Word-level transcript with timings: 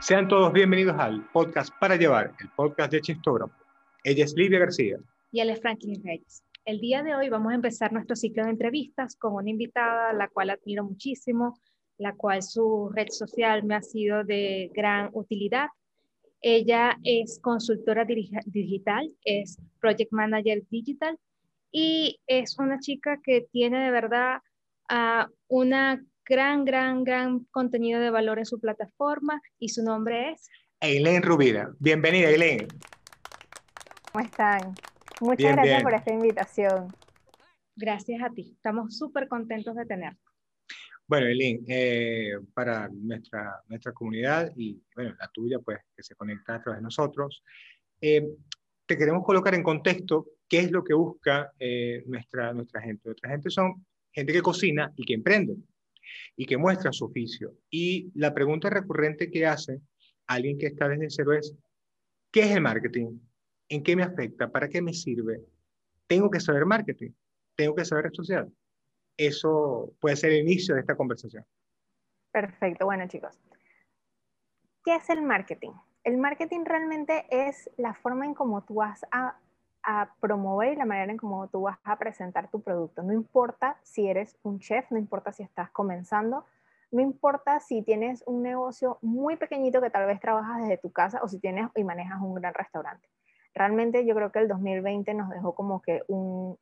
Sean 0.00 0.28
todos 0.28 0.52
bienvenidos 0.52 0.96
al 0.98 1.24
podcast 1.30 1.72
Para 1.80 1.96
Llevar, 1.96 2.34
el 2.40 2.48
podcast 2.50 2.92
de 2.92 3.00
Chistógrafo. 3.00 3.54
Ella 4.02 4.24
es 4.24 4.34
Livia 4.34 4.58
García. 4.58 4.98
y 5.32 5.40
él 5.40 5.50
es 5.50 5.60
Franklin 5.60 6.02
Reyes. 6.04 6.42
El 6.64 6.80
día 6.80 7.02
de 7.02 7.14
hoy 7.14 7.28
vamos 7.28 7.52
a 7.52 7.54
empezar 7.54 7.92
nuestro 7.92 8.16
ciclo 8.16 8.44
de 8.44 8.50
entrevistas 8.50 9.16
con 9.16 9.34
una 9.34 9.50
invitada, 9.50 10.12
la 10.12 10.28
cual 10.28 10.50
admiro 10.50 10.84
muchísimo, 10.84 11.58
la 11.98 12.14
cual 12.14 12.42
su 12.42 12.90
red 12.94 13.08
social 13.10 13.64
me 13.64 13.76
ha 13.76 13.82
sido 13.82 14.24
de 14.24 14.70
gran 14.74 15.10
utilidad. 15.12 15.68
Ella 16.46 16.98
es 17.04 17.40
consultora 17.40 18.04
digital, 18.04 19.10
es 19.24 19.58
project 19.80 20.12
manager 20.12 20.62
digital 20.68 21.18
y 21.72 22.20
es 22.26 22.58
una 22.58 22.78
chica 22.80 23.18
que 23.24 23.46
tiene 23.50 23.82
de 23.82 23.90
verdad 23.90 24.42
ah, 24.90 25.26
una 25.48 26.04
gran, 26.26 26.66
gran, 26.66 27.02
gran 27.02 27.46
contenido 27.50 27.98
de 27.98 28.10
valor 28.10 28.38
en 28.38 28.44
su 28.44 28.60
plataforma 28.60 29.40
y 29.58 29.70
su 29.70 29.82
nombre 29.82 30.32
es 30.32 30.50
Eileen 30.80 31.22
Rubira. 31.22 31.72
Bienvenida, 31.78 32.28
Eileen. 32.28 32.68
¿Cómo 34.12 34.22
están? 34.22 34.74
Muchas 35.22 35.38
Bien, 35.38 35.52
gracias 35.54 35.76
bien. 35.78 35.82
por 35.82 35.94
esta 35.94 36.12
invitación. 36.12 36.94
Gracias 37.74 38.22
a 38.22 38.28
ti. 38.28 38.52
Estamos 38.54 38.98
súper 38.98 39.28
contentos 39.28 39.74
de 39.76 39.86
tenerte. 39.86 40.20
Bueno, 41.06 41.26
Eileen, 41.26 41.64
eh, 41.68 42.32
para 42.54 42.88
nuestra, 42.88 43.62
nuestra 43.68 43.92
comunidad 43.92 44.50
y 44.56 44.80
bueno, 44.94 45.14
la 45.18 45.28
tuya, 45.28 45.58
pues, 45.58 45.78
que 45.94 46.02
se 46.02 46.14
conecta 46.14 46.54
a 46.54 46.62
través 46.62 46.78
de 46.78 46.84
nosotros, 46.84 47.42
eh, 48.00 48.26
te 48.86 48.96
queremos 48.96 49.22
colocar 49.24 49.54
en 49.54 49.62
contexto 49.62 50.26
qué 50.48 50.60
es 50.60 50.70
lo 50.70 50.82
que 50.82 50.94
busca 50.94 51.52
eh, 51.58 52.02
nuestra, 52.06 52.54
nuestra 52.54 52.80
gente. 52.80 53.02
Nuestra 53.04 53.30
gente 53.30 53.50
son 53.50 53.84
gente 54.12 54.32
que 54.32 54.40
cocina 54.40 54.92
y 54.96 55.04
que 55.04 55.14
emprende 55.14 55.56
y 56.36 56.46
que 56.46 56.56
muestra 56.56 56.92
su 56.92 57.04
oficio. 57.04 57.54
Y 57.70 58.10
la 58.14 58.32
pregunta 58.32 58.70
recurrente 58.70 59.30
que 59.30 59.46
hace 59.46 59.80
alguien 60.26 60.58
que 60.58 60.66
está 60.66 60.88
desde 60.88 61.10
cero 61.10 61.34
es, 61.34 61.54
¿qué 62.30 62.40
es 62.40 62.50
el 62.52 62.62
marketing? 62.62 63.18
¿En 63.68 63.82
qué 63.82 63.94
me 63.94 64.02
afecta? 64.02 64.50
¿Para 64.50 64.68
qué 64.68 64.80
me 64.80 64.94
sirve? 64.94 65.40
Tengo 66.06 66.30
que 66.30 66.40
saber 66.40 66.64
marketing, 66.64 67.10
tengo 67.56 67.74
que 67.74 67.84
saber 67.84 68.04
red 68.04 68.14
social. 68.14 68.50
Eso 69.16 69.92
puede 70.00 70.16
ser 70.16 70.32
el 70.32 70.40
inicio 70.40 70.74
de 70.74 70.80
esta 70.80 70.96
conversación. 70.96 71.44
Perfecto. 72.32 72.84
Bueno, 72.84 73.06
chicos, 73.06 73.38
¿qué 74.84 74.96
es 74.96 75.08
el 75.08 75.22
marketing? 75.22 75.70
El 76.02 76.18
marketing 76.18 76.64
realmente 76.64 77.24
es 77.30 77.70
la 77.76 77.94
forma 77.94 78.26
en 78.26 78.34
cómo 78.34 78.64
tú 78.64 78.74
vas 78.74 79.06
a, 79.10 79.38
promover 80.18 80.72
y 80.72 80.76
la 80.76 80.86
manera 80.86 81.12
en 81.12 81.18
cómo 81.18 81.46
tú 81.48 81.60
vas 81.60 81.78
a 81.84 81.98
presentar 81.98 82.50
tu 82.50 82.62
producto. 82.62 83.02
No 83.02 83.12
importa 83.12 83.78
si 83.82 84.08
eres 84.08 84.38
un 84.42 84.58
chef, 84.58 84.90
no 84.90 84.96
importa 84.96 85.30
si 85.30 85.42
estás 85.42 85.70
comenzando, 85.72 86.46
no 86.90 87.02
importa 87.02 87.60
si 87.60 87.82
tienes 87.82 88.24
un 88.26 88.42
negocio 88.42 88.98
muy 89.02 89.36
pequeñito 89.36 89.82
que 89.82 89.90
tal 89.90 90.06
vez 90.06 90.20
trabajas 90.20 90.62
desde 90.62 90.78
tu 90.78 90.90
casa 90.90 91.20
o 91.22 91.28
si 91.28 91.38
tienes 91.38 91.68
y 91.76 91.84
manejas 91.84 92.18
un 92.22 92.32
gran 92.32 92.54
restaurante. 92.54 93.06
Realmente 93.54 94.06
yo 94.06 94.14
creo 94.14 94.32
que 94.32 94.38
el 94.38 94.48
2020 94.48 95.12
nos 95.12 95.28
dejó 95.28 95.54
como 95.54 95.82
que 95.82 96.00
un 96.08 96.58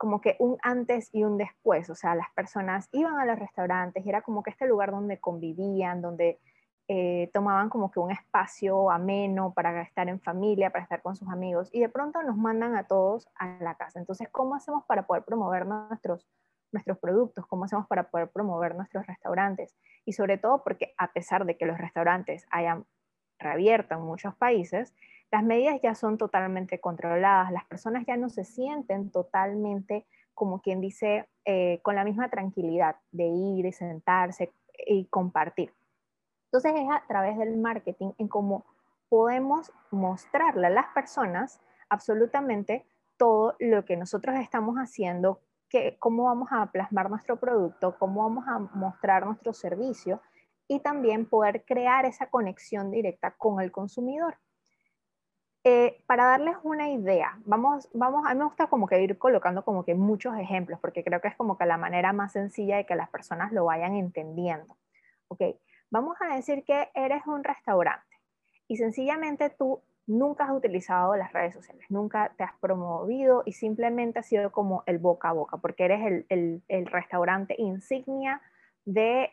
como 0.00 0.22
que 0.22 0.36
un 0.38 0.56
antes 0.62 1.10
y 1.12 1.24
un 1.24 1.36
después, 1.36 1.90
o 1.90 1.94
sea, 1.94 2.14
las 2.14 2.30
personas 2.30 2.88
iban 2.90 3.18
a 3.18 3.26
los 3.26 3.38
restaurantes 3.38 4.02
y 4.02 4.08
era 4.08 4.22
como 4.22 4.42
que 4.42 4.48
este 4.48 4.66
lugar 4.66 4.92
donde 4.92 5.20
convivían, 5.20 6.00
donde 6.00 6.40
eh, 6.88 7.28
tomaban 7.34 7.68
como 7.68 7.90
que 7.90 8.00
un 8.00 8.10
espacio 8.10 8.90
ameno 8.90 9.52
para 9.52 9.82
estar 9.82 10.08
en 10.08 10.18
familia, 10.18 10.70
para 10.70 10.84
estar 10.84 11.02
con 11.02 11.16
sus 11.16 11.28
amigos, 11.28 11.68
y 11.70 11.80
de 11.80 11.90
pronto 11.90 12.22
nos 12.22 12.38
mandan 12.38 12.76
a 12.76 12.86
todos 12.86 13.28
a 13.34 13.58
la 13.60 13.74
casa. 13.74 13.98
Entonces, 13.98 14.30
¿cómo 14.32 14.54
hacemos 14.54 14.86
para 14.86 15.06
poder 15.06 15.22
promover 15.22 15.66
nuestros, 15.66 16.26
nuestros 16.72 16.96
productos? 16.96 17.46
¿Cómo 17.46 17.64
hacemos 17.64 17.86
para 17.86 18.08
poder 18.08 18.30
promover 18.30 18.76
nuestros 18.76 19.06
restaurantes? 19.06 19.76
Y 20.06 20.14
sobre 20.14 20.38
todo 20.38 20.64
porque 20.64 20.94
a 20.96 21.12
pesar 21.12 21.44
de 21.44 21.58
que 21.58 21.66
los 21.66 21.76
restaurantes 21.76 22.46
hayan 22.50 22.86
reabierto 23.38 23.96
en 23.96 24.00
muchos 24.00 24.34
países, 24.34 24.94
las 25.30 25.44
medidas 25.44 25.80
ya 25.82 25.94
son 25.94 26.18
totalmente 26.18 26.80
controladas, 26.80 27.52
las 27.52 27.64
personas 27.66 28.04
ya 28.06 28.16
no 28.16 28.28
se 28.28 28.44
sienten 28.44 29.10
totalmente, 29.10 30.06
como 30.34 30.60
quien 30.60 30.80
dice, 30.80 31.28
eh, 31.44 31.80
con 31.82 31.94
la 31.94 32.04
misma 32.04 32.30
tranquilidad 32.30 32.96
de 33.12 33.26
ir 33.26 33.66
y 33.66 33.72
sentarse 33.72 34.52
y 34.86 35.06
compartir. 35.06 35.72
Entonces 36.46 36.72
es 36.74 36.90
a 36.90 37.04
través 37.06 37.38
del 37.38 37.56
marketing 37.58 38.10
en 38.18 38.26
cómo 38.26 38.64
podemos 39.08 39.72
mostrarle 39.90 40.66
a 40.66 40.70
las 40.70 40.86
personas 40.94 41.60
absolutamente 41.88 42.84
todo 43.16 43.54
lo 43.58 43.84
que 43.84 43.96
nosotros 43.96 44.36
estamos 44.36 44.76
haciendo, 44.76 45.40
que, 45.68 45.96
cómo 45.98 46.24
vamos 46.24 46.48
a 46.50 46.66
plasmar 46.72 47.10
nuestro 47.10 47.38
producto, 47.38 47.96
cómo 47.98 48.22
vamos 48.22 48.48
a 48.48 48.58
mostrar 48.58 49.26
nuestro 49.26 49.52
servicio 49.52 50.20
y 50.66 50.80
también 50.80 51.28
poder 51.28 51.64
crear 51.64 52.04
esa 52.04 52.30
conexión 52.30 52.90
directa 52.90 53.32
con 53.32 53.60
el 53.60 53.70
consumidor. 53.70 54.38
Eh, 55.62 56.02
para 56.06 56.24
darles 56.24 56.56
una 56.62 56.88
idea, 56.90 57.38
vamos, 57.44 57.88
vamos, 57.92 58.24
a 58.26 58.32
mí 58.32 58.38
me 58.38 58.46
gusta 58.46 58.68
como 58.68 58.86
que 58.86 59.02
ir 59.02 59.18
colocando 59.18 59.62
como 59.62 59.84
que 59.84 59.94
muchos 59.94 60.34
ejemplos, 60.38 60.80
porque 60.80 61.04
creo 61.04 61.20
que 61.20 61.28
es 61.28 61.36
como 61.36 61.58
que 61.58 61.66
la 61.66 61.76
manera 61.76 62.14
más 62.14 62.32
sencilla 62.32 62.78
de 62.78 62.86
que 62.86 62.94
las 62.94 63.10
personas 63.10 63.52
lo 63.52 63.66
vayan 63.66 63.94
entendiendo. 63.94 64.76
Ok, 65.28 65.42
vamos 65.90 66.16
a 66.20 66.34
decir 66.34 66.64
que 66.64 66.88
eres 66.94 67.26
un 67.26 67.44
restaurante 67.44 68.16
y 68.68 68.76
sencillamente 68.76 69.50
tú 69.50 69.82
nunca 70.06 70.44
has 70.44 70.50
utilizado 70.50 71.16
las 71.16 71.32
redes 71.32 71.54
sociales, 71.54 71.84
nunca 71.88 72.32
te 72.36 72.44
has 72.44 72.54
promovido 72.58 73.42
y 73.46 73.52
simplemente 73.52 74.18
has 74.18 74.26
sido 74.26 74.50
como 74.52 74.82
el 74.86 74.98
boca 74.98 75.28
a 75.28 75.32
boca, 75.32 75.58
porque 75.58 75.84
eres 75.84 76.24
el, 76.28 76.62
el, 76.68 76.86
restaurante 76.86 77.54
insignia 77.58 78.40
de 78.84 79.32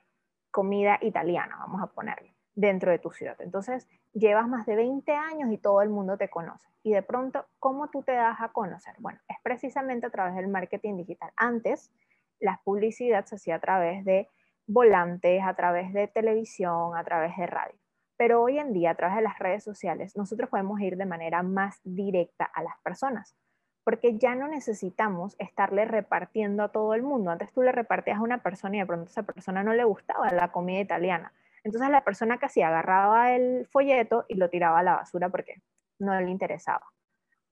comida 0.51 0.99
italiana, 1.01 1.57
vamos 1.59 1.81
a 1.81 1.87
ponerle, 1.87 2.33
dentro 2.57 2.91
de 2.91 2.97
tu 2.97 3.11
ciudad. 3.11 3.39
Entonces, 3.39 3.87
llevas 4.13 4.47
más 4.47 4.65
de 4.65 4.75
20 4.75 5.11
años 5.13 5.51
y 5.51 5.59
todo 5.59 5.83
el 5.83 5.89
mundo 5.89 6.17
te 6.17 6.27
conoce. 6.27 6.67
Y 6.81 6.91
de 6.91 7.03
pronto, 7.03 7.45
¿cómo 7.59 7.89
tú 7.89 8.01
te 8.01 8.13
das 8.13 8.41
a 8.41 8.49
conocer? 8.49 8.95
Bueno, 8.97 9.19
es 9.29 9.37
precisamente 9.43 10.07
a 10.07 10.09
través 10.09 10.35
del 10.35 10.47
marketing 10.47 10.97
digital. 10.97 11.31
Antes, 11.35 11.91
la 12.39 12.59
publicidad 12.63 13.25
se 13.25 13.35
hacía 13.35 13.55
a 13.55 13.59
través 13.59 14.03
de 14.05 14.27
volantes, 14.65 15.43
a 15.43 15.53
través 15.53 15.93
de 15.93 16.07
televisión, 16.07 16.97
a 16.97 17.03
través 17.03 17.37
de 17.37 17.45
radio. 17.45 17.75
Pero 18.17 18.41
hoy 18.41 18.57
en 18.57 18.73
día, 18.73 18.89
a 18.89 18.95
través 18.95 19.17
de 19.17 19.21
las 19.21 19.37
redes 19.37 19.63
sociales, 19.63 20.17
nosotros 20.17 20.49
podemos 20.49 20.79
ir 20.81 20.97
de 20.97 21.05
manera 21.05 21.43
más 21.43 21.79
directa 21.83 22.45
a 22.45 22.63
las 22.63 22.75
personas, 22.83 23.35
porque 23.83 24.17
ya 24.17 24.33
no 24.33 24.47
necesitamos 24.47 25.35
estarle 25.37 25.85
repartiendo 25.85 26.63
a 26.63 26.71
todo 26.71 26.95
el 26.95 27.03
mundo. 27.03 27.29
Antes 27.29 27.53
tú 27.53 27.61
le 27.61 27.71
repartías 27.71 28.17
a 28.17 28.23
una 28.23 28.41
persona 28.41 28.77
y 28.77 28.79
de 28.79 28.87
pronto 28.87 29.11
esa 29.11 29.21
persona 29.21 29.61
no 29.61 29.73
le 29.73 29.83
gustaba 29.83 30.31
la 30.31 30.51
comida 30.51 30.79
italiana. 30.79 31.31
Entonces 31.63 31.89
la 31.89 32.03
persona 32.03 32.39
hacía 32.41 32.67
agarraba 32.67 33.33
el 33.33 33.67
folleto 33.67 34.25
y 34.27 34.35
lo 34.35 34.49
tiraba 34.49 34.79
a 34.79 34.83
la 34.83 34.95
basura 34.95 35.29
porque 35.29 35.61
no 35.99 36.19
le 36.19 36.29
interesaba. 36.29 36.85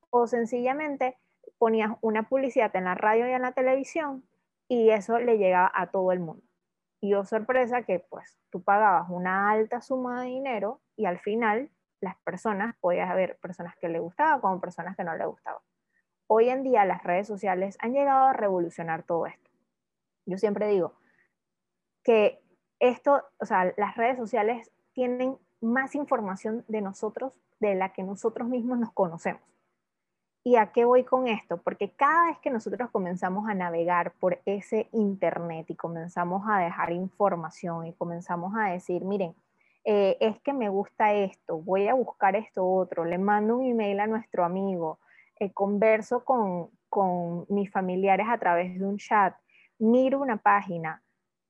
O 0.10 0.28
sencillamente 0.28 1.18
ponías 1.58 1.92
una 2.02 2.28
publicidad 2.28 2.76
en 2.76 2.86
la 2.86 2.96
radio 2.96 3.28
y 3.28 3.32
en 3.32 3.42
la 3.42 3.52
televisión 3.52 4.28
y 4.68 4.90
eso 4.90 5.20
le 5.20 5.38
llegaba 5.38 5.72
a 5.74 5.92
todo 5.92 6.12
el 6.12 6.20
mundo. 6.20 6.44
Y 7.02 7.14
oh 7.14 7.26
sorpresa 7.26 7.84
que 7.84 8.00
pues 8.00 8.40
tú 8.50 8.64
pagabas 8.64 9.10
una 9.10 9.52
alta 9.52 9.82
suma 9.82 10.22
de 10.22 10.28
dinero 10.28 10.82
y 10.96 11.06
al 11.06 11.20
final 11.20 11.70
las 12.02 12.18
personas, 12.18 12.76
podías 12.80 13.10
haber 13.10 13.38
personas 13.38 13.76
que 13.78 13.90
le 13.90 14.00
gustaba 14.00 14.40
como 14.40 14.62
personas 14.62 14.96
que 14.96 15.04
no 15.04 15.16
le 15.16 15.26
gustaban. 15.26 15.62
Hoy 16.28 16.50
en 16.50 16.64
día 16.64 16.86
las 16.86 17.04
redes 17.04 17.28
sociales 17.28 17.78
han 17.80 17.94
llegado 17.94 18.26
a 18.26 18.34
revolucionar 18.34 19.04
todo 19.04 19.26
esto. 19.26 19.52
Yo 20.26 20.38
siempre 20.38 20.68
digo 20.68 20.94
que 22.04 22.42
esto, 22.90 23.24
o 23.40 23.46
sea, 23.46 23.74
las 23.78 23.96
redes 23.96 24.18
sociales 24.18 24.72
tienen 24.94 25.38
más 25.62 25.96
información 25.96 26.64
de 26.68 26.82
nosotros 26.82 27.40
de 27.60 27.76
la 27.76 27.94
que 27.94 28.04
nosotros 28.04 28.48
mismos 28.48 28.80
nos 28.80 28.92
conocemos. 28.92 29.42
¿Y 30.44 30.58
a 30.58 30.72
qué 30.72 30.86
voy 30.86 31.04
con 31.04 31.28
esto? 31.28 31.58
Porque 31.58 31.90
cada 31.90 32.28
vez 32.28 32.38
que 32.38 32.52
nosotros 32.52 32.92
comenzamos 32.92 33.50
a 33.50 33.56
navegar 33.56 34.12
por 34.20 34.40
ese 34.46 34.90
Internet 34.92 35.66
y 35.70 35.76
comenzamos 35.76 36.44
a 36.48 36.60
dejar 36.60 36.92
información 36.92 37.88
y 37.88 37.94
comenzamos 37.94 38.54
a 38.56 38.70
decir, 38.70 39.04
miren, 39.04 39.34
eh, 39.86 40.18
es 40.20 40.40
que 40.42 40.54
me 40.54 40.70
gusta 40.70 41.14
esto, 41.14 41.60
voy 41.60 41.88
a 41.88 41.96
buscar 41.96 42.36
esto 42.36 42.68
otro, 42.68 43.06
le 43.06 43.18
mando 43.18 43.58
un 43.58 43.66
email 43.66 44.00
a 44.00 44.08
nuestro 44.08 44.46
amigo, 44.46 45.00
eh, 45.40 45.52
converso 45.52 46.24
con, 46.24 46.70
con 46.90 47.46
mis 47.50 47.72
familiares 47.72 48.28
a 48.30 48.38
través 48.38 48.80
de 48.80 48.86
un 48.86 48.98
chat, 48.98 49.36
miro 49.80 50.20
una 50.20 50.38
página, 50.38 51.02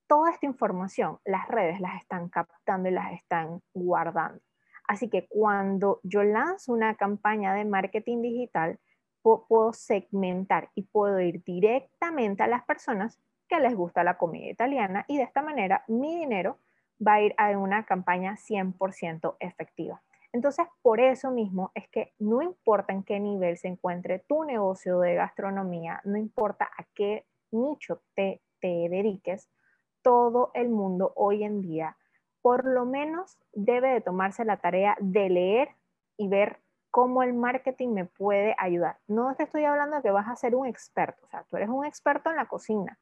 toda 0.08 0.32
esta 0.32 0.46
información 0.46 1.20
las 1.26 1.48
redes 1.48 1.80
las 1.80 1.96
están 2.02 2.30
captando 2.30 2.90
y 2.90 2.92
las 2.92 3.14
están 3.14 3.62
guardando. 3.74 4.42
Así 4.88 5.10
que 5.10 5.28
cuando 5.28 6.00
yo 6.04 6.24
lanzo 6.24 6.74
una 6.74 6.96
campaña 6.96 7.54
de 7.54 7.66
marketing 7.66 8.22
digital, 8.22 8.80
puedo 9.22 9.74
segmentar 9.74 10.70
y 10.76 10.84
puedo 10.84 11.20
ir 11.20 11.44
directamente 11.44 12.44
a 12.44 12.48
las 12.48 12.64
personas 12.64 13.20
que 13.48 13.60
les 13.60 13.76
gusta 13.76 14.04
la 14.04 14.18
comida 14.18 14.52
italiana 14.52 15.06
y 15.08 15.18
de 15.18 15.24
esta 15.24 15.42
manera 15.42 15.84
mi 15.88 16.16
dinero 16.16 16.60
va 17.06 17.14
a 17.14 17.22
ir 17.22 17.34
a 17.38 17.50
una 17.58 17.86
campaña 17.86 18.36
100% 18.36 19.38
efectiva. 19.40 20.02
Entonces, 20.32 20.68
por 20.82 21.00
eso 21.00 21.32
mismo 21.32 21.72
es 21.76 21.88
que 21.88 22.14
no 22.20 22.42
importa 22.42 22.94
en 22.94 23.04
qué 23.04 23.20
nivel 23.20 23.58
se 23.58 23.70
encuentre 23.70 24.20
tu 24.20 24.44
negocio 24.44 25.00
de 25.00 25.16
gastronomía, 25.16 26.02
no 26.04 26.18
importa 26.18 26.70
a 26.78 26.84
qué 26.94 27.26
nicho 27.52 28.02
te, 28.16 28.42
te 28.60 28.90
dediques, 28.90 29.50
todo 30.06 30.52
el 30.54 30.70
mundo 30.70 31.14
hoy 31.16 31.44
en 31.44 31.64
día 31.64 31.98
por 32.44 32.64
lo 32.64 32.86
menos 32.86 33.40
debe 33.54 33.90
de 33.90 34.02
tomarse 34.02 34.46
la 34.46 34.58
tarea 34.58 34.96
de 35.00 35.30
leer 35.30 35.70
y 36.16 36.28
ver 36.28 36.60
cómo 36.92 37.24
el 37.24 37.34
marketing 37.34 37.90
me 37.90 38.06
puede 38.06 38.56
ayudar. 38.60 39.00
No 39.08 39.34
te 39.36 39.42
estoy 39.42 39.66
hablando 39.66 39.96
de 39.96 40.04
que 40.04 40.12
vas 40.12 40.28
a 40.28 40.36
ser 40.36 40.54
un 40.54 40.68
experto, 40.68 41.26
o 41.26 41.30
sea, 41.30 41.44
tú 41.50 41.58
eres 41.58 41.70
un 41.70 41.88
experto 41.88 42.30
en 42.30 42.36
la 42.36 42.46
cocina, 42.46 43.00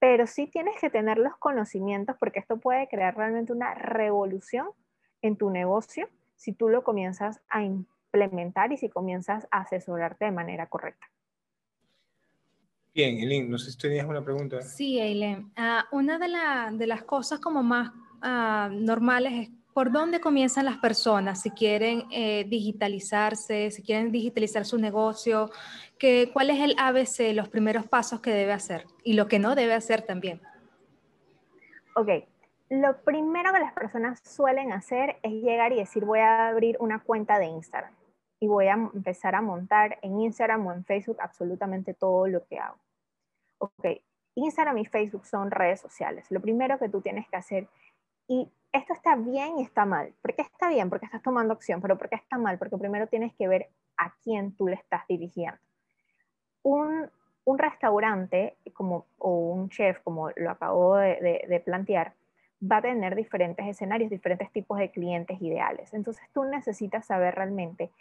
pero 0.00 0.26
sí 0.26 0.48
tienes 0.48 0.74
que 0.80 0.90
tener 0.90 1.16
los 1.16 1.36
conocimientos 1.36 2.16
porque 2.18 2.40
esto 2.40 2.56
puede 2.56 2.88
crear 2.88 3.16
realmente 3.16 3.52
una 3.52 3.74
revolución 3.74 4.66
en 5.22 5.36
tu 5.36 5.48
negocio 5.48 6.08
si 6.34 6.52
tú 6.52 6.68
lo 6.68 6.82
comienzas 6.82 7.40
a 7.50 7.62
implementar 7.62 8.72
y 8.72 8.78
si 8.78 8.88
comienzas 8.88 9.46
a 9.52 9.60
asesorarte 9.60 10.24
de 10.24 10.32
manera 10.32 10.66
correcta. 10.66 11.06
Bien, 12.94 13.16
Eileen, 13.16 13.50
no 13.50 13.56
sé 13.56 13.70
si 13.70 13.78
tenías 13.78 14.06
una 14.06 14.22
pregunta. 14.22 14.60
Sí, 14.60 15.00
Eileen. 15.00 15.50
Ah, 15.56 15.86
una 15.92 16.18
de, 16.18 16.28
de, 16.76 16.86
las 16.86 17.02
cosas 17.04 17.40
como 17.40 17.62
más 17.62 17.90
ah, 18.20 18.68
normales 18.70 19.32
es 19.32 19.50
por 19.72 19.90
dónde 19.90 20.20
comienzan 20.20 20.66
las 20.66 20.76
personas 20.76 21.40
si 21.40 21.50
quieren 21.50 22.04
eh, 22.10 22.44
digitalizarse, 22.46 23.70
si 23.70 23.82
quieren 23.82 24.12
digitalizar 24.12 24.66
su 24.66 24.76
negocio, 24.76 25.50
que, 25.98 26.30
cuál 26.34 26.50
es 26.50 26.60
el 26.60 26.74
ABC, 26.78 27.34
los 27.34 27.48
primeros 27.48 27.86
pasos 27.86 28.20
que 28.20 28.30
debe 28.30 28.52
hacer 28.52 28.84
y 29.02 29.14
lo 29.14 29.26
que 29.26 29.38
no 29.38 29.54
debe 29.54 29.72
hacer 29.72 30.02
también. 30.02 30.42
Ok, 31.96 32.08
lo 32.68 32.98
primero 33.02 33.54
que 33.54 33.60
las 33.60 33.72
personas 33.72 34.20
suelen 34.22 34.72
hacer 34.72 35.16
es 35.22 35.32
llegar 35.32 35.72
y 35.72 35.76
decir 35.76 36.04
voy 36.04 36.18
a 36.18 36.48
abrir 36.48 36.76
una 36.78 37.02
cuenta 37.02 37.38
de 37.38 37.46
Instagram 37.46 37.94
y 38.42 38.48
voy 38.48 38.66
a 38.66 38.72
empezar 38.72 39.36
a 39.36 39.40
montar 39.40 40.00
en 40.02 40.20
Instagram 40.20 40.66
o 40.66 40.72
en 40.72 40.84
Facebook 40.84 41.18
absolutamente 41.20 41.94
todo 41.94 42.26
lo 42.26 42.44
que 42.44 42.58
hago. 42.58 42.76
Ok, 43.58 43.86
Instagram 44.34 44.78
y 44.78 44.84
Facebook 44.84 45.24
son 45.26 45.52
redes 45.52 45.78
sociales. 45.80 46.28
Lo 46.28 46.40
primero 46.40 46.76
que 46.76 46.88
tú 46.88 47.00
tienes 47.00 47.28
que 47.28 47.36
hacer, 47.36 47.68
y 48.26 48.50
esto 48.72 48.94
está 48.94 49.14
bien 49.14 49.60
y 49.60 49.62
está 49.62 49.86
mal. 49.86 50.12
¿Por 50.20 50.34
qué 50.34 50.42
está 50.42 50.70
bien? 50.70 50.90
Porque 50.90 51.06
estás 51.06 51.22
tomando 51.22 51.54
acción, 51.54 51.80
pero 51.80 51.96
¿por 51.96 52.08
qué 52.08 52.16
está 52.16 52.36
mal? 52.36 52.58
Porque 52.58 52.76
primero 52.76 53.06
tienes 53.06 53.32
que 53.34 53.46
ver 53.46 53.68
a 53.96 54.12
quién 54.24 54.56
tú 54.56 54.66
le 54.66 54.74
estás 54.74 55.06
dirigiendo. 55.06 55.60
Un, 56.64 57.08
un 57.44 57.58
restaurante 57.58 58.56
como, 58.72 59.06
o 59.18 59.52
un 59.52 59.68
chef, 59.68 60.00
como 60.00 60.30
lo 60.34 60.50
acabo 60.50 60.96
de, 60.96 61.46
de 61.48 61.60
plantear, 61.60 62.14
va 62.60 62.78
a 62.78 62.82
tener 62.82 63.14
diferentes 63.14 63.64
escenarios, 63.68 64.10
diferentes 64.10 64.50
tipos 64.50 64.78
de 64.78 64.90
clientes 64.90 65.40
ideales. 65.40 65.94
Entonces 65.94 66.24
tú 66.34 66.42
necesitas 66.42 67.06
saber 67.06 67.36
realmente 67.36 67.92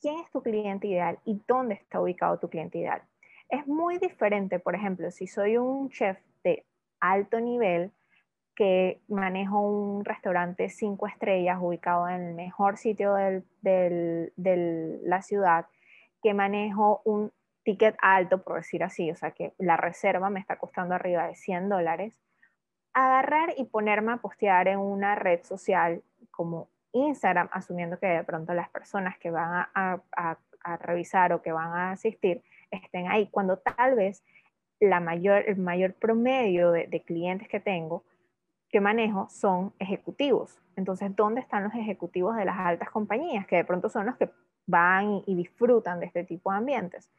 quién 0.00 0.18
es 0.20 0.30
tu 0.30 0.42
cliente 0.42 0.86
ideal 0.88 1.18
y 1.24 1.40
dónde 1.46 1.74
está 1.74 2.00
ubicado 2.00 2.38
tu 2.38 2.48
cliente 2.48 2.78
ideal. 2.78 3.02
Es 3.48 3.66
muy 3.66 3.98
diferente, 3.98 4.58
por 4.58 4.74
ejemplo, 4.74 5.10
si 5.10 5.26
soy 5.26 5.56
un 5.56 5.90
chef 5.90 6.18
de 6.44 6.64
alto 7.00 7.40
nivel 7.40 7.92
que 8.54 9.00
manejo 9.08 9.60
un 9.60 10.04
restaurante 10.04 10.68
cinco 10.68 11.06
estrellas 11.06 11.58
ubicado 11.60 12.08
en 12.08 12.22
el 12.28 12.34
mejor 12.34 12.76
sitio 12.76 13.14
de 13.14 14.32
la 15.02 15.22
ciudad, 15.22 15.66
que 16.22 16.34
manejo 16.34 17.00
un 17.04 17.32
ticket 17.62 17.96
alto, 18.00 18.42
por 18.42 18.56
decir 18.56 18.82
así, 18.82 19.10
o 19.10 19.16
sea 19.16 19.32
que 19.32 19.54
la 19.58 19.76
reserva 19.76 20.30
me 20.30 20.40
está 20.40 20.56
costando 20.56 20.94
arriba 20.94 21.26
de 21.26 21.34
100 21.34 21.68
dólares, 21.68 22.20
agarrar 22.92 23.54
y 23.56 23.64
ponerme 23.64 24.12
a 24.12 24.16
postear 24.18 24.68
en 24.68 24.78
una 24.78 25.14
red 25.14 25.42
social 25.44 26.02
como 26.30 26.68
Instagram, 26.92 27.48
asumiendo 27.52 27.98
que 27.98 28.06
de 28.06 28.24
pronto 28.24 28.54
las 28.54 28.68
personas 28.68 29.18
que 29.18 29.30
van 29.30 29.66
a, 29.74 30.00
revisar 30.82 31.32
o 31.32 31.40
que 31.40 31.52
van 31.52 31.72
a 31.72 31.92
asistir 31.92 32.42
estén 32.70 33.08
ahí, 33.08 33.28
cuando 33.30 33.56
tal 33.58 33.94
vez 33.94 34.22
el 34.78 35.56
mayor 35.56 35.94
promedio 35.94 36.70
de, 36.70 36.86
de 36.86 37.02
clientes 37.02 37.48
que 37.48 37.60
tengo, 37.60 38.04
que 38.68 38.80
manejo, 38.80 39.28
son 39.30 39.72
ejecutivos. 39.78 40.58
Entonces, 40.76 41.14
¿dónde 41.16 41.40
están 41.40 41.64
los 41.64 41.74
ejecutivos 41.74 42.36
de 42.36 42.44
las 42.44 42.58
altas 42.58 42.90
compañías? 42.90 43.46
Que 43.46 43.56
de 43.56 43.64
pronto 43.64 43.88
son 43.88 44.06
los 44.06 44.16
que 44.16 44.30
van 44.66 45.22
y 45.26 45.34
disfrutan 45.34 45.98
de 45.98 46.06
este 46.06 46.24
tipo 46.24 46.52
de 46.52 46.58
ambientes 46.58 47.10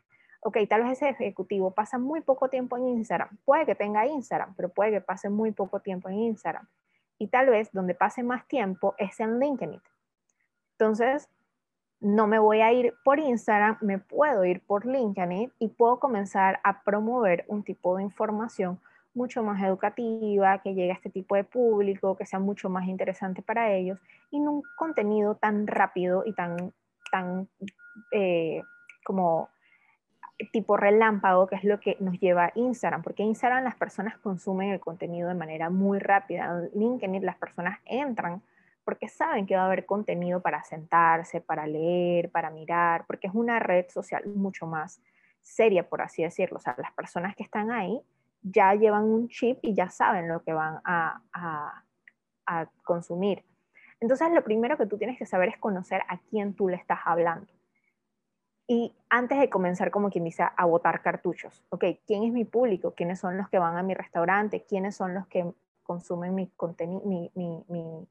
ok, 0.42 0.58
tal 0.68 0.84
vez 0.84 0.94
ese 0.94 1.10
ejecutivo 1.10 1.72
pasa 1.72 1.98
muy 1.98 2.22
poco 2.22 2.50
tiempo 2.50 2.78
en 2.78 2.88
Instagram. 2.88 3.30
Puede 3.46 3.66
que 3.66 3.76
tenga 3.76 4.06
Instagram, 4.06 4.54
pero 4.56 4.70
puede 4.70 4.92
que 4.92 5.02
pase 5.02 5.30
muy 5.30 5.52
poco 5.52 5.80
tiempo 5.80 6.10
en 6.10 6.16
Instagram. 6.16 6.68
Y 7.22 7.28
tal 7.28 7.52
vez 7.52 7.72
donde 7.72 7.94
pase 7.94 8.24
más 8.24 8.48
tiempo 8.48 8.96
es 8.98 9.20
en 9.20 9.40
LinkedIn. 9.40 9.80
Entonces, 10.72 11.30
no 12.00 12.26
me 12.26 12.40
voy 12.40 12.62
a 12.62 12.74
ir 12.74 12.96
por 13.04 13.20
Instagram, 13.20 13.78
me 13.82 14.00
puedo 14.00 14.44
ir 14.44 14.60
por 14.66 14.88
LinkedIn 14.88 15.54
y 15.60 15.68
puedo 15.68 16.00
comenzar 16.00 16.60
a 16.64 16.82
promover 16.82 17.46
un 17.48 17.62
tipo 17.62 17.96
de 17.96 18.02
información 18.02 18.80
mucho 19.14 19.44
más 19.44 19.62
educativa, 19.62 20.58
que 20.64 20.74
llegue 20.74 20.90
a 20.90 20.96
este 20.96 21.12
tipo 21.12 21.36
de 21.36 21.44
público, 21.44 22.18
que 22.18 22.26
sea 22.26 22.40
mucho 22.40 22.70
más 22.70 22.88
interesante 22.88 23.44
para 23.44 23.72
ellos 23.72 24.00
y 24.32 24.40
un 24.40 24.64
contenido 24.76 25.36
tan 25.36 25.68
rápido 25.68 26.24
y 26.26 26.34
tan, 26.34 26.74
tan 27.12 27.48
eh, 28.14 28.64
como 29.06 29.50
tipo 30.52 30.78
relámpago, 30.78 31.48
que 31.48 31.56
es 31.56 31.64
lo 31.64 31.80
que 31.80 31.98
nos 32.00 32.20
lleva 32.20 32.46
a 32.46 32.52
Instagram, 32.56 33.04
porque 33.04 33.24
Instagram 33.24 33.64
las 33.64 33.76
personas 33.76 34.18
consumen 34.18 34.70
el 34.70 34.80
contenido 34.80 35.28
de 35.28 35.36
manera 35.36 35.70
muy 35.70 36.00
rápida. 36.00 36.68
En 36.74 36.80
LinkedIn 36.80 37.26
las 37.26 37.38
personas 37.38 37.80
entran 37.86 38.42
porque 38.84 39.08
saben 39.08 39.46
que 39.46 39.56
va 39.56 39.64
a 39.64 39.66
haber 39.66 39.86
contenido 39.86 40.42
para 40.42 40.64
sentarse, 40.64 41.42
para 41.42 41.68
leer, 41.68 42.32
para 42.32 42.50
mirar, 42.50 43.06
porque 43.06 43.28
es 43.28 43.34
una 43.34 43.60
red 43.60 43.86
social 43.90 44.26
mucho 44.26 44.66
más 44.66 45.02
seria, 45.40 45.88
por 45.88 46.02
así 46.02 46.24
decirlo. 46.24 46.58
O 46.58 46.62
sea, 46.62 46.76
las 46.78 46.92
personas 46.94 47.36
que 47.36 47.44
están 47.44 47.72
ahí 47.72 48.02
ya 48.42 48.74
llevan 48.74 49.04
un 49.04 49.28
chip 49.28 49.60
y 49.62 49.74
ya 49.74 49.90
saben 49.90 50.28
lo 50.28 50.42
que 50.44 50.54
van 50.54 50.80
a, 50.84 51.22
a, 51.34 51.84
a 52.48 52.66
consumir. 52.84 53.44
Entonces, 54.00 54.32
lo 54.32 54.44
primero 54.44 54.78
que 54.78 54.88
tú 54.88 54.98
tienes 54.98 55.18
que 55.18 55.28
saber 55.28 55.50
es 55.50 55.58
conocer 55.58 56.02
a 56.08 56.18
quién 56.18 56.56
tú 56.56 56.68
le 56.68 56.76
estás 56.76 57.00
hablando. 57.06 57.48
Y 58.68 58.94
antes 59.10 59.40
de 59.40 59.50
comenzar, 59.50 59.92
como 59.92 60.10
quien 60.10 60.24
dice, 60.24 60.44
a 60.56 60.66
botar 60.66 61.02
cartuchos, 61.02 61.64
ok, 61.70 61.86
¿quién 62.08 62.24
es 62.24 62.32
mi 62.32 62.46
público? 62.46 62.94
¿Quiénes 62.96 63.20
son 63.20 63.38
los 63.38 63.50
que 63.50 63.60
van 63.60 63.78
a 63.78 63.84
mi 63.84 63.94
restaurante? 63.94 64.64
¿Quiénes 64.68 64.96
son 64.96 65.14
los 65.14 65.28
que 65.28 65.52
consumen 65.84 66.34
mi, 66.36 66.50
mi, 66.66 68.08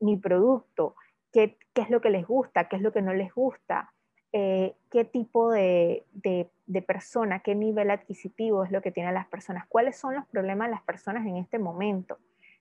mi, 0.00 0.16
producto? 0.18 0.94
¿Qué, 1.32 1.58
¿Qué, 1.72 1.82
es 1.82 1.90
lo 1.90 2.00
que 2.00 2.10
les 2.10 2.26
gusta? 2.26 2.68
¿Qué 2.68 2.76
es 2.76 2.82
lo 2.82 2.92
que 2.92 3.02
no 3.02 3.12
les 3.12 3.34
gusta? 3.34 3.92
Eh, 4.32 4.76
¿Qué 4.90 5.04
tipo 5.04 5.50
de, 5.50 6.04
de 6.12 6.82
persona, 6.82 7.40
qué 7.40 7.54
nivel 7.54 7.90
adquisitivo 7.90 8.64
es 8.64 8.70
lo 8.70 8.82
que 8.82 8.92
tienen 8.92 9.14
las 9.14 9.26
personas? 9.26 9.66
¿Cuáles 9.66 9.96
son 9.96 10.14
los 10.14 10.26
problemas 10.26 10.68
de 10.68 10.74
las 10.74 10.82
personas 10.82 11.26
en 11.26 11.36
este 11.36 11.58
momento? 11.58 12.18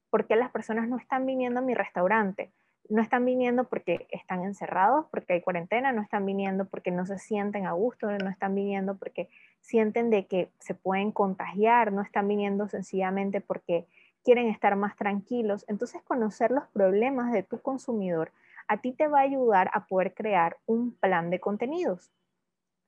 ¿Por 0.09 0.27
qué 0.27 0.35
las 0.35 0.51
personas 0.51 0.89
no 0.89 0.97
están 0.97 1.25
viniendo 1.25 1.59
a 1.59 1.63
mi 1.63 1.73
restaurante? 1.73 2.51
No 2.89 3.01
están 3.01 3.25
viniendo 3.25 3.65
porque 3.65 4.07
están 4.11 4.43
encerrados, 4.43 5.05
porque 5.11 5.33
hay 5.33 5.41
cuarentena, 5.41 5.91
no 5.91 6.01
están 6.01 6.25
viniendo 6.25 6.65
porque 6.65 6.91
no 6.91 7.05
se 7.05 7.19
sienten 7.19 7.65
a 7.65 7.71
gusto, 7.73 8.11
no 8.11 8.29
están 8.29 8.55
viniendo 8.55 8.97
porque 8.97 9.29
sienten 9.61 10.09
de 10.09 10.25
que 10.25 10.51
se 10.59 10.73
pueden 10.73 11.11
contagiar, 11.11 11.93
no 11.93 12.01
están 12.01 12.27
viniendo 12.27 12.67
sencillamente 12.67 13.39
porque 13.41 13.87
quieren 14.23 14.47
estar 14.47 14.75
más 14.75 14.95
tranquilos. 14.95 15.65
Entonces, 15.67 16.01
conocer 16.03 16.51
los 16.51 16.67
problemas 16.67 17.31
de 17.31 17.43
tu 17.43 17.59
consumidor 17.61 18.31
a 18.67 18.77
ti 18.77 18.91
te 18.91 19.07
va 19.07 19.19
a 19.19 19.23
ayudar 19.23 19.69
a 19.73 19.85
poder 19.85 20.13
crear 20.13 20.57
un 20.65 20.93
plan 20.93 21.29
de 21.29 21.39
contenidos, 21.39 22.11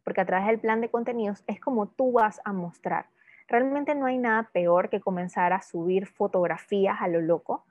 porque 0.03 0.21
a 0.21 0.25
través 0.25 0.47
del 0.47 0.59
plan 0.59 0.81
de 0.81 0.89
contenidos 0.89 1.43
es 1.47 1.59
como 1.59 1.87
tú 1.87 2.11
vas 2.11 2.41
a 2.45 2.53
mostrar. 2.53 3.07
Realmente 3.47 3.93
no 3.93 4.05
hay 4.05 4.17
nada 4.17 4.49
peor 4.53 4.89
que 4.89 5.01
comenzar 5.01 5.53
a 5.53 5.61
subir 5.61 6.07
fotografías 6.07 7.01
a 7.01 7.07
lo 7.07 7.21
loco 7.21 7.65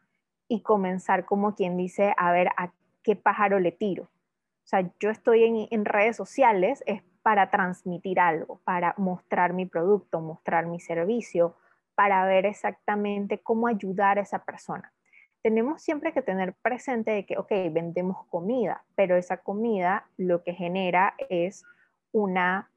y 0.53 0.61
comenzar 0.61 1.25
como 1.25 1.55
quien 1.55 1.79
dice, 1.79 2.13
a 2.19 2.31
ver 2.31 2.49
a 2.59 2.73
qué 3.03 3.17
pájaro 3.17 3.59
le 3.59 3.73
tiro. 3.73 4.03
O 4.05 4.67
sea, 4.67 4.87
yo 5.01 5.09
estoy 5.09 5.69
en, 5.71 5.85
redes 5.87 6.15
sociales 6.15 6.85
es 6.85 7.03
para 7.23 7.49
transmitir 7.49 8.21
algo, 8.21 8.61
para 8.63 8.95
mostrar 8.99 9.55
mi 9.55 9.65
producto, 9.65 10.21
mostrar 10.21 10.67
mi 10.67 10.79
servicio, 10.79 11.57
para 11.95 12.27
ver 12.27 12.45
exactamente 12.45 13.39
cómo 13.39 13.67
ayudar 13.67 14.19
a 14.19 14.21
esa 14.21 14.45
persona. 14.45 14.93
Tenemos 15.41 15.81
siempre 15.81 16.13
que 16.13 16.21
tener 16.21 16.53
presente 16.61 17.13
de 17.13 17.25
que, 17.25 17.39
ok, 17.39 17.51
vendemos 17.71 18.27
comida, 18.27 18.85
pero 18.95 19.17
esa 19.17 19.39
comida 19.39 20.05
lo 20.19 20.43
que 20.43 20.53
genera 20.53 21.15
es 21.31 21.65
una 22.13 22.71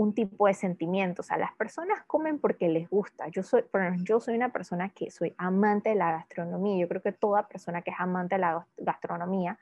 un 0.00 0.14
tipo 0.14 0.46
de 0.46 0.54
sentimiento. 0.54 1.20
O 1.20 1.22
sea, 1.22 1.36
las 1.36 1.52
personas 1.52 2.02
comen 2.06 2.38
porque 2.38 2.70
les 2.70 2.88
gusta. 2.88 3.28
Yo 3.28 3.42
soy, 3.42 3.64
yo 4.02 4.18
soy 4.18 4.34
una 4.34 4.50
persona 4.50 4.88
que 4.88 5.10
soy 5.10 5.34
amante 5.36 5.90
de 5.90 5.94
la 5.96 6.12
gastronomía. 6.12 6.78
Yo 6.78 6.88
creo 6.88 7.02
que 7.02 7.12
toda 7.12 7.46
persona 7.46 7.82
que 7.82 7.90
es 7.90 8.00
amante 8.00 8.36
de 8.36 8.40
la 8.40 8.66
gastronomía 8.78 9.58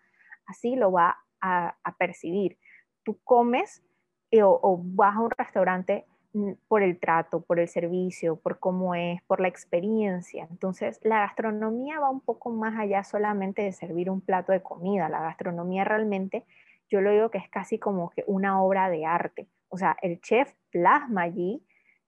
así 0.46 0.76
lo 0.76 0.92
va 0.92 1.18
a, 1.40 1.74
percibir. 1.98 2.56
Tú 3.02 3.18
comes 3.24 3.82
eh, 4.30 4.44
o, 4.44 4.80
vas 4.80 5.16
a 5.16 5.20
un 5.20 5.30
restaurante 5.30 6.06
mm, 6.34 6.52
por 6.68 6.84
el 6.84 7.00
trato, 7.00 7.40
por 7.40 7.58
el 7.58 7.66
servicio, 7.66 8.36
por 8.36 8.60
cómo 8.60 8.94
es, 8.94 9.20
por 9.22 9.40
la 9.40 9.48
experiencia. 9.48 10.46
Entonces, 10.50 11.00
la 11.02 11.18
gastronomía 11.18 11.98
va 11.98 12.10
un 12.10 12.20
poco 12.20 12.50
más 12.50 12.78
allá 12.78 13.02
solamente 13.02 13.62
de 13.62 13.72
servir 13.72 14.08
un 14.08 14.20
plato 14.20 14.52
de 14.52 14.62
comida. 14.62 15.08
La 15.08 15.20
gastronomía 15.20 15.82
realmente, 15.82 16.44
yo 16.88 17.00
lo 17.00 17.10
digo 17.10 17.28
que 17.28 17.38
es 17.38 17.48
casi 17.48 17.80
como 17.80 18.10
que 18.10 18.22
una 18.28 18.62
obra 18.62 18.88
de 18.88 19.04
arte. 19.04 19.48
O 19.68 19.78
sea, 19.78 19.96
el 20.02 20.20
chef 20.20 20.52
plasma 20.70 21.22
allí 21.22 21.62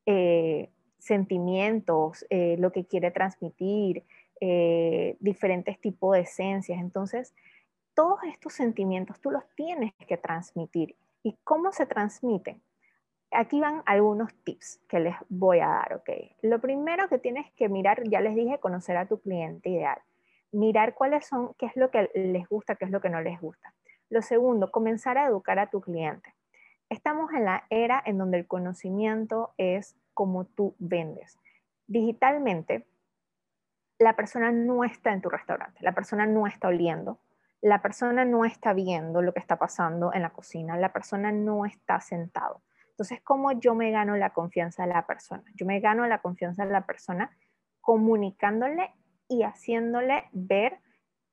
eh, 0.06 0.70
sentimientos, 0.98 2.26
eh, 2.30 2.56
lo 2.58 2.72
que 2.72 2.84
quiere 2.84 3.10
transmitir, 3.10 4.04
eh, 4.40 5.16
diferentes 5.20 5.80
tipos 5.80 6.14
de 6.14 6.20
esencias. 6.20 6.80
Entonces, 6.80 7.34
todos 7.94 8.20
estos 8.24 8.54
sentimientos 8.54 9.20
tú 9.20 9.30
los 9.30 9.44
tienes 9.54 9.92
que 10.06 10.16
transmitir. 10.16 10.96
¿Y 11.22 11.36
cómo 11.44 11.72
se 11.72 11.86
transmiten? 11.86 12.62
Aquí 13.30 13.60
van 13.60 13.82
algunos 13.86 14.34
tips 14.42 14.80
que 14.88 15.00
les 15.00 15.14
voy 15.28 15.60
a 15.60 15.68
dar, 15.68 15.94
¿ok? 15.94 16.10
Lo 16.42 16.60
primero 16.60 17.08
que 17.08 17.18
tienes 17.18 17.52
que 17.52 17.68
mirar, 17.68 18.02
ya 18.08 18.20
les 18.20 18.34
dije, 18.34 18.58
conocer 18.58 18.96
a 18.96 19.06
tu 19.06 19.20
cliente 19.20 19.68
ideal. 19.68 19.98
Mirar 20.52 20.94
cuáles 20.94 21.26
son, 21.26 21.54
qué 21.58 21.66
es 21.66 21.76
lo 21.76 21.90
que 21.90 22.10
les 22.14 22.48
gusta, 22.48 22.74
qué 22.74 22.86
es 22.86 22.90
lo 22.90 23.00
que 23.00 23.10
no 23.10 23.20
les 23.20 23.40
gusta. 23.40 23.72
Lo 24.08 24.22
segundo, 24.22 24.70
comenzar 24.72 25.18
a 25.18 25.26
educar 25.26 25.58
a 25.58 25.70
tu 25.70 25.80
cliente. 25.80 26.34
Estamos 26.90 27.32
en 27.32 27.46
la 27.46 27.64
era 27.70 28.02
en 28.04 28.18
donde 28.18 28.38
el 28.38 28.46
conocimiento 28.46 29.54
es 29.56 29.96
como 30.12 30.44
tú 30.44 30.74
vendes. 30.78 31.38
Digitalmente, 31.86 32.86
la 33.98 34.16
persona 34.16 34.50
no 34.50 34.84
está 34.84 35.12
en 35.12 35.22
tu 35.22 35.30
restaurante, 35.30 35.82
la 35.82 35.94
persona 35.94 36.26
no 36.26 36.46
está 36.46 36.68
oliendo, 36.68 37.20
la 37.62 37.80
persona 37.80 38.24
no 38.24 38.44
está 38.44 38.72
viendo 38.72 39.22
lo 39.22 39.32
que 39.32 39.40
está 39.40 39.56
pasando 39.56 40.12
en 40.12 40.22
la 40.22 40.30
cocina, 40.30 40.76
la 40.76 40.92
persona 40.92 41.30
no 41.30 41.64
está 41.64 42.00
sentado. 42.00 42.62
Entonces, 42.90 43.20
¿cómo 43.22 43.52
yo 43.52 43.74
me 43.74 43.90
gano 43.90 44.16
la 44.16 44.30
confianza 44.30 44.82
de 44.82 44.92
la 44.92 45.06
persona? 45.06 45.44
Yo 45.54 45.66
me 45.66 45.80
gano 45.80 46.06
la 46.06 46.20
confianza 46.20 46.66
de 46.66 46.72
la 46.72 46.86
persona 46.86 47.30
comunicándole 47.80 48.92
y 49.28 49.42
haciéndole 49.42 50.24
ver 50.32 50.80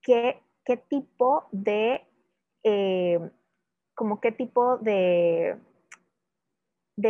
qué, 0.02 0.42
qué 0.64 0.78
tipo 0.78 1.48
de, 1.52 2.08
eh, 2.64 3.32
como 3.98 4.22
qué 4.22 4.32
tipo 4.32 4.78
de, 4.78 5.58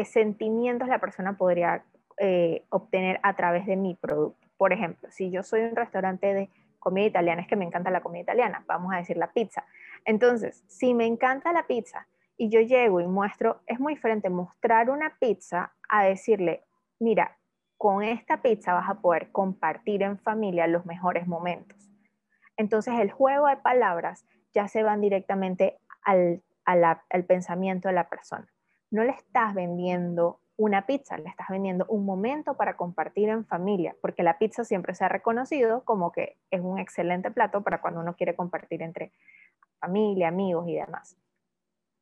sentimientos 0.06 0.88
la 0.88 1.00
persona 1.00 1.38
podría 1.38 1.84
eh, 2.18 2.64
obtener 2.70 3.20
a 3.24 3.36
través 3.36 3.66
de 3.66 3.76
mi 3.76 3.94
producto. 3.94 4.48
Por 4.56 4.72
ejemplo, 4.72 5.10
si 5.12 5.30
yo 5.30 5.44
soy 5.44 5.64
un 5.64 5.76
restaurante 5.76 6.34
de 6.34 6.50
comida 6.80 7.06
italiana, 7.06 7.42
es 7.42 7.48
que 7.50 7.58
me 7.58 7.66
encanta 7.66 7.92
la 7.92 8.00
comida 8.00 8.22
italiana, 8.22 8.64
vamos 8.68 8.94
a 8.94 8.98
decir 8.98 9.18
la 9.18 9.34
pizza. 9.34 9.66
Entonces, 10.06 10.64
si 10.68 10.94
me 10.94 11.06
encanta 11.06 11.52
la 11.52 11.68
pizza 11.68 12.08
y 12.38 12.48
yo 12.48 12.62
llego 12.62 13.02
y 13.02 13.08
muestro, 13.08 13.60
es 13.68 13.82
muy 13.82 13.96
diferente 13.96 14.30
mostrar 14.30 14.90
una 14.90 15.18
pizza 15.20 15.74
a 15.90 16.06
decirle, 16.06 16.64
mira, 17.00 17.38
con 17.78 18.02
esta 18.02 18.42
pizza 18.42 18.74
vas 18.74 18.90
a 18.90 19.02
poder 19.02 19.34
compartir 19.34 20.04
en 20.04 20.18
familia 20.18 20.68
los 20.68 20.86
mejores 20.86 21.28
momentos. 21.28 21.78
Entonces 22.56 22.94
el 22.98 23.12
juego 23.12 23.48
de 23.48 23.58
palabras 23.58 24.26
ya 24.54 24.70
se 24.70 24.84
van 24.84 25.02
directamente 25.02 25.78
al, 26.02 26.42
al 26.68 27.26
pensamiento 27.26 27.88
de 27.88 27.96
la 27.96 28.10
persona. 28.10 28.48
No 28.92 29.04
le 29.04 29.12
estás 29.12 29.54
vendiendo 29.54 30.40
una 30.58 30.86
pizza, 30.86 31.18
le 31.18 31.30
estás 31.30 31.48
vendiendo 31.50 31.86
un 31.88 32.06
momento 32.06 32.56
para 32.56 32.76
compartir 32.76 33.30
en 33.30 33.46
familia, 33.46 33.96
porque 34.02 34.24
la 34.24 34.38
pizza 34.38 34.64
siempre 34.64 34.96
se 34.96 35.06
ha 35.06 35.10
reconocido 35.10 35.84
como 35.86 36.12
que 36.12 36.38
es 36.52 36.62
un 36.62 36.80
excelente 36.80 37.32
plato 37.32 37.62
para 37.62 37.80
cuando 37.80 38.02
uno 38.02 38.16
quiere 38.16 38.36
compartir 38.36 38.82
entre 38.82 39.14
familia, 39.80 40.30
amigos 40.30 40.68
y 40.68 40.76
demás. 40.76 41.16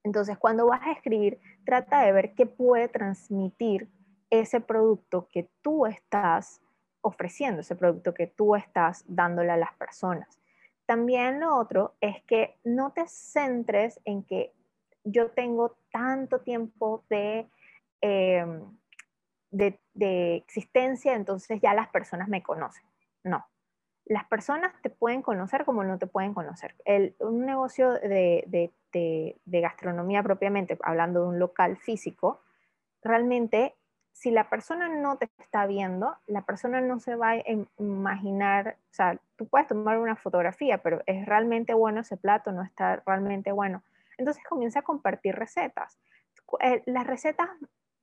Entonces, 0.04 0.38
cuando 0.38 0.68
vas 0.68 0.82
a 0.84 0.92
escribir, 0.92 1.40
trata 1.66 2.02
de 2.02 2.12
ver 2.12 2.34
qué 2.34 2.46
puede 2.46 2.88
transmitir 2.88 3.90
ese 4.30 4.62
producto 4.62 5.28
que 5.32 5.50
tú 5.62 5.86
estás 5.86 6.62
ofreciendo, 7.02 7.62
ese 7.62 7.76
producto 7.76 8.14
que 8.14 8.28
tú 8.28 8.56
estás 8.56 9.04
dándole 9.08 9.52
a 9.52 9.58
las 9.58 9.74
personas. 9.74 10.40
También 10.86 11.40
lo 11.40 11.58
otro 11.58 11.96
es 12.02 12.24
que 12.24 12.58
no 12.64 12.92
te 12.92 13.08
centres 13.08 14.00
en 14.06 14.24
que 14.24 14.54
yo 15.04 15.32
tengo 15.32 15.78
tanto 15.92 16.42
tiempo 16.42 17.04
de, 17.10 17.48
em, 18.02 18.78
de, 19.52 19.80
de, 19.94 20.36
existencia, 20.36 21.14
entonces 21.14 21.60
ya 21.62 21.74
las 21.74 21.88
personas 21.90 22.28
me 22.28 22.44
conocen. 22.44 22.86
No, 23.24 23.46
las 24.06 24.26
personas 24.26 24.74
te 24.82 24.90
pueden 24.90 25.22
conocer 25.22 25.66
como 25.66 25.84
no 25.84 25.98
te 25.98 26.08
pueden 26.08 26.34
conocer. 26.34 26.76
El, 26.86 27.16
un 27.20 27.46
negocio 27.46 27.92
de, 27.92 28.72
de, 28.92 29.62
gastronomía 29.62 30.24
propiamente, 30.24 30.78
hablando 30.84 31.22
de 31.22 31.28
un 31.28 31.40
local 31.40 31.78
físico, 31.78 32.42
realmente 33.02 33.76
si 34.16 34.32
la 34.32 34.50
persona 34.50 34.88
no 34.88 35.18
te 35.18 35.30
está 35.40 35.68
viendo, 35.68 36.16
la 36.26 36.44
persona 36.44 36.80
no 36.80 37.00
se 37.02 37.16
va 37.16 37.32
a 37.32 37.44
imaginar, 37.78 38.78
o 38.90 38.94
sea, 38.94 39.20
tú 39.36 39.46
puedes 39.46 39.68
tomar 39.68 39.98
una 40.00 40.16
fotografía, 40.16 40.78
pero 40.78 41.02
es 41.06 41.26
realmente 41.26 41.74
bueno 41.74 42.00
ese 42.00 42.16
plato, 42.16 42.54
no 42.54 42.64
está 42.64 43.04
realmente 43.06 43.52
bueno. 43.52 43.84
Entonces 44.18 44.42
comienza 44.48 44.80
a 44.80 44.84
compartir 44.84 45.36
recetas. 45.36 46.00
Eh, 46.62 46.82
las 46.86 47.06
recetas 47.06 47.50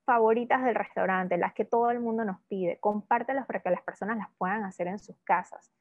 favoritas 0.04 0.62
del 0.62 0.74
restaurante, 0.74 1.38
las 1.38 1.54
que 1.54 1.64
todo 1.64 1.90
el 1.90 2.00
mundo 2.00 2.26
nos 2.26 2.42
pide, 2.42 2.76
compártelas 2.78 3.46
para 3.46 3.60
que 3.60 3.70
las 3.70 3.82
personas 3.82 4.18
las 4.18 4.28
puedan 4.36 4.64
hacer 4.64 4.88
en 4.88 4.98
sus 4.98 5.16
casas 5.24 5.72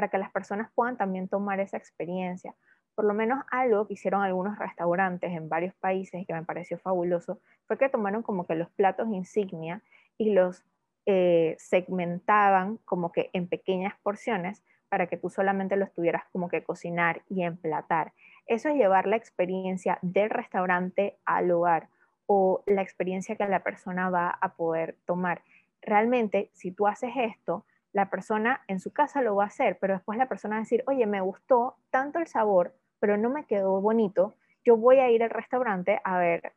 para 0.00 0.08
que 0.08 0.18
las 0.18 0.30
personas 0.30 0.70
puedan 0.74 0.96
también 0.96 1.28
tomar 1.28 1.60
esa 1.60 1.76
experiencia. 1.76 2.54
Por 3.00 3.06
lo 3.06 3.14
menos 3.14 3.42
algo 3.50 3.86
que 3.86 3.94
hicieron 3.94 4.20
algunos 4.20 4.58
restaurantes 4.58 5.32
en 5.32 5.48
varios 5.48 5.72
países 5.72 6.26
que 6.26 6.34
me 6.34 6.44
pareció 6.44 6.76
fabuloso 6.76 7.40
fue 7.66 7.78
que 7.78 7.88
tomaron 7.88 8.22
como 8.22 8.46
que 8.46 8.54
los 8.54 8.68
platos 8.68 9.08
insignia 9.08 9.80
y 10.18 10.34
los 10.34 10.62
eh, 11.06 11.56
segmentaban 11.58 12.76
como 12.84 13.10
que 13.10 13.30
en 13.32 13.48
pequeñas 13.48 13.94
porciones 14.02 14.62
para 14.90 15.06
que 15.06 15.16
tú 15.16 15.30
solamente 15.30 15.76
los 15.76 15.90
tuvieras 15.94 16.24
como 16.30 16.50
que 16.50 16.62
cocinar 16.62 17.22
y 17.30 17.42
emplatar. 17.42 18.12
Eso 18.44 18.68
es 18.68 18.74
llevar 18.74 19.06
la 19.06 19.16
experiencia 19.16 19.98
del 20.02 20.28
restaurante 20.28 21.16
al 21.24 21.50
hogar 21.52 21.88
o 22.26 22.62
la 22.66 22.82
experiencia 22.82 23.34
que 23.34 23.48
la 23.48 23.62
persona 23.62 24.10
va 24.10 24.28
a 24.28 24.52
poder 24.56 24.98
tomar. 25.06 25.40
Realmente, 25.80 26.50
si 26.52 26.70
tú 26.70 26.86
haces 26.86 27.12
esto, 27.16 27.64
la 27.92 28.10
persona 28.10 28.60
en 28.68 28.78
su 28.78 28.92
casa 28.92 29.22
lo 29.22 29.36
va 29.36 29.44
a 29.44 29.46
hacer, 29.46 29.78
pero 29.80 29.94
después 29.94 30.18
la 30.18 30.28
persona 30.28 30.56
va 30.56 30.58
a 30.58 30.64
decir, 30.64 30.84
oye, 30.86 31.06
me 31.06 31.22
gustó 31.22 31.76
tanto 31.90 32.18
el 32.18 32.26
sabor, 32.26 32.74
pero 33.00 33.16
no 33.16 33.30
me 33.30 33.44
quedó 33.44 33.80
bonito, 33.80 34.34
yo 34.64 34.76
voy 34.76 34.98
a 34.98 35.10
ir 35.10 35.22
al 35.22 35.30
restaurante 35.30 36.00
a 36.04 36.18
ver 36.18 36.52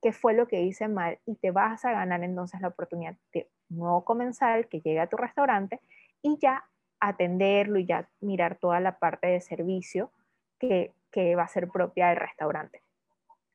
qué 0.00 0.12
fue 0.12 0.32
lo 0.32 0.48
que 0.48 0.62
hice 0.62 0.88
mal 0.88 1.18
y 1.26 1.36
te 1.36 1.50
vas 1.50 1.84
a 1.84 1.92
ganar 1.92 2.24
entonces 2.24 2.60
la 2.60 2.68
oportunidad 2.68 3.14
de 3.32 3.48
nuevo 3.68 4.04
comenzar, 4.04 4.68
que 4.68 4.80
llegue 4.80 5.00
a 5.00 5.06
tu 5.06 5.16
restaurante 5.16 5.80
y 6.22 6.38
ya 6.38 6.64
atenderlo 6.98 7.78
y 7.78 7.84
ya 7.84 8.08
mirar 8.20 8.56
toda 8.56 8.80
la 8.80 8.98
parte 8.98 9.26
de 9.26 9.40
servicio 9.40 10.10
que, 10.58 10.94
que 11.10 11.36
va 11.36 11.42
a 11.42 11.48
ser 11.48 11.68
propia 11.68 12.08
del 12.08 12.16
restaurante. 12.16 12.82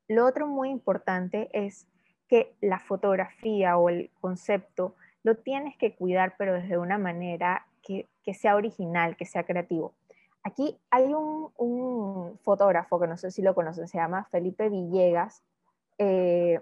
Lo 0.07 0.27
otro 0.27 0.45
muy 0.45 0.69
importante 0.69 1.49
es 1.53 1.87
que 2.27 2.53
la 2.61 2.79
fotografía 2.79 3.77
o 3.77 3.89
el 3.89 4.11
concepto 4.21 4.95
lo 5.23 5.37
tienes 5.37 5.77
que 5.77 5.95
cuidar, 5.95 6.35
pero 6.37 6.53
desde 6.53 6.77
una 6.77 6.97
manera 6.97 7.65
que, 7.81 8.07
sea 8.33 8.55
original, 8.55 9.17
que 9.17 9.25
sea 9.25 9.43
creativo. 9.43 9.93
Aquí 10.43 10.77
hay 10.89 11.13
un, 11.13 12.39
fotógrafo 12.43 13.00
que 13.00 13.07
no 13.07 13.17
sé 13.17 13.31
si 13.31 13.41
lo 13.41 13.53
conocen, 13.53 13.88
se 13.88 13.98
llama 13.98 14.25
Felipe 14.31 14.69
Villegas. 14.69 15.43
Eh, 15.98 16.60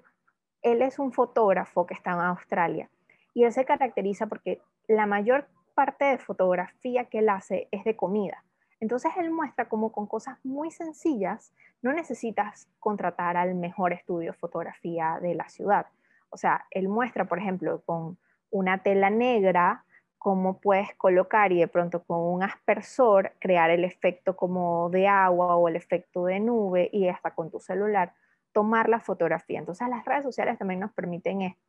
él 0.61 0.81
es 0.81 0.99
un 0.99 1.13
fotógrafo 1.13 1.85
que 1.85 1.93
está 1.93 2.11
en 2.11 2.19
Australia 2.19 2.89
y 3.33 3.43
él 3.43 3.53
se 3.53 3.63
caracteriza 3.63 4.27
porque 4.27 4.61
la 4.87 5.05
mayor 5.05 5.47
parte 5.75 6.05
de 6.05 6.17
fotografía 6.17 7.05
que 7.05 7.19
él 7.19 7.29
hace 7.29 7.69
es 7.71 7.85
de 7.85 7.95
comida. 7.95 8.43
Entonces 8.81 9.11
él 9.17 9.31
muestra 9.31 9.69
como 9.69 9.91
con 9.91 10.07
cosas 10.07 10.37
muy 10.43 10.71
sencillas 10.71 11.53
no 11.81 11.93
necesitas 11.93 12.67
contratar 12.79 13.37
al 13.37 13.55
mejor 13.55 13.93
estudio 13.93 14.31
de 14.31 14.37
fotografía 14.37 15.19
de 15.21 15.35
la 15.35 15.47
ciudad. 15.47 15.87
O 16.29 16.37
sea, 16.37 16.65
él 16.71 16.89
muestra, 16.89 17.25
por 17.25 17.39
ejemplo, 17.39 17.81
con 17.85 18.17
una 18.51 18.79
tela 18.83 19.09
negra, 19.09 19.85
cómo 20.19 20.59
puedes 20.59 20.93
colocar 20.95 21.51
y 21.51 21.59
de 21.59 21.67
pronto 21.67 22.03
con 22.03 22.19
un 22.19 22.43
aspersor 22.43 23.31
crear 23.39 23.71
el 23.71 23.85
efecto 23.85 24.35
como 24.35 24.89
de 24.89 25.07
agua 25.07 25.55
o 25.55 25.67
el 25.69 25.77
efecto 25.77 26.25
de 26.25 26.41
nube 26.41 26.89
y 26.91 27.07
hasta 27.07 27.33
con 27.33 27.49
tu 27.49 27.59
celular 27.59 28.13
tomar 28.51 28.89
la 28.89 28.99
fotografía. 28.99 29.59
Entonces 29.59 29.87
las 29.87 30.05
redes 30.05 30.23
sociales 30.23 30.57
también 30.59 30.81
nos 30.81 30.91
permiten 30.91 31.41
esto, 31.41 31.61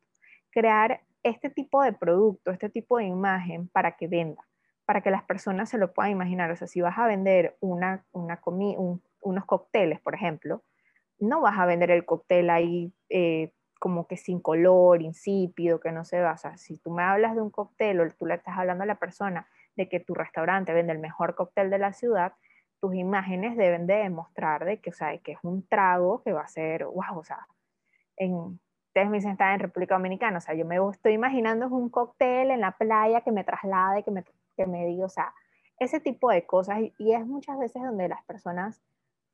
crear 0.51 1.01
este 1.23 1.49
tipo 1.49 1.81
de 1.81 1.93
producto, 1.93 2.51
este 2.51 2.69
tipo 2.69 2.97
de 2.97 3.05
imagen 3.05 3.69
para 3.69 3.95
que 3.95 4.07
venda, 4.07 4.45
para 4.85 5.01
que 5.01 5.11
las 5.11 5.23
personas 5.23 5.69
se 5.69 5.77
lo 5.77 5.93
puedan 5.93 6.11
imaginar. 6.11 6.51
O 6.51 6.55
sea, 6.55 6.67
si 6.67 6.81
vas 6.81 6.97
a 6.97 7.07
vender 7.07 7.55
una, 7.61 8.03
una 8.11 8.41
unos 9.21 9.45
cócteles, 9.45 10.01
por 10.01 10.13
ejemplo, 10.13 10.61
no 11.19 11.39
vas 11.39 11.57
a 11.57 11.65
vender 11.65 11.91
el 11.91 12.03
cóctel 12.03 12.49
ahí 12.49 12.91
eh, 13.09 13.53
como 13.81 14.05
que 14.05 14.15
sin 14.15 14.39
color, 14.39 15.01
insípido, 15.01 15.79
que 15.79 15.91
no 15.91 16.05
se 16.05 16.21
va. 16.21 16.33
O 16.33 16.37
sea, 16.37 16.55
si 16.55 16.77
tú 16.77 16.91
me 16.91 17.01
hablas 17.01 17.33
de 17.33 17.41
un 17.41 17.49
cóctel 17.49 17.99
o 17.99 18.07
tú 18.11 18.27
le 18.27 18.35
estás 18.35 18.55
hablando 18.55 18.83
a 18.83 18.85
la 18.85 18.99
persona 18.99 19.47
de 19.75 19.89
que 19.89 19.99
tu 19.99 20.13
restaurante 20.13 20.71
vende 20.71 20.93
el 20.93 20.99
mejor 20.99 21.33
cóctel 21.33 21.71
de 21.71 21.79
la 21.79 21.91
ciudad, 21.91 22.33
tus 22.79 22.93
imágenes 22.93 23.57
deben 23.57 23.87
de 23.87 23.95
demostrar 23.95 24.65
de 24.65 24.79
que, 24.79 24.91
o 24.91 24.93
sea, 24.93 25.17
que 25.17 25.31
es 25.31 25.39
un 25.41 25.67
trago 25.67 26.21
que 26.21 26.31
va 26.31 26.41
a 26.41 26.47
ser, 26.47 26.85
wow, 26.85 27.17
o 27.17 27.23
sea, 27.23 27.47
en, 28.17 28.59
ustedes 28.89 29.09
me 29.09 29.17
dicen 29.17 29.31
están 29.31 29.55
en 29.55 29.61
República 29.61 29.95
Dominicana, 29.95 30.37
o 30.37 30.41
sea, 30.41 30.53
yo 30.53 30.63
me 30.63 30.77
estoy 30.91 31.13
imaginando 31.13 31.67
un 31.67 31.89
cóctel 31.89 32.51
en 32.51 32.61
la 32.61 32.77
playa 32.77 33.21
que 33.21 33.31
me 33.31 33.43
traslade, 33.43 34.03
que 34.03 34.11
me, 34.11 34.23
que 34.55 34.67
me 34.67 34.85
diga, 34.85 35.07
o 35.07 35.09
sea, 35.09 35.33
ese 35.79 35.99
tipo 35.99 36.29
de 36.29 36.45
cosas. 36.45 36.81
Y 36.99 37.13
es 37.13 37.25
muchas 37.25 37.57
veces 37.57 37.81
donde 37.81 38.07
las 38.07 38.23
personas 38.25 38.79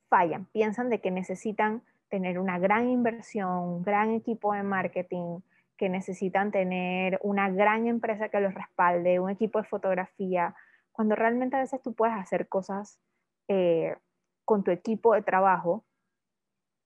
fallan, 0.08 0.46
piensan 0.46 0.90
de 0.90 1.02
que 1.02 1.12
necesitan 1.12 1.84
tener 2.10 2.40
una 2.40 2.60
gran 2.60 2.90
inversión, 2.90 3.50
un 3.50 3.84
gran 3.84 4.12
equipo 4.12 4.54
de 4.54 4.64
marketing, 4.64 5.40
que 5.78 5.90
necesitan 5.90 6.52
tener 6.52 7.20
una 7.22 7.50
gran 7.50 7.88
empresa 7.88 8.30
que 8.30 8.40
los 8.40 8.54
respalde, 8.54 9.20
un 9.20 9.30
equipo 9.30 9.60
de 9.60 9.68
fotografía, 9.68 10.56
cuando 10.92 11.16
realmente 11.16 11.56
a 11.56 11.60
veces 11.60 11.82
tú 11.82 11.94
puedes 11.94 12.16
hacer 12.16 12.48
cosas 12.48 13.00
eh, 13.48 13.96
con 14.44 14.64
tu 14.64 14.72
equipo 14.72 15.14
de 15.14 15.22
trabajo 15.22 15.86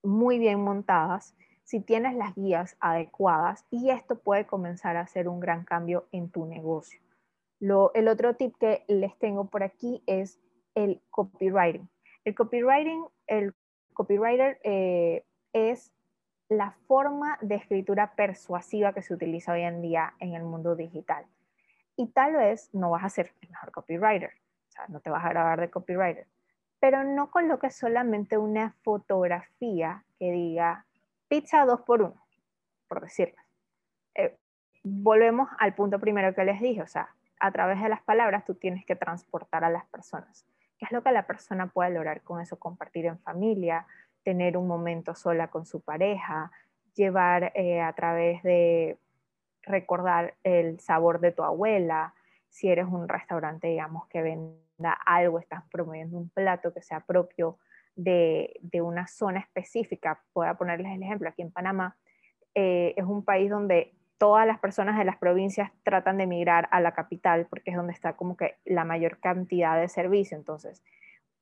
muy 0.03 0.39
bien 0.39 0.61
montadas, 0.61 1.35
si 1.63 1.79
tienes 1.79 2.15
las 2.15 2.35
guías 2.35 2.75
adecuadas 2.81 3.65
y 3.69 3.91
esto 3.91 4.19
puede 4.19 4.45
comenzar 4.45 4.97
a 4.97 5.01
hacer 5.01 5.29
un 5.29 5.39
gran 5.39 5.63
cambio 5.63 6.07
en 6.11 6.29
tu 6.29 6.45
negocio. 6.45 6.99
Lo, 7.59 7.93
el 7.93 8.07
otro 8.07 8.35
tip 8.35 8.55
que 8.59 8.83
les 8.87 9.17
tengo 9.19 9.45
por 9.45 9.63
aquí 9.63 10.03
es 10.07 10.39
el 10.75 11.01
copywriting. 11.11 11.87
El 12.25 12.35
copywriting, 12.35 13.05
el 13.27 13.53
copywriter 14.01 14.59
eh, 14.63 15.23
es 15.53 15.91
la 16.49 16.71
forma 16.87 17.37
de 17.41 17.55
escritura 17.55 18.15
persuasiva 18.15 18.93
que 18.93 19.01
se 19.01 19.13
utiliza 19.13 19.53
hoy 19.53 19.61
en 19.61 19.81
día 19.81 20.15
en 20.19 20.33
el 20.33 20.43
mundo 20.43 20.75
digital. 20.75 21.25
Y 21.95 22.07
tal 22.07 22.35
vez 22.35 22.73
no 22.73 22.89
vas 22.89 23.03
a 23.03 23.09
ser 23.09 23.33
el 23.41 23.49
mejor 23.49 23.71
copywriter, 23.71 24.31
o 24.69 24.71
sea, 24.71 24.87
no 24.87 25.01
te 25.01 25.09
vas 25.11 25.23
a 25.23 25.29
grabar 25.29 25.59
de 25.59 25.69
copywriter, 25.69 26.25
pero 26.79 27.03
no 27.03 27.29
coloques 27.29 27.75
solamente 27.75 28.37
una 28.37 28.75
fotografía 28.81 30.03
que 30.17 30.31
diga 30.31 30.85
pizza 31.27 31.63
2 31.65 31.81
por 31.81 32.01
1 32.01 32.21
por 32.87 33.01
decirlo. 33.01 33.37
Eh, 34.15 34.35
volvemos 34.83 35.47
al 35.59 35.73
punto 35.75 35.99
primero 35.99 36.35
que 36.35 36.43
les 36.43 36.59
dije, 36.59 36.81
o 36.81 36.87
sea, 36.87 37.15
a 37.39 37.51
través 37.51 37.81
de 37.81 37.87
las 37.87 38.01
palabras 38.01 38.43
tú 38.43 38.55
tienes 38.55 38.85
que 38.85 38.97
transportar 38.97 39.63
a 39.63 39.69
las 39.69 39.85
personas. 39.85 40.45
¿Qué 40.81 40.85
es 40.85 40.91
lo 40.93 41.03
que 41.03 41.11
la 41.11 41.27
persona 41.27 41.67
puede 41.67 41.91
lograr 41.91 42.23
con 42.23 42.41
eso? 42.41 42.57
Compartir 42.57 43.05
en 43.05 43.19
familia, 43.19 43.85
tener 44.23 44.57
un 44.57 44.67
momento 44.67 45.13
sola 45.13 45.49
con 45.49 45.67
su 45.67 45.81
pareja, 45.81 46.49
llevar 46.95 47.51
eh, 47.53 47.81
a 47.81 47.93
través 47.93 48.41
de 48.41 48.97
recordar 49.61 50.33
el 50.43 50.79
sabor 50.79 51.19
de 51.19 51.33
tu 51.33 51.43
abuela, 51.43 52.15
si 52.49 52.67
eres 52.67 52.87
un 52.87 53.07
restaurante, 53.07 53.67
digamos, 53.67 54.07
que 54.07 54.23
venda 54.23 54.93
algo, 55.05 55.37
estás 55.37 55.61
promoviendo 55.71 56.17
un 56.17 56.29
plato 56.29 56.73
que 56.73 56.81
sea 56.81 57.01
propio 57.01 57.59
de, 57.95 58.59
una 58.81 59.05
zona 59.05 59.39
específica. 59.39 60.23
Voy 60.33 60.47
a 60.47 60.55
ponerles 60.55 60.93
el 60.93 61.03
ejemplo, 61.03 61.29
aquí 61.29 61.43
en 61.43 61.51
Panamá 61.51 61.95
eh, 62.55 62.95
es 62.97 63.05
un 63.05 63.23
país 63.23 63.51
donde 63.51 63.93
todas 64.21 64.45
las 64.45 64.59
personas 64.59 64.99
de 64.99 65.03
las 65.03 65.17
provincias 65.17 65.71
tratan 65.81 66.17
de 66.17 66.25
emigrar 66.25 66.69
a 66.69 66.79
la 66.79 66.91
capital 66.91 67.47
porque 67.49 67.71
es 67.71 67.75
donde 67.75 67.91
está 67.91 68.13
como 68.13 68.37
que 68.37 68.59
la 68.65 68.85
mayor 68.85 69.17
cantidad 69.17 69.81
de 69.81 69.87
servicio. 69.87 70.37
Entonces, 70.37 70.83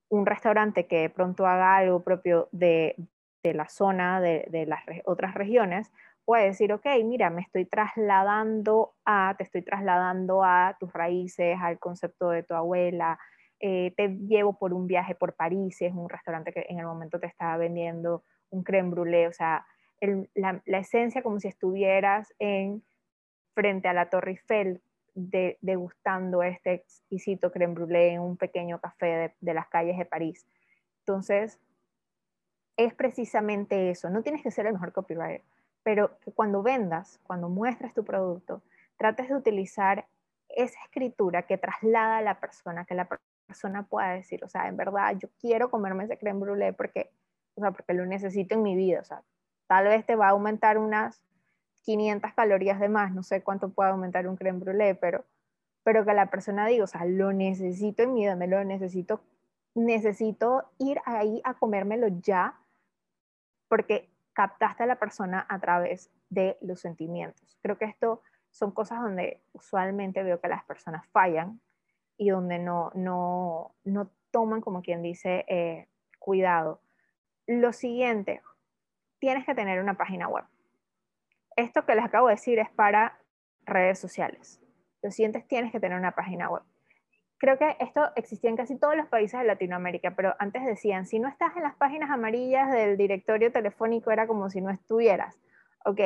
un 0.08 0.26
restaurante 0.26 0.88
que 0.88 1.02
de 1.02 1.10
pronto 1.10 1.46
haga 1.46 1.76
algo 1.76 2.06
propio 2.06 2.48
de, 2.54 2.96
la 3.44 3.68
zona, 3.68 4.22
de, 4.22 4.66
las 4.66 4.80
otras 5.04 5.34
regiones, 5.34 5.92
puede 6.24 6.46
decir, 6.46 6.72
ok, 6.72 6.86
mira, 7.04 7.30
me 7.30 7.42
estoy 7.42 7.66
trasladando 7.66 8.94
a, 9.04 9.36
te 9.38 9.44
estoy 9.44 9.62
trasladando 9.62 10.46
a 10.46 10.78
tus 10.80 10.94
raíces, 10.94 11.58
al 11.62 11.80
concepto 11.80 12.30
de 12.30 12.44
tu 12.44 12.54
abuela, 12.54 13.20
eh, 13.60 13.94
te 13.98 14.08
llevo 14.08 14.58
por 14.58 14.74
un 14.74 14.88
viaje 14.88 15.16
por 15.16 15.34
París, 15.34 15.82
es 15.82 15.94
un 15.94 16.08
restaurante 16.08 16.54
que 16.54 16.66
en 16.70 16.80
el 16.80 16.86
momento 16.86 17.20
te 17.20 17.28
estaba 17.28 17.58
vendiendo 17.58 18.24
un 18.52 18.64
creme 18.64 18.90
brûlée, 18.90 19.28
o 19.28 19.34
sea, 19.34 19.66
la, 20.36 20.62
esencia 20.66 21.22
como 21.22 21.40
si 21.40 21.48
estuvieras 21.48 22.34
en 22.40 22.84
frente 23.54 23.88
a 23.88 23.94
la 23.94 24.10
Torre 24.10 24.32
Eiffel 24.32 24.82
degustando 25.14 26.44
este 26.44 26.74
exquisito 26.74 27.52
creme 27.52 27.74
brûlée 27.74 28.14
en 28.14 28.22
un 28.22 28.38
pequeño 28.38 28.80
café 28.80 29.36
de, 29.40 29.54
las 29.54 29.68
calles 29.68 29.98
de 29.98 30.06
París. 30.06 30.46
Entonces, 31.00 31.60
es 32.78 32.94
precisamente 32.94 33.90
eso, 33.90 34.10
no 34.10 34.22
tienes 34.22 34.42
que 34.42 34.52
ser 34.52 34.66
el 34.68 34.74
mejor 34.74 34.94
copywriter, 34.94 35.44
pero 35.84 36.18
que 36.20 36.32
cuando 36.32 36.64
vendas, 36.64 37.20
cuando 37.24 37.50
muestres 37.50 37.94
tu 37.94 38.06
producto, 38.06 38.62
trates 38.98 39.28
de 39.28 39.36
utilizar 39.36 40.08
esa 40.48 40.80
escritura 40.86 41.44
que 41.44 41.58
traslada 41.58 42.20
a 42.20 42.22
la 42.22 42.40
persona, 42.40 42.86
que 42.86 42.96
la 42.96 43.10
persona 43.46 43.84
pueda 43.84 44.12
decir, 44.12 44.44
o 44.44 44.48
sea, 44.48 44.68
en 44.68 44.78
verdad 44.78 45.16
yo 45.18 45.28
quiero 45.40 45.70
comerme 45.70 46.06
ese 46.06 46.18
creme 46.18 46.40
brûlée 46.40 46.74
porque, 46.74 47.12
o 47.56 47.62
sea, 47.62 47.72
porque 47.72 47.94
lo 47.94 48.06
necesito 48.06 48.56
en 48.56 48.64
mi 48.64 48.76
vida, 48.76 49.02
o 49.02 49.04
sea, 49.04 49.24
tal 49.70 49.86
vez 49.86 50.04
te 50.04 50.16
va 50.16 50.30
a 50.30 50.32
aumentar 50.32 50.80
unas 50.80 51.24
500 51.84 52.34
calorías 52.34 52.80
de 52.80 52.90
más, 52.90 53.14
no 53.14 53.22
sé 53.22 53.44
cuánto 53.44 53.70
puede 53.70 53.92
aumentar 53.92 54.28
un 54.28 54.36
creme 54.36 54.60
brûlée, 54.60 54.96
pero, 54.96 55.26
pero 55.84 56.04
que 56.04 56.14
la 56.14 56.32
persona 56.32 56.66
diga, 56.66 56.86
o 56.86 56.88
sea, 56.88 57.06
lo 57.06 57.34
necesito 57.34 58.02
en 58.02 58.16
mi 58.16 58.26
me 58.36 58.48
lo 58.48 58.64
necesito, 58.64 59.22
necesito 59.76 60.72
ir 60.80 61.00
ahí 61.06 61.40
a 61.44 61.54
comérmelo 61.54 62.08
ya, 62.08 62.60
porque 63.68 64.10
captaste 64.34 64.84
a 64.84 64.88
la 64.88 64.98
persona 64.98 65.46
a 65.48 65.60
través 65.60 66.10
de 66.32 66.58
los 66.62 66.80
sentimientos. 66.80 67.56
Creo 67.62 67.78
que 67.78 67.86
esto 67.86 68.24
son 68.50 68.72
cosas 68.72 69.04
donde 69.04 69.40
usualmente 69.54 70.24
veo 70.24 70.42
que 70.42 70.48
las 70.48 70.64
personas 70.64 71.06
fallan 71.10 71.62
y 72.18 72.32
donde 72.32 72.58
no, 72.58 72.92
no, 72.96 73.76
no 73.84 74.10
toman, 74.32 74.62
como 74.62 74.82
quien 74.82 75.04
dice, 75.04 75.46
eh, 75.48 75.88
cuidado. 76.18 76.82
Lo 77.46 77.72
siguiente, 77.72 78.42
tienes 79.20 79.46
que 79.46 79.56
tener 79.56 79.82
una 79.82 79.96
página 79.96 80.28
web. 80.28 80.46
Esto 81.56 81.86
que 81.86 81.96
les 81.96 82.06
acabo 82.06 82.28
de 82.28 82.36
decir 82.36 82.60
es 82.60 82.70
para 82.70 83.20
redes 83.66 84.00
sociales. 84.00 84.62
Lo 85.02 85.12
siguiente, 85.12 85.46
tienes 85.48 85.72
que 85.72 85.80
tener 85.80 85.98
una 85.98 86.12
página 86.12 86.50
web 86.50 86.64
creo 87.40 87.58
que 87.58 87.76
esto 87.80 88.02
existía 88.16 88.50
en 88.50 88.58
casi 88.58 88.78
todos 88.78 88.96
los 88.96 89.08
países 89.08 89.40
de 89.40 89.48
Latinoamérica, 89.48 90.14
pero 90.16 90.36
antes 90.40 90.64
decían, 90.66 91.08
si 91.08 91.20
no 91.20 91.28
estás 91.28 91.56
en 91.56 91.64
las 91.64 91.76
páginas 91.76 92.12
amarillas 92.12 92.72
del 92.72 92.98
directorio 92.98 93.52
telefónico 93.52 94.12
era 94.12 94.28
como 94.28 94.50
si 94.50 94.62
no 94.62 94.70
estuvieras. 94.70 95.40
Ok, 95.86 96.02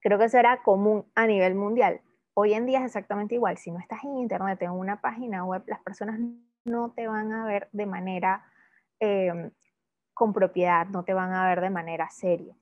creo 0.00 0.18
que 0.18 0.26
eso 0.26 0.38
era 0.38 0.62
común 0.62 1.10
a 1.14 1.26
nivel 1.26 1.54
mundial. 1.54 2.02
Hoy 2.34 2.52
en 2.52 2.66
día 2.66 2.80
es 2.80 2.84
exactamente 2.84 3.34
igual. 3.34 3.56
Si 3.56 3.70
no 3.70 3.80
estás 3.80 4.04
en 4.04 4.18
Internet, 4.18 4.60
en 4.60 4.70
una 4.70 5.00
página 5.00 5.42
web, 5.44 5.62
las 5.66 5.80
personas 5.80 6.20
no 6.64 6.92
te 6.92 7.08
van 7.08 7.32
a 7.32 7.46
ver 7.46 7.68
de 7.72 7.86
manera 7.86 8.44
em, 9.00 9.50
con 10.16 10.32
propiedad, 10.32 10.86
no 10.86 11.04
te 11.04 11.12
van 11.12 11.34
a 11.34 11.46
ver 11.46 11.60
de 11.60 11.68
manera 11.68 12.08
seria, 12.08 12.56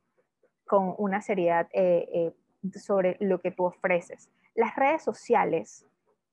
con 0.66 0.92
una 0.98 1.22
seriedad 1.22 1.68
eh, 1.72 2.08
eh, 2.12 2.32
sobre 2.76 3.16
lo 3.20 3.40
que 3.40 3.52
tú 3.52 3.64
ofreces. 3.64 4.28
Las 4.56 4.74
redes 4.74 5.04
sociales 5.04 5.86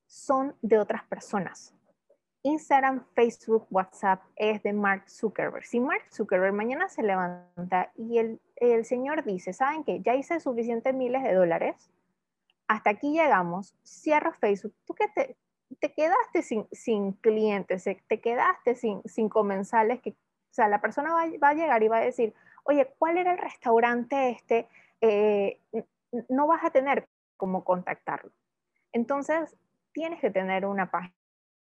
son 0.08 0.56
de 0.64 0.80
otras 0.80 1.04
personas. 1.04 1.76
Instagram, 2.42 3.06
Facebook, 3.14 3.68
WhatsApp 3.70 4.24
es 4.36 4.64
de 4.64 4.74
Mark 4.74 5.08
Zuckerberg. 5.08 5.64
Si 5.64 5.80
Mark 5.80 6.02
Zuckerberg 6.12 6.56
mañana 6.56 6.90
se 6.90 7.04
levanta 7.04 7.92
y 7.96 8.18
el, 8.18 8.86
señor 8.86 9.24
dice, 9.24 9.54
¿saben 9.54 9.84
qué? 9.84 10.02
Ya 10.02 10.16
hice 10.16 10.40
suficientes 10.40 10.96
miles 10.96 11.22
de 11.22 11.36
dólares, 11.36 11.92
hasta 12.68 12.90
aquí 12.90 13.12
llegamos, 13.12 13.76
cierro 13.86 14.34
Facebook, 14.34 14.74
tú 14.88 14.96
que 14.96 15.08
te, 15.10 15.38
te 15.80 15.94
quedaste 15.94 16.42
sin, 16.72 17.12
clientes, 17.12 17.84
te 18.08 18.20
quedaste 18.22 18.74
sin, 18.74 19.04
sin 19.06 19.30
comensales, 19.30 20.02
que, 20.02 20.16
o 20.52 20.54
sea, 20.54 20.68
la 20.68 20.82
persona 20.82 21.14
va, 21.14 21.50
a 21.50 21.54
llegar 21.54 21.82
y 21.82 21.88
va 21.88 21.98
a 21.98 22.02
decir, 22.02 22.34
oye, 22.64 22.94
¿cuál 23.00 23.18
era 23.18 23.32
el 23.32 23.38
restaurante 23.38 24.32
este? 24.32 24.68
Eh, 25.00 25.62
no 26.28 26.46
vas 26.46 26.66
a 26.66 26.72
tener 26.72 27.08
cómo 27.38 27.64
contactarlo. 27.64 28.32
Entonces, 28.92 29.56
tienes 29.94 30.20
que 30.20 30.30
tener 30.30 30.66
una 30.66 30.92
página. 30.92 31.16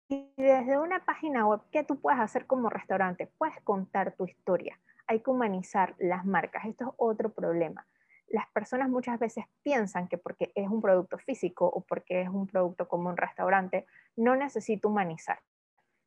Y 0.08 0.32
desde 0.36 0.78
una 0.78 1.04
página 1.04 1.46
web, 1.46 1.60
¿qué 1.70 1.84
tú 1.84 2.00
puedes 2.00 2.18
hacer 2.18 2.46
como 2.46 2.68
restaurante? 2.68 3.30
Puedes 3.38 3.60
contar 3.62 4.16
tu 4.16 4.24
historia. 4.24 4.80
Hay 5.06 5.20
que 5.20 5.30
humanizar 5.30 5.94
las 5.98 6.24
marcas. 6.24 6.64
Esto 6.64 6.88
es 6.88 6.94
otro 6.96 7.32
problema. 7.32 7.86
Las 8.26 8.48
personas 8.48 8.88
muchas 8.88 9.20
veces 9.20 9.44
piensan 9.62 10.08
que 10.08 10.18
porque 10.18 10.50
es 10.56 10.68
un 10.68 10.82
producto 10.82 11.18
físico 11.18 11.66
o 11.66 11.82
porque 11.82 12.22
es 12.22 12.28
un 12.28 12.48
producto 12.48 12.88
como 12.88 13.10
un 13.10 13.16
restaurante, 13.16 13.86
no 14.16 14.34
necesito 14.34 14.88
humanizar. 14.88 15.38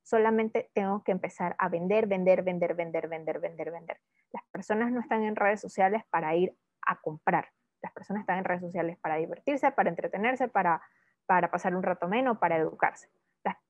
Solamente 0.05 0.69
tengo 0.73 1.03
que 1.03 1.11
empezar 1.11 1.57
a 1.59 1.67
vender, 1.67 2.07
vender, 2.07 2.41
vender, 2.43 2.75
vender, 2.75 3.09
vender, 3.09 3.39
vender, 3.41 3.71
vender. 3.71 3.99
Las 4.31 4.43
personas 4.51 4.93
no 4.93 5.01
están 5.01 5.23
en 5.23 5.35
redes 5.35 5.59
sociales 5.59 6.03
para 6.09 6.33
ir 6.35 6.55
a 6.81 7.01
comprar. 7.01 7.49
Las 7.81 7.91
personas 7.91 8.21
están 8.21 8.37
en 8.37 8.45
redes 8.45 8.61
sociales 8.61 8.97
para 8.97 9.17
divertirse, 9.17 9.69
para 9.71 9.89
entretenerse, 9.89 10.47
para 10.47 10.81
para 11.25 11.51
pasar 11.51 11.75
un 11.75 11.83
rato 11.83 12.07
menos, 12.07 12.37
para 12.37 12.57
educarse. 12.57 13.09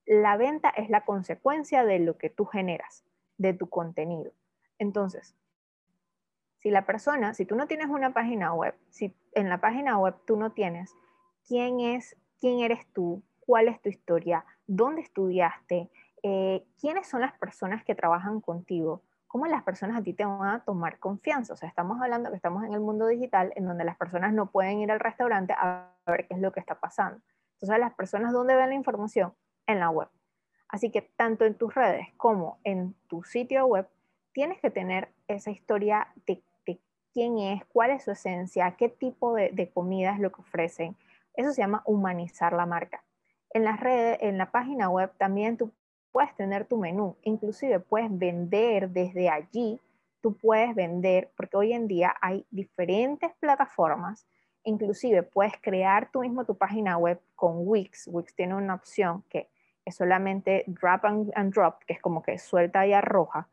La, 0.06 0.38
venta 0.38 0.70
es 0.70 0.90
la 0.90 1.04
consecuencia 1.04 1.84
de 1.84 2.00
lo 2.00 2.18
que 2.18 2.30
tú 2.30 2.46
generas, 2.46 3.04
de 3.38 3.54
tu 3.54 3.70
contenido. 3.70 4.32
Entonces, 4.78 5.36
si 6.60 6.70
la 6.70 6.86
persona, 6.86 7.34
si 7.34 7.46
tú 7.46 7.56
no 7.56 7.68
tienes 7.68 7.88
una 7.88 8.14
página 8.14 8.54
web, 8.54 8.76
si 8.90 9.16
en 9.34 9.50
la 9.50 9.60
página 9.60 9.98
web 9.98 10.16
tú 10.26 10.38
no 10.38 10.52
tienes 10.52 10.96
quién 11.48 11.80
es, 11.80 12.16
quién 12.40 12.60
eres 12.60 12.86
tú, 12.94 13.24
cuál 13.40 13.68
es 13.68 13.82
tu 13.82 13.90
historia, 13.90 14.46
dónde 14.68 15.02
estudiaste, 15.02 15.90
eh, 16.28 16.66
quiénes 16.82 17.08
son 17.08 17.22
las 17.22 17.38
personas 17.38 17.84
que 17.84 17.94
trabajan 17.94 18.42
contigo, 18.42 19.04
cómo 19.28 19.46
las 19.46 19.62
personas 19.62 19.96
a 19.96 20.02
ti 20.02 20.12
te 20.12 20.26
van 20.26 20.56
a 20.56 20.64
tomar 20.64 20.98
confianza. 20.98 21.54
O 21.54 21.56
sea, 21.56 21.70
estamos 21.70 22.02
hablando 22.02 22.32
que 22.32 22.36
estamos 22.36 22.64
en 22.64 22.74
el 22.74 22.80
mundo 22.80 23.06
digital 23.06 23.54
en 23.56 23.66
donde 23.68 23.84
las 23.84 23.96
personas 23.96 24.34
no 24.34 24.48
pueden 24.48 24.80
ir 24.80 24.92
al 24.92 25.00
restaurante 25.00 25.54
a 25.54 25.92
ver 26.08 26.26
qué 26.26 26.34
es 26.34 26.40
lo 26.40 26.52
que 26.52 26.60
está 26.60 26.80
pasando. 26.80 27.22
Entonces, 27.54 27.78
las 27.78 27.94
personas, 27.94 28.34
¿dónde 28.34 28.56
ven 28.56 28.70
la 28.70 28.74
información? 28.74 29.36
En 29.68 29.80
la 29.80 29.92
web. 29.92 30.08
Así 30.68 30.90
que 30.90 31.04
tanto 31.04 31.46
en 31.46 31.54
tus 31.54 31.76
redes 31.76 32.08
como 32.18 32.58
en 32.64 32.96
tu 33.08 33.22
sitio 33.22 33.68
web, 33.68 33.88
tienes 34.32 34.60
que 34.60 34.72
tener 34.72 35.10
esa 35.28 35.52
historia 35.52 36.08
de, 36.26 36.42
quién 37.14 37.38
es, 37.38 37.64
cuál 37.66 37.92
es 37.92 38.04
su 38.04 38.12
esencia, 38.12 38.72
qué 38.72 38.90
tipo 38.90 39.36
de, 39.36 39.52
de 39.52 39.70
comida 39.70 40.12
es 40.16 40.20
lo 40.20 40.32
que 40.32 40.42
ofrecen. 40.42 40.98
Eso 41.36 41.52
se 41.52 41.62
llama 41.62 41.84
humanizar 41.86 42.52
la 42.54 42.66
marca. 42.66 43.04
En 43.52 43.64
las 43.64 43.80
redes, 43.80 44.18
en 44.22 44.40
la 44.40 44.50
página 44.50 44.90
web 44.90 45.14
también 45.20 45.56
tú 45.56 45.72
puedes 46.16 46.34
tener 46.38 46.64
tu 46.64 46.78
menú, 46.78 47.18
inclusive 47.24 47.82
puedes 47.82 48.08
vender 48.10 48.90
desde 48.90 49.28
allí, 49.28 49.82
tú 50.22 50.38
puedes 50.38 50.74
vender, 50.74 51.30
porque 51.36 51.58
hoy 51.58 51.74
en 51.74 51.90
día 51.90 52.16
hay 52.22 52.46
diferentes 52.52 53.34
plataformas, 53.42 54.26
inclusive 54.64 55.24
puedes 55.24 55.52
crear 55.60 56.10
tú 56.14 56.22
mismo 56.22 56.46
tu 56.46 56.58
página 56.58 56.98
web 56.98 57.20
con 57.36 57.68
Wix. 57.68 58.08
Wix 58.08 58.34
tiene 58.34 58.56
una 58.56 58.76
opción 58.76 59.26
que 59.30 59.50
es 59.84 59.98
solamente 59.98 60.64
drop 60.68 61.04
and, 61.04 61.54
drop, 61.54 61.84
que 61.86 61.92
es 61.92 62.02
como 62.02 62.24
que 62.24 62.40
suelta 62.40 62.88
y 62.88 62.94
arroja, 62.94 63.50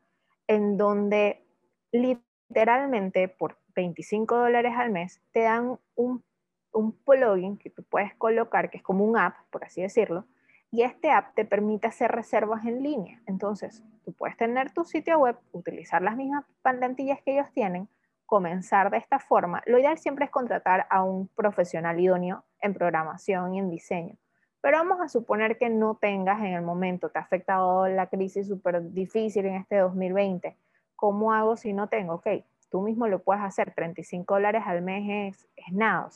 en 0.47 0.77
donde 0.77 1.45
literalmente 1.91 3.27
por 3.27 3.59
25 3.75 4.37
dólares 4.37 4.75
al 4.77 4.91
mes 4.91 5.21
te 5.33 5.41
dan 5.41 5.81
un, 5.97 6.23
un 6.71 6.93
plugin 6.93 7.59
que 7.59 7.71
tú 7.71 7.83
puedes 7.83 8.15
colocar, 8.15 8.71
que 8.71 8.77
es 8.77 8.85
como 8.85 9.05
un 9.05 9.19
app, 9.19 9.35
por 9.51 9.65
así 9.65 9.83
decirlo, 9.83 10.27
y 10.73 10.83
este 10.83 11.11
app 11.11 11.35
te 11.35 11.45
permite 11.45 11.87
hacer 11.87 12.11
reservas 12.11 12.65
en 12.65 12.83
línea. 12.83 13.21
Entonces, 13.27 13.85
tú 14.05 14.15
puedes 14.15 14.39
tener 14.39 14.73
tu 14.73 14.85
sitio 14.85 15.19
web, 15.19 15.37
utilizar 15.53 16.01
las 16.01 16.17
mismas 16.17 16.47
plantillas 16.63 17.21
que 17.21 17.35
ellos 17.35 17.53
tienen, 17.53 17.91
comenzar 18.25 18.91
de 18.91 18.97
esta 18.97 19.19
forma. 19.19 19.63
Lo 19.67 19.79
ideal 19.79 19.99
siempre 19.99 20.25
es 20.25 20.31
contratar 20.31 20.87
a 20.89 21.05
un 21.05 21.29
profesional 21.29 22.01
idóneo 22.01 22.45
en 22.63 22.73
programación 22.73 23.55
y 23.55 23.59
en 23.59 23.69
diseño. 23.69 24.17
Pero 24.63 24.79
vamos 24.79 25.03
a 25.03 25.09
suponer 25.09 25.59
que 25.59 25.69
no 25.69 25.97
tengas 25.97 26.41
en 26.41 26.55
el 26.55 26.63
momento, 26.63 27.11
te 27.11 27.19
ha 27.19 27.23
afectado 27.23 27.87
la 27.89 28.07
crisis 28.07 28.49
súper 28.49 28.93
difícil 28.93 29.45
en 29.45 29.57
este 29.57 29.77
2020. 29.77 30.57
¿Cómo 30.97 31.35
hago 31.35 31.59
si 31.59 31.75
no 31.75 31.89
tengo? 31.89 32.15
Ok, 32.15 32.29
tú 32.71 32.81
mismo 32.81 33.09
lo 33.09 33.23
puedes 33.23 33.43
hacer, 33.43 33.75
35 33.75 34.35
dólares 34.35 34.63
al 34.65 34.81
mes 34.81 35.35
es, 35.37 35.49
es 35.55 35.73
nada, 35.75 36.07
o. 36.07 36.11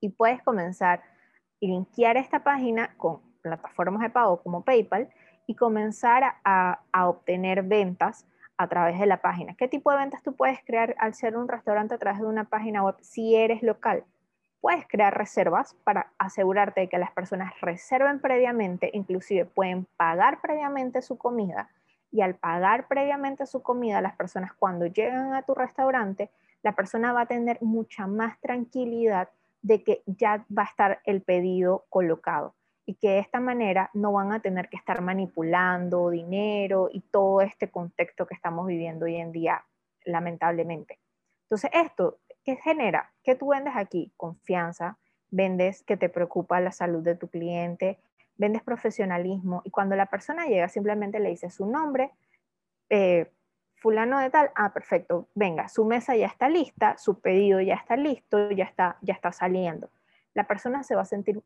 Y 0.00 0.10
puedes 0.10 0.42
comenzar 0.42 1.02
y 1.58 1.68
linkear 1.68 2.18
esta 2.18 2.42
página 2.42 2.94
con 2.98 3.29
plataformas 3.40 4.02
de 4.02 4.10
pago 4.10 4.42
como 4.42 4.62
PayPal 4.64 5.08
y 5.46 5.54
comenzar 5.54 6.36
a, 6.44 6.80
obtener 7.06 7.62
ventas 7.62 8.26
a 8.56 8.68
través 8.68 9.00
de 9.00 9.06
la 9.06 9.20
página. 9.20 9.54
¿Qué 9.54 9.68
tipo 9.68 9.90
de 9.90 9.98
ventas 9.98 10.22
tú 10.22 10.34
puedes 10.36 10.60
crear 10.64 10.94
al 10.98 11.14
ser 11.14 11.36
un 11.36 11.48
restaurante 11.48 11.94
a 11.94 11.98
través 11.98 12.20
de 12.20 12.26
una 12.26 12.44
página 12.44 12.84
web 12.84 12.96
si 13.00 13.34
eres 13.34 13.62
local? 13.62 14.04
Puedes 14.60 14.86
crear 14.86 15.16
reservas 15.16 15.74
para 15.82 16.12
asegurarte 16.18 16.82
de 16.82 16.88
que 16.88 16.98
las 16.98 17.10
personas 17.10 17.52
reserven 17.62 18.20
previamente, 18.20 18.90
inclusive 18.92 19.46
pueden 19.46 19.86
pagar 19.96 20.40
previamente 20.40 21.00
su 21.02 21.16
comida 21.16 21.70
y 22.12 22.20
al 22.20 22.34
pagar 22.36 22.86
previamente 22.86 23.46
su 23.46 23.62
comida, 23.62 24.00
las 24.00 24.16
personas 24.16 24.52
cuando 24.52 24.86
llegan 24.86 25.32
a 25.34 25.42
tu 25.42 25.54
restaurante, 25.54 26.30
la 26.62 26.76
persona 26.76 27.12
va 27.12 27.22
a 27.22 27.26
tener 27.26 27.58
mucha 27.62 28.06
más 28.06 28.38
tranquilidad 28.40 29.30
de 29.62 29.82
que 29.82 30.02
ya 30.06 30.44
va 30.56 30.62
a 30.62 30.66
estar 30.66 31.00
el 31.04 31.22
pedido 31.22 31.86
colocado 31.88 32.54
y 32.90 32.94
que 32.94 33.10
de 33.10 33.18
esta 33.20 33.38
manera 33.38 33.88
no 33.94 34.10
van 34.10 34.32
a 34.32 34.40
tener 34.40 34.68
que 34.68 34.76
estar 34.76 35.00
manipulando 35.00 36.10
dinero 36.10 36.88
y 36.92 37.02
todo 37.02 37.40
este 37.40 37.70
contexto 37.70 38.26
que 38.26 38.34
estamos 38.34 38.66
viviendo 38.66 39.04
hoy 39.04 39.14
en 39.14 39.30
día, 39.30 39.64
lamentablemente. 40.04 40.98
Entonces, 41.44 41.70
esto, 41.72 42.18
¿qué 42.44 42.56
genera? 42.56 43.12
¿Qué 43.22 43.36
tú 43.36 43.50
vendes 43.50 43.74
aquí? 43.76 44.12
Confianza, 44.16 44.98
vendes 45.30 45.84
que 45.84 45.96
te 45.96 46.08
preocupa 46.08 46.58
la 46.58 46.72
salud 46.72 47.00
de 47.04 47.14
tu 47.14 47.28
cliente, 47.28 48.00
vendes 48.34 48.64
profesionalismo 48.64 49.62
y 49.64 49.70
cuando 49.70 49.94
la 49.94 50.06
persona 50.06 50.46
llega 50.46 50.68
simplemente 50.68 51.20
le 51.20 51.28
dice 51.28 51.48
su 51.48 51.66
nombre, 51.66 52.10
eh, 52.88 53.30
fulano 53.76 54.18
de 54.18 54.30
tal, 54.30 54.50
ah, 54.56 54.72
perfecto, 54.72 55.28
venga, 55.36 55.68
su 55.68 55.84
mesa 55.84 56.16
ya 56.16 56.26
está 56.26 56.48
lista, 56.48 56.98
su 56.98 57.20
pedido 57.20 57.60
ya 57.60 57.74
está 57.74 57.94
listo, 57.94 58.50
ya 58.50 58.64
está, 58.64 58.98
ya 59.00 59.14
está 59.14 59.30
saliendo. 59.30 59.90
La 60.34 60.48
persona 60.48 60.82
se 60.82 60.96
va 60.96 61.02
a 61.02 61.04
sentir 61.04 61.40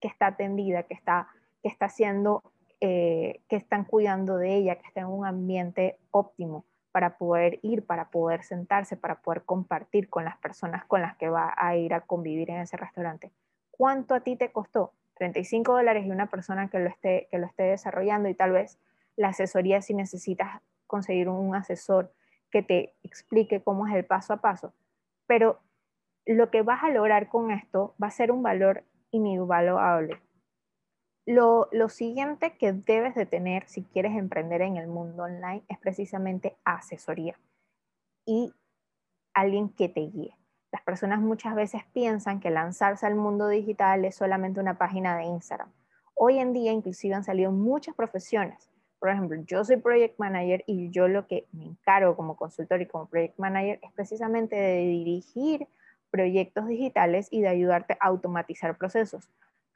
que 0.00 0.08
está 0.08 0.28
atendida, 0.28 0.84
que 0.84 0.94
está, 0.94 1.28
que 1.62 1.68
está 1.68 1.86
haciendo, 1.86 2.42
eh, 2.80 3.42
que 3.48 3.56
están 3.56 3.84
cuidando 3.84 4.36
de 4.36 4.54
ella, 4.56 4.76
que 4.76 4.86
está 4.86 5.00
en 5.00 5.06
un 5.06 5.26
ambiente 5.26 5.98
óptimo 6.10 6.64
para 6.92 7.18
poder 7.18 7.60
ir, 7.62 7.84
para 7.86 8.10
poder 8.10 8.42
sentarse, 8.42 8.96
para 8.96 9.20
poder 9.20 9.42
compartir 9.44 10.08
con 10.08 10.24
las 10.24 10.36
personas 10.38 10.84
con 10.86 11.02
las 11.02 11.16
que 11.16 11.28
va 11.28 11.54
a 11.56 11.76
ir 11.76 11.94
a 11.94 12.00
convivir 12.00 12.50
en 12.50 12.58
ese 12.58 12.76
restaurante. 12.76 13.30
¿Cuánto 13.70 14.14
a 14.14 14.20
ti 14.20 14.36
te 14.36 14.50
costó? 14.50 14.92
35 15.14 15.72
dólares 15.72 16.06
y 16.06 16.10
una 16.10 16.26
persona 16.26 16.68
que 16.68 16.78
lo 16.78 16.88
esté, 16.88 17.28
que 17.30 17.38
lo 17.38 17.46
esté 17.46 17.64
desarrollando 17.64 18.28
y 18.28 18.34
tal 18.34 18.52
vez 18.52 18.78
la 19.16 19.28
asesoría 19.28 19.82
si 19.82 19.94
necesitas 19.94 20.62
conseguir 20.86 21.28
un 21.28 21.54
asesor 21.54 22.12
que 22.50 22.62
te 22.62 22.94
explique 23.02 23.62
cómo 23.62 23.86
es 23.86 23.94
el 23.94 24.04
paso 24.04 24.32
a 24.32 24.38
paso. 24.38 24.72
Pero 25.26 25.60
lo 26.24 26.50
que 26.50 26.62
vas 26.62 26.82
a 26.82 26.90
lograr 26.90 27.28
con 27.28 27.50
esto 27.50 27.94
va 28.02 28.08
a 28.08 28.12
ser 28.12 28.32
un 28.32 28.42
valor 28.42 28.84
inigualable. 29.10 30.20
Lo, 31.26 31.68
lo 31.72 31.88
siguiente 31.88 32.56
que 32.56 32.72
debes 32.72 33.14
de 33.14 33.26
tener 33.26 33.68
si 33.68 33.84
quieres 33.84 34.16
emprender 34.16 34.62
en 34.62 34.76
el 34.76 34.86
mundo 34.86 35.24
online 35.24 35.62
es 35.68 35.78
precisamente 35.78 36.56
asesoría 36.64 37.38
y 38.24 38.52
alguien 39.34 39.68
que 39.68 39.88
te 39.88 40.00
guíe. 40.00 40.36
Las 40.72 40.82
personas 40.82 41.20
muchas 41.20 41.54
veces 41.54 41.82
piensan 41.92 42.40
que 42.40 42.50
lanzarse 42.50 43.06
al 43.06 43.14
mundo 43.14 43.48
digital 43.48 44.04
es 44.04 44.16
solamente 44.16 44.60
una 44.60 44.76
página 44.76 45.16
de 45.16 45.24
Instagram. 45.24 45.72
Hoy 46.14 46.38
en 46.38 46.52
día 46.52 46.72
inclusive 46.72 47.14
han 47.14 47.24
salido 47.24 47.52
muchas 47.52 47.94
profesiones. 47.94 48.70
Por 48.98 49.08
ejemplo, 49.10 49.40
yo 49.46 49.64
soy 49.64 49.76
project 49.76 50.18
manager 50.18 50.64
y 50.66 50.90
yo 50.90 51.08
lo 51.08 51.26
que 51.26 51.46
me 51.52 51.64
encargo 51.64 52.16
como 52.16 52.36
consultor 52.36 52.82
y 52.82 52.86
como 52.86 53.06
project 53.06 53.38
manager 53.38 53.78
es 53.82 53.92
precisamente 53.92 54.56
de 54.56 54.78
dirigir 54.78 55.68
proyectos 56.10 56.66
digitales 56.66 57.28
y 57.30 57.40
de 57.42 57.48
ayudarte 57.48 57.96
a 58.00 58.06
automatizar 58.06 58.76
procesos. 58.76 59.28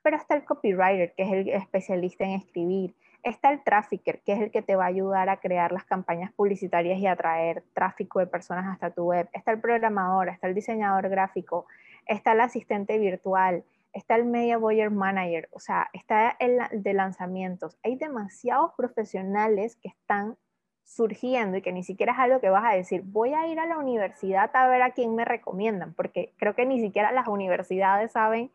Pero 0.03 0.17
está 0.17 0.35
el 0.35 0.45
copywriter, 0.45 1.13
que 1.15 1.23
es 1.23 1.33
el 1.33 1.49
especialista 1.51 2.25
en 2.25 2.33
escribir. 2.33 2.95
Está 3.23 3.53
el 3.53 3.63
trafficker, 3.63 4.21
que 4.23 4.33
es 4.33 4.41
el 4.41 4.51
que 4.51 4.63
te 4.63 4.75
va 4.75 4.85
a 4.85 4.89
ayudar 4.89 5.29
a 5.29 5.37
crear 5.37 5.71
las 5.71 5.85
campañas 5.85 6.33
publicitarias 6.33 6.99
y 6.99 7.07
atraer 7.07 7.63
tráfico 7.73 8.19
de 8.19 8.27
personas 8.27 8.67
hasta 8.67 8.91
tu 8.91 9.05
web. 9.05 9.29
Está 9.33 9.53
el 9.53 9.61
programador, 9.61 10.29
está 10.29 10.49
el 10.49 10.55
diseñador 10.55 11.09
gráfico, 11.09 11.67
está 12.07 12.33
el 12.33 12.41
asistente 12.41 12.99
virtual, 12.99 13.65
está 13.93 14.17
el 14.17 14.25
media 14.25 14.59
buyer 14.59 14.91
manager, 14.91 15.49
o 15.53 15.61
sea, 15.61 15.89
está 15.93 16.37
el 16.41 16.59
de 16.73 16.95
lanzamientos. 16.95 17.79
Hay 17.85 17.97
demasiados 17.97 18.73
profesionales 18.77 19.77
que 19.77 19.89
están 19.89 20.37
surgiendo 20.95 21.57
y 21.57 21.63
que 21.63 21.73
ni 21.73 21.83
siquiera 21.83 22.13
es 22.13 22.19
algo 22.19 22.41
que 22.41 22.51
vas 22.51 22.65
a 22.65 22.77
decir, 22.77 23.03
voy 23.05 23.33
a 23.33 23.47
ir 23.47 23.59
a 23.59 23.67
la 23.67 23.79
universidad 23.79 24.51
a 24.55 24.69
ver 24.69 24.83
a 24.83 24.91
quién 24.91 25.15
me 25.15 25.25
recomiendan, 25.25 25.95
porque 25.95 26.33
creo 26.37 26.55
que 26.55 26.67
ni 26.67 26.81
siquiera 26.81 27.13
las 27.13 27.29
universidades 27.29 28.13
saben. 28.13 28.51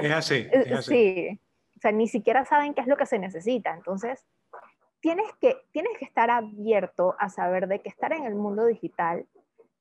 Es 0.00 0.12
así, 0.12 0.34
eh, 0.34 0.50
es 0.66 0.72
así. 0.72 0.90
Sí, 0.90 1.40
o 1.76 1.80
sea, 1.80 1.92
ni 1.92 2.08
siquiera 2.08 2.44
saben 2.44 2.74
qué 2.74 2.80
es 2.80 2.86
lo 2.86 2.96
que 2.96 3.06
se 3.06 3.18
necesita. 3.18 3.74
Entonces, 3.74 4.24
tienes 5.00 5.30
que, 5.40 5.56
tienes 5.72 5.96
que 5.98 6.04
estar 6.04 6.30
abierto 6.30 7.14
a 7.18 7.28
saber 7.28 7.68
de 7.68 7.80
que 7.80 7.88
estar 7.88 8.12
en 8.12 8.24
el 8.24 8.34
mundo 8.34 8.64
digital 8.64 9.26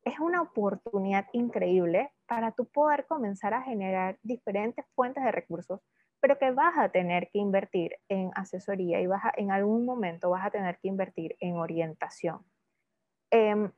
es 0.04 0.20
una 0.20 0.42
oportunidad 0.42 1.28
increíble 1.34 2.12
para 2.28 2.52
tú 2.52 2.66
poder 2.66 3.06
comenzar 3.06 3.54
a 3.54 3.62
generar 3.62 4.18
diferentes 4.24 4.86
fuentes 4.96 5.24
de 5.24 5.32
recursos 5.32 5.82
pero 6.20 6.38
que 6.38 6.52
vas 6.52 6.78
a 6.78 6.90
tener 6.90 7.30
que 7.30 7.40
invertir 7.40 7.98
en 8.10 8.32
asesoría 8.36 9.00
y 9.02 9.08
vas 9.08 9.24
en 9.36 9.52
algún 9.52 9.86
momento 9.86 10.30
vas 10.30 10.46
a 10.46 10.52
tener 10.52 10.78
que 10.80 10.88
invertir 10.88 11.36
en 11.40 11.56
orientación. 11.58 12.44
Em, 13.30 13.72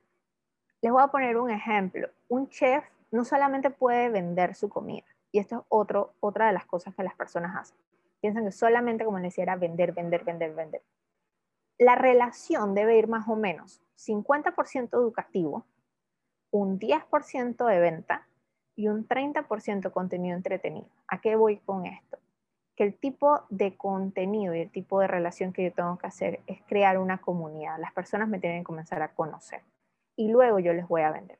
les 0.80 0.92
voy 0.92 1.02
a 1.02 1.08
poner 1.08 1.36
un 1.36 1.50
ejemplo. 1.50 2.08
Un 2.28 2.48
chef 2.48 2.84
no 3.10 3.24
solamente 3.24 3.70
puede 3.70 4.08
vender 4.08 4.54
su 4.54 4.68
comida, 4.68 5.04
y 5.32 5.38
esto 5.38 5.56
es 5.56 5.62
otro, 5.68 6.14
otra 6.20 6.46
de 6.46 6.52
las 6.52 6.64
cosas 6.64 6.94
que 6.94 7.02
las 7.02 7.14
personas 7.14 7.56
hacen. 7.56 7.76
Piensan 8.20 8.44
que 8.44 8.52
solamente, 8.52 9.04
como 9.04 9.18
les 9.18 9.32
decía, 9.32 9.44
era 9.44 9.56
vender, 9.56 9.92
vender, 9.92 10.24
vender, 10.24 10.54
vender. 10.54 10.82
La 11.78 11.94
relación 11.94 12.74
debe 12.74 12.98
ir 12.98 13.08
más 13.08 13.26
o 13.28 13.36
menos 13.36 13.80
50% 13.96 14.98
educativo, 14.98 15.64
un 16.50 16.78
10% 16.78 17.66
de 17.66 17.80
venta 17.80 18.26
y 18.76 18.88
un 18.88 19.06
30% 19.06 19.90
contenido 19.92 20.36
entretenido. 20.36 20.88
¿A 21.08 21.20
qué 21.20 21.36
voy 21.36 21.58
con 21.58 21.86
esto? 21.86 22.18
El 22.84 22.94
tipo 22.94 23.42
de 23.50 23.76
contenido 23.76 24.54
y 24.54 24.60
el 24.60 24.70
tipo 24.70 25.00
de 25.00 25.06
relación 25.06 25.52
que 25.52 25.64
yo 25.64 25.72
tengo 25.72 25.98
que 25.98 26.06
hacer 26.06 26.40
es 26.46 26.60
crear 26.62 26.98
una 26.98 27.18
comunidad. 27.18 27.78
Las 27.78 27.92
personas 27.92 28.28
me 28.28 28.38
tienen 28.38 28.60
que 28.60 28.66
comenzar 28.66 29.02
a 29.02 29.12
conocer 29.14 29.62
y 30.16 30.28
luego 30.28 30.58
yo 30.58 30.72
les 30.72 30.86
voy 30.86 31.02
a 31.02 31.10
vender. 31.10 31.38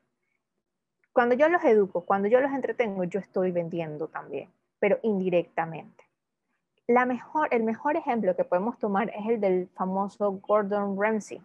Cuando 1.12 1.35
yo 1.35 1.48
los 1.48 1.64
educo, 1.64 2.05
cuando 2.05 2.29
yo 2.29 2.40
los 2.40 2.53
entretengo, 2.53 3.05
yo 3.05 3.20
estoy 3.20 3.50
vendiendo 3.53 4.09
también, 4.09 4.50
pero 4.79 4.98
indirectamente. 5.03 6.05
La 6.87 7.05
mejor, 7.05 7.48
el 7.53 7.62
mejor 7.62 7.96
ejemplo 7.96 8.35
que 8.35 8.44
podemos 8.44 8.79
tomar 8.79 9.11
es 9.11 9.26
el 9.29 9.40
del 9.40 9.68
famoso 9.74 10.33
Gordon 10.33 11.00
Ramsay. 11.00 11.42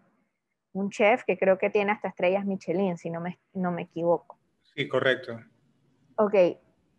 un 0.74 0.90
chef 0.90 1.24
que 1.24 1.38
creo 1.38 1.58
que 1.58 1.70
tiene 1.70 1.92
hasta 1.92 2.10
estrellas 2.10 2.46
Michelin, 2.46 2.98
si 2.98 3.10
no 3.10 3.22
me, 3.22 3.40
no 3.54 3.72
me 3.72 3.84
equivoco. 3.84 4.38
Sí, 4.62 4.88
correcto. 4.88 5.40
Ok, 6.18 6.34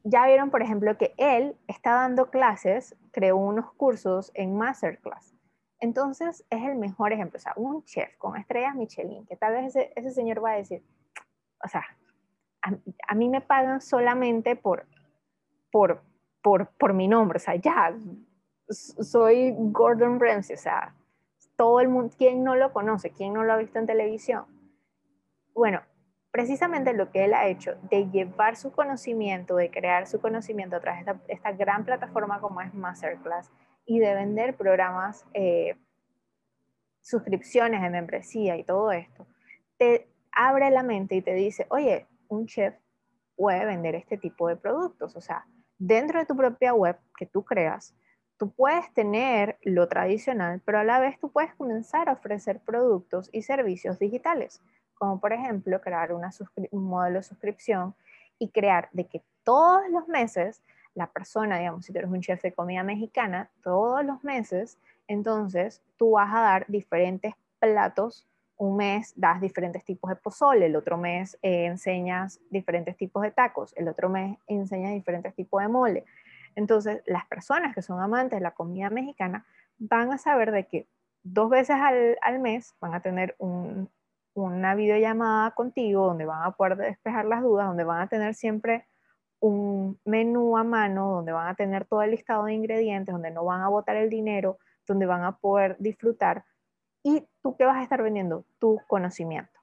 ya 0.09 0.25
vieron, 0.27 0.51
por 0.51 0.63
ejemplo, 0.63 0.97
que 0.97 1.15
él 1.17 1.57
está 1.67 1.95
dando 1.95 2.31
clases, 2.31 2.97
creó 3.11 3.37
unos 3.37 3.73
cursos 3.73 4.31
en 4.35 4.57
Masterclass. 4.57 5.35
Entonces, 5.81 6.47
es 6.49 6.63
el 6.63 6.77
mejor 6.77 7.13
ejemplo. 7.13 7.39
O 7.39 7.41
sea, 7.41 7.53
un 7.57 7.85
chef 7.85 8.17
con 8.17 8.37
estrellas 8.37 8.77
Michelin, 8.77 9.27
que 9.27 9.37
tal 9.37 9.55
vez 9.55 9.75
ese, 9.75 9.93
ese 9.97 10.13
señor 10.13 10.43
va 10.43 10.53
a 10.53 10.57
decir, 10.57 10.85
o 11.63 11.69
sea, 11.69 11.85
a, 13.09 13.15
mí 13.15 13.29
me 13.29 13.41
pagan 13.41 13.81
solamente 13.81 14.55
por, 14.55 14.87
por, 15.73 16.03
por, 16.41 16.69
por 16.79 16.95
mi 16.95 17.09
nombre. 17.09 17.39
O 17.39 17.41
sea, 17.41 17.57
ya, 17.57 17.93
soy 18.69 19.55
Gordon 19.59 20.21
Ramsay. 20.21 20.55
O 20.55 20.59
sea, 20.59 20.95
todo 21.57 21.81
el 21.81 21.89
mundo, 21.89 22.15
¿quién 22.17 22.45
no 22.45 22.55
lo 22.55 22.73
conoce? 22.73 23.11
¿Quién 23.11 23.33
no 23.33 23.43
lo 23.43 23.53
ha 23.53 23.57
visto 23.57 23.81
en 23.81 23.87
televisión? 23.87 24.45
Bueno, 25.53 25.81
precisamente 26.37 26.93
lo 26.93 27.11
que 27.11 27.25
él 27.25 27.33
ha 27.33 27.47
hecho 27.47 27.77
de 27.89 28.11
llevar 28.11 28.57
su 28.57 28.71
conocimiento, 28.71 29.57
de 29.57 29.71
crear 29.71 30.07
su 30.07 30.21
conocimiento 30.21 30.77
a 30.77 30.81
través 30.81 31.07
de 31.07 31.15
esta, 31.29 31.53
gran 31.53 31.87
plataforma 31.87 32.43
como 32.43 32.61
es 32.61 32.75
Masterclass 32.75 33.51
y 33.87 34.01
de 34.01 34.15
vender 34.15 34.55
programas, 34.55 35.25
eh, 35.33 35.77
suscripciones 37.01 37.81
de 37.81 37.89
membresía 37.89 38.59
y 38.59 38.65
todo 38.65 38.93
esto, 38.93 39.27
te 39.79 40.11
abre 40.31 40.71
la 40.71 40.83
mente 40.83 41.15
y 41.15 41.23
te 41.23 41.33
dice, 41.33 41.67
oye, 41.71 42.07
un 42.29 42.45
chef 42.45 42.75
puede 43.35 43.65
vender 43.65 43.95
este 43.95 44.19
tipo 44.19 44.47
de 44.49 44.57
productos. 44.57 45.17
O 45.17 45.23
sea, 45.23 45.47
dentro 45.79 46.21
de 46.21 46.27
tu 46.27 46.37
propia 46.37 46.75
web 46.75 46.99
que 47.17 47.25
tú 47.25 47.47
creas, 47.47 47.97
tú 48.37 48.51
puedes 48.51 48.93
tener 48.93 49.57
lo 49.63 49.89
tradicional, 49.89 50.61
pero 50.67 50.81
a 50.81 50.85
la 50.85 51.01
vez 51.01 51.19
tú 51.19 51.33
puedes 51.33 51.55
comenzar 51.55 52.11
a 52.11 52.13
ofrecer 52.13 52.61
productos 52.61 53.31
y 53.33 53.41
servicios 53.41 53.99
digitales, 53.99 54.61
como 54.97 55.21
por 55.21 55.33
ejemplo 55.33 55.81
crear 55.81 56.13
un 56.13 56.85
modelo 56.85 57.19
de 57.19 57.23
suscripción 57.23 57.95
y 58.39 58.51
crear 58.51 58.89
de 58.93 59.07
que 59.07 59.23
todos 59.45 59.83
los 59.91 60.09
meses 60.09 60.63
la 60.97 61.07
persona, 61.07 61.59
digamos, 61.59 61.85
si 61.85 61.93
tú 61.93 61.99
eres 61.99 62.11
un 62.11 62.21
chef 62.23 62.43
de 62.43 62.53
comida 62.53 62.83
mexicana, 62.83 63.51
todos 63.63 64.05
los 64.05 64.25
meses, 64.25 64.79
entonces 65.07 65.83
tú 65.97 66.13
vas 66.13 66.35
a 66.35 66.41
dar 66.41 66.67
diferentes 66.69 67.35
platos. 67.61 68.27
Un 68.57 68.79
mes 68.79 69.13
das 69.15 69.39
diferentes 69.43 69.85
tipos 69.85 70.09
de 70.09 70.17
pozole, 70.17 70.65
el 70.65 70.77
otro 70.77 70.97
mes 70.97 71.39
eh, 71.43 71.67
enseñas 71.67 72.41
diferentes 72.49 72.97
tipos 72.97 73.23
de 73.23 73.31
tacos, 73.31 73.77
el 73.77 73.87
otro 73.89 74.09
mes 74.09 74.39
enseñas 74.47 74.93
diferentes 74.93 75.35
tipos 75.35 75.61
de 75.61 75.69
mole. 75.69 76.05
Entonces, 76.55 77.03
las 77.05 77.27
personas 77.27 77.75
que 77.75 77.83
son 77.83 78.01
amantes 78.01 78.39
de 78.39 78.43
la 78.43 78.53
comida 78.53 78.89
mexicana 78.89 79.45
van 79.77 80.11
a 80.11 80.17
saber 80.17 80.51
de 80.53 80.67
que 80.67 80.89
dos 81.23 81.51
veces 81.51 81.77
al 82.23 82.39
mes 82.39 82.75
van 82.81 82.95
a 82.95 83.01
tener 83.01 83.37
un- 83.39 83.91
una 84.37 84.75
videollamada 84.75 85.53
contigo 85.53 86.07
donde 86.07 86.27
van 86.27 86.43
a 86.43 86.53
poder 86.53 86.77
despejar 86.77 87.25
las 87.25 87.43
dudas, 87.43 87.67
donde 87.67 87.85
van 87.85 88.03
a 88.03 88.09
tener 88.09 88.35
siempre 88.35 88.87
un 89.41 89.99
menú 90.05 90.57
a 90.57 90.65
mano, 90.65 91.13
donde 91.13 91.33
van 91.33 91.49
a 91.49 91.55
tener 91.55 91.87
todo 91.87 92.03
el 92.03 92.11
listado 92.11 92.45
de 92.45 92.55
ingredientes, 92.55 93.13
donde 93.13 93.31
no 93.31 93.45
van 93.45 93.63
a 93.63 93.69
botar 93.69 93.97
el 93.97 94.11
dinero, 94.11 94.59
donde 94.87 95.07
van 95.07 95.25
a 95.25 95.39
poder 95.39 95.77
disfrutar. 95.79 96.45
¿Y 97.03 97.27
tú 97.43 97.57
qué 97.57 97.65
vas 97.65 97.77
a 97.77 97.83
estar 97.83 98.03
vendiendo? 98.03 98.45
Tu 98.59 98.79
conocimiento. 98.87 99.59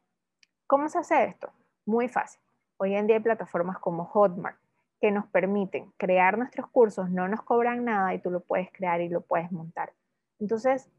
¿Cómo 0.66 0.90
se 0.90 1.00
hace 1.00 1.24
esto? 1.26 1.52
Muy 1.86 2.08
fácil. 2.08 2.42
Hoy 2.78 2.96
en 2.96 3.06
día 3.06 3.18
hay 3.18 3.22
plataformas 3.22 3.78
como 3.80 4.06
Hotmart 4.06 4.58
que 5.00 5.12
nos 5.12 5.28
permiten 5.28 5.92
crear 5.98 6.38
nuestros 6.38 6.68
cursos, 6.70 7.10
no 7.10 7.28
nos 7.28 7.44
cobran 7.44 7.84
nada 7.86 8.14
y 8.14 8.20
tú 8.20 8.32
lo 8.32 8.40
puedes 8.40 8.72
crear 8.72 9.02
y 9.02 9.10
lo 9.10 9.22
puedes 9.22 9.52
montar. 9.52 9.94
Entonces, 10.40 10.90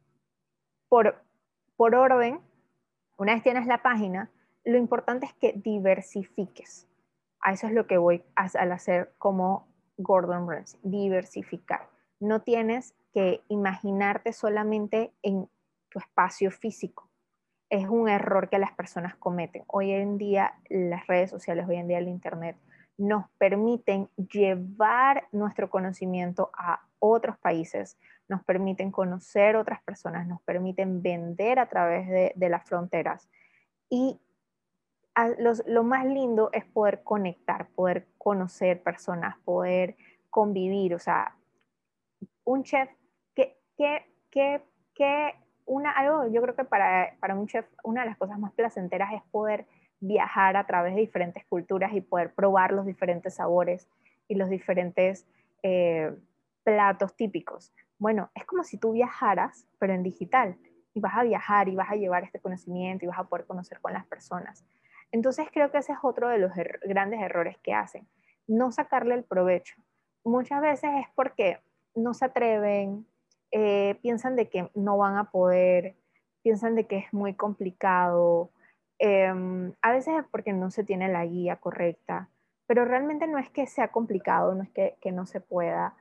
por, 0.88 1.24
por 1.76 1.94
orden, 1.94 2.40
una 3.16 3.35
vez 3.35 3.42
tienes 3.42 3.66
la 3.66 3.83
página, 3.83 4.31
lo 4.64 4.79
importante 4.79 5.27
es 5.27 5.35
que 5.35 5.53
diversifiques. 5.57 6.88
A 7.40 7.53
eso 7.53 7.66
es 7.66 7.72
lo 7.72 7.87
que 7.87 7.98
voy 7.98 8.24
a- 8.37 8.48
al 8.59 8.72
hacer 8.72 9.14
como 9.18 9.68
Gordon 9.98 10.48
Ramsay, 10.48 10.81
diversificar. 10.83 11.88
No 12.18 12.42
tienes 12.42 12.94
que 13.12 13.42
imaginarte 13.48 14.33
solamente 14.33 15.12
en 15.22 15.48
tu 15.90 15.98
espacio 15.98 16.50
físico. 16.50 17.09
Es 17.70 17.88
un 17.88 18.09
error 18.09 18.48
que 18.48 18.59
las 18.59 18.72
personas 18.72 19.14
cometen. 19.16 19.64
Hoy 19.66 19.92
en 19.92 20.18
día 20.18 20.55
las 20.68 21.07
redes 21.07 21.31
sociales, 21.31 21.66
hoy 21.68 21.77
en 21.77 21.88
día 21.88 21.98
el 21.98 22.09
Internet, 22.09 22.57
nos 22.96 23.29
permiten 23.38 24.09
llevar 24.16 25.29
nuestro 25.33 25.70
conocimiimiento 25.70 26.50
a 26.57 26.81
otros 27.12 27.37
países, 27.38 27.99
nos 28.29 28.43
permiten 28.45 28.90
conocer 28.90 29.57
otras 29.57 29.83
personas, 29.83 30.27
nos 30.27 30.40
permiten 30.43 31.03
vender 31.03 31.59
a 31.59 31.69
través 31.69 32.09
de, 32.09 32.33
de 32.35 32.49
las 32.49 32.64
fronteras. 32.64 33.29
Y 33.90 34.21
a- 35.14 35.29
los- 35.38 35.62
lo 35.67 35.83
más 35.85 36.07
lindo 36.07 36.51
es 36.53 36.64
poder 36.64 37.03
conectar, 37.03 37.69
poder 37.69 38.07
conocer 38.19 38.83
personas, 38.83 39.37
poder 39.45 39.97
convivir. 40.31 40.95
O 40.95 40.99
sea, 40.99 41.37
un 42.45 42.62
chef, 42.64 42.88
que, 43.35 43.57
que, 43.77 44.05
que, 44.31 44.62
que 44.95 45.35
una, 45.67 45.93
algo, 45.93 46.27
yo 46.29 46.43
creo 46.43 46.55
que 46.57 46.64
para, 46.64 47.14
para 47.21 47.35
un 47.35 47.47
chef 47.47 47.67
una 47.85 48.03
de 48.03 48.09
las 48.09 48.19
cosas 48.19 48.38
más 48.38 48.53
placenteras 48.53 49.12
es 49.14 49.23
poder 49.31 49.67
viajar 50.01 50.57
a 50.57 50.67
través 50.67 50.95
de 50.95 51.01
diferentes 51.01 51.45
culturas 51.47 51.93
y 51.95 52.01
poder 52.01 52.35
probar 52.35 52.73
los 52.73 52.85
diferentes 52.85 53.35
sabores 53.35 53.88
y 54.29 54.35
los 54.35 54.51
diferentes 54.51 55.27
eh, 55.62 56.14
platos 56.64 57.14
típicos. 57.14 57.72
Bueno, 57.98 58.31
es 58.35 58.44
como 58.44 58.64
si 58.64 58.79
tú 58.79 58.92
viajaras, 58.92 59.66
pero 59.79 59.92
en 59.92 60.03
digital, 60.03 60.57
y 60.94 61.00
vas 61.00 61.14
a 61.16 61.22
viajar 61.22 61.68
y 61.68 61.77
vas 61.77 61.90
a 61.90 61.96
llevar 61.96 62.24
este 62.24 62.40
conocimiento 62.40 63.05
y 63.05 63.09
vas 63.09 63.18
a 63.18 63.24
poder 63.24 63.46
conocer 63.46 63.81
con 63.81 63.92
las 63.92 64.07
personas. 64.07 64.64
Entonces 65.12 65.48
creo 65.53 65.70
que 65.70 65.79
ese 65.79 65.92
es 65.92 65.98
otro 66.03 66.29
de 66.29 66.38
los 66.38 66.57
er 66.57 66.81
grandes 66.85 67.20
errores 67.20 67.59
que 67.59 67.74
hacen, 67.74 68.07
no 68.46 68.72
sacarle 68.72 69.14
el 69.14 69.24
provecho. 69.24 69.77
Muchas 70.24 70.61
veces 70.61 70.90
es 71.00 71.07
porque 71.14 71.61
no 71.94 72.14
se 72.14 72.24
atreven, 72.24 73.07
eh, 73.50 73.96
piensan 74.03 74.37
de 74.37 74.48
que 74.48 74.70
no 74.74 74.96
van 74.96 75.16
a 75.16 75.31
poder, 75.31 75.96
piensan 76.42 76.74
de 76.74 76.87
que 76.87 76.98
es 76.98 77.12
muy 77.12 77.35
complicado, 77.35 78.50
eh, 78.98 79.33
a 79.83 79.92
veces 79.92 80.14
es 80.18 80.24
porque 80.31 80.53
no 80.53 80.70
se 80.70 80.85
tiene 80.85 81.09
la 81.09 81.27
guía 81.27 81.57
correcta, 81.57 82.29
pero 82.66 82.85
realmente 82.85 83.27
no 83.27 83.38
es 83.38 83.50
que 83.50 83.66
sea 83.66 83.88
complicado, 83.88 84.55
no 84.55 84.62
es 84.62 84.70
que 84.70 85.12
no 85.12 85.27
se 85.27 85.40
pueda. 85.40 85.94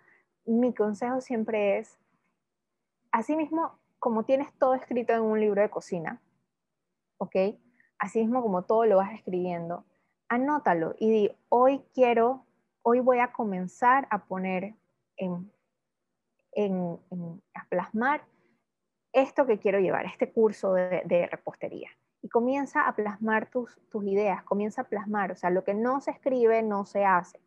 Mi 0.46 0.74
consejo 0.74 1.22
siempre 1.22 1.80
es, 1.80 2.00
asimismo, 3.12 3.80
como 4.00 4.26
tienes 4.26 4.54
todo 4.60 4.74
escrito 4.74 5.14
en 5.14 5.22
un 5.22 5.40
libro 5.40 5.62
de 5.62 5.70
cocina, 5.70 6.22
¿ok? 7.18 7.36
Asimismo, 8.00 8.42
como 8.42 8.64
todo 8.64 8.86
lo 8.86 8.98
vas 8.98 9.14
escribiendo, 9.14 9.86
anótalo 10.28 10.96
y 11.00 11.12
di, 11.12 11.32
hoy 11.50 11.84
quiero, 11.94 12.46
hoy 12.82 13.00
voy 13.00 13.20
a 13.20 13.32
comenzar 13.32 14.08
a 14.10 14.26
poner 14.26 14.76
en, 15.16 15.52
en, 16.52 17.00
en 17.12 17.42
a 17.54 17.66
plasmar 17.70 18.26
esto 19.14 19.46
que 19.46 19.60
quiero 19.60 19.80
llevar, 19.80 20.06
este 20.06 20.32
curso 20.32 20.74
de, 20.74 21.28
repostería. 21.32 21.90
Y 22.22 22.30
comienza 22.30 22.88
a 22.88 22.96
plasmar 22.96 23.50
tus, 23.50 23.80
tus 23.90 24.04
ideas, 24.06 24.44
comienza 24.44 24.82
a 24.82 24.86
plasmar, 24.86 25.32
o 25.32 25.36
sea, 25.36 25.50
lo 25.50 25.64
que 25.64 25.74
no 25.74 26.02
se 26.02 26.12
escribe 26.12 26.64
no 26.64 26.86
se 26.86 27.06
hace. 27.06 27.40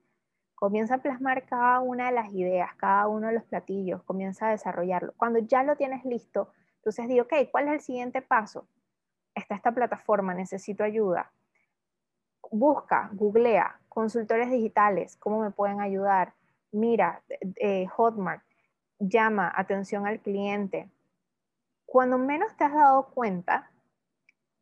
Comienza 0.56 0.94
a 0.94 0.98
plasmar 0.98 1.44
cada 1.44 1.80
una 1.80 2.06
de 2.06 2.12
las 2.12 2.32
ideas, 2.32 2.74
cada 2.76 3.06
uno 3.08 3.28
de 3.28 3.34
los 3.34 3.44
platillos, 3.44 4.02
comienza 4.04 4.48
a 4.48 4.50
desarrollarlo. 4.52 5.12
Cuando 5.18 5.38
ya 5.38 5.62
lo 5.62 5.76
tienes 5.76 6.04
listo, 6.06 6.50
entonces 6.78 7.08
di, 7.08 7.20
ok, 7.20 7.32
¿cuál 7.52 7.68
es 7.68 7.74
el 7.74 7.80
siguiente 7.80 8.22
paso? 8.22 8.66
Está 9.34 9.54
esta 9.54 9.72
plataforma, 9.72 10.32
necesito 10.32 10.82
ayuda. 10.82 11.30
Busca, 12.50 13.10
googlea, 13.12 13.80
consultores 13.90 14.50
digitales, 14.50 15.16
¿cómo 15.18 15.40
me 15.40 15.50
pueden 15.50 15.80
ayudar? 15.82 16.32
Mira, 16.72 17.22
eh, 17.56 17.86
Hotmart, 17.88 18.42
llama, 18.98 19.52
atención 19.54 20.06
al 20.06 20.20
cliente. 20.20 20.90
Cuando 21.84 22.16
menos 22.16 22.56
te 22.56 22.64
has 22.64 22.72
dado 22.72 23.08
cuenta, 23.08 23.70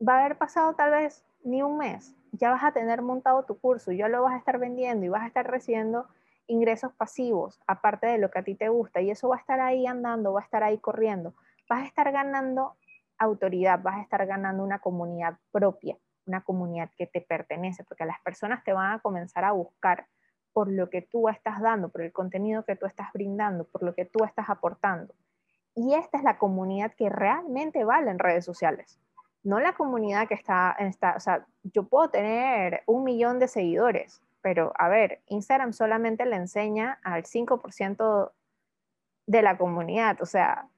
va 0.06 0.14
a 0.14 0.20
haber 0.24 0.38
pasado 0.38 0.74
tal 0.74 0.90
vez 0.90 1.24
ni 1.44 1.62
un 1.62 1.78
mes, 1.78 2.16
ya 2.36 2.50
vas 2.50 2.64
a 2.64 2.72
tener 2.72 3.02
montado 3.02 3.44
tu 3.44 3.58
curso, 3.58 3.92
ya 3.92 4.08
lo 4.08 4.22
vas 4.22 4.34
a 4.34 4.38
estar 4.38 4.58
vendiendo 4.58 5.06
y 5.06 5.08
vas 5.08 5.22
a 5.22 5.26
estar 5.26 5.48
recibiendo 5.48 6.08
ingresos 6.46 6.92
pasivos, 6.92 7.60
aparte 7.66 8.06
de 8.06 8.18
lo 8.18 8.30
que 8.30 8.40
a 8.40 8.44
ti 8.44 8.54
te 8.54 8.68
gusta, 8.68 9.00
y 9.00 9.10
eso 9.10 9.28
va 9.28 9.36
a 9.36 9.38
estar 9.38 9.60
ahí 9.60 9.86
andando, 9.86 10.32
va 10.32 10.40
a 10.40 10.44
estar 10.44 10.62
ahí 10.62 10.78
corriendo. 10.78 11.34
Vas 11.68 11.82
a 11.82 11.86
estar 11.86 12.12
ganando 12.12 12.76
autoridad, 13.18 13.80
vas 13.82 13.96
a 13.96 14.02
estar 14.02 14.26
ganando 14.26 14.62
una 14.62 14.80
comunidad 14.80 15.38
propia, 15.52 15.96
una 16.26 16.42
comunidad 16.42 16.90
que 16.98 17.06
te 17.06 17.20
pertenece, 17.20 17.84
porque 17.84 18.04
las 18.04 18.20
personas 18.20 18.62
te 18.64 18.72
van 18.72 18.92
a 18.92 18.98
comenzar 18.98 19.44
a 19.44 19.52
buscar 19.52 20.06
por 20.52 20.70
lo 20.70 20.90
que 20.90 21.02
tú 21.02 21.28
estás 21.28 21.60
dando, 21.60 21.88
por 21.88 22.02
el 22.02 22.12
contenido 22.12 22.64
que 22.64 22.76
tú 22.76 22.86
estás 22.86 23.12
brindando, 23.12 23.64
por 23.64 23.82
lo 23.82 23.94
que 23.94 24.04
tú 24.04 24.24
estás 24.24 24.50
aportando. 24.50 25.14
Y 25.74 25.94
esta 25.94 26.18
es 26.18 26.24
la 26.24 26.38
comunidad 26.38 26.92
que 26.94 27.08
realmente 27.08 27.84
vale 27.84 28.10
en 28.10 28.18
redes 28.18 28.44
sociales 28.44 29.00
no 29.44 29.60
la 29.60 29.74
comunidad 29.74 30.26
que 30.26 30.34
está, 30.34 30.72
está, 30.78 31.14
o 31.16 31.20
sea, 31.20 31.46
yo 31.62 31.84
puedo 31.84 32.08
tener 32.10 32.82
un 32.86 33.04
millón 33.04 33.38
de 33.38 33.48
seguidores, 33.48 34.22
pero 34.42 34.72
a 34.76 34.88
ver, 34.88 35.20
Instagram 35.28 35.72
solamente 35.72 36.26
le 36.26 36.36
enseña 36.36 36.98
al 37.04 37.24
5% 37.24 38.32
de 39.26 39.42
la 39.42 39.56
comunidad, 39.56 40.20
o 40.20 40.26
sea, 40.26 40.68